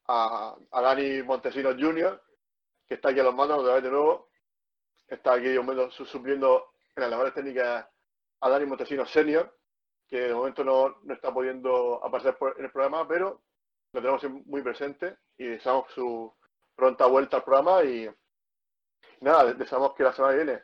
[0.08, 2.22] a, a Dani Montesinos Jr.,
[2.88, 4.30] que está aquí a los mandos otra vez de nuevo.
[5.08, 7.88] Está aquí de momento su- supliendo en las labores técnicas
[8.42, 9.58] a Dani Montesinos Senior,
[10.08, 13.42] que de momento no, no está pudiendo aparecer por- en el programa, pero
[13.94, 16.34] lo tenemos muy presente y deseamos su
[16.76, 18.10] pronta vuelta al programa y
[19.22, 20.64] nada, deseamos que la semana que viene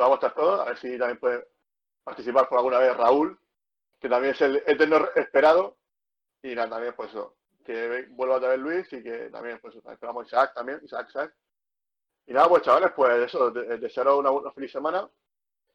[0.00, 1.46] podamos estar todos, a ver si también puede
[2.02, 3.38] participar por alguna vez Raúl,
[4.00, 5.76] que también es el eterno esperado,
[6.42, 10.26] y nada, también pues eso, que vuelva otra vez Luis y que también pues esperamos
[10.26, 11.34] Isaac también, Isaac, Isaac.
[12.26, 15.06] Y nada, pues chavales, pues eso, de- desearos una, una feliz semana,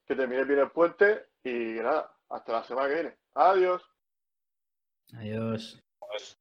[0.07, 3.17] que terminéis bien el puente y nada, hasta la semana que viene.
[3.35, 3.83] Adiós.
[6.01, 6.35] Adiós.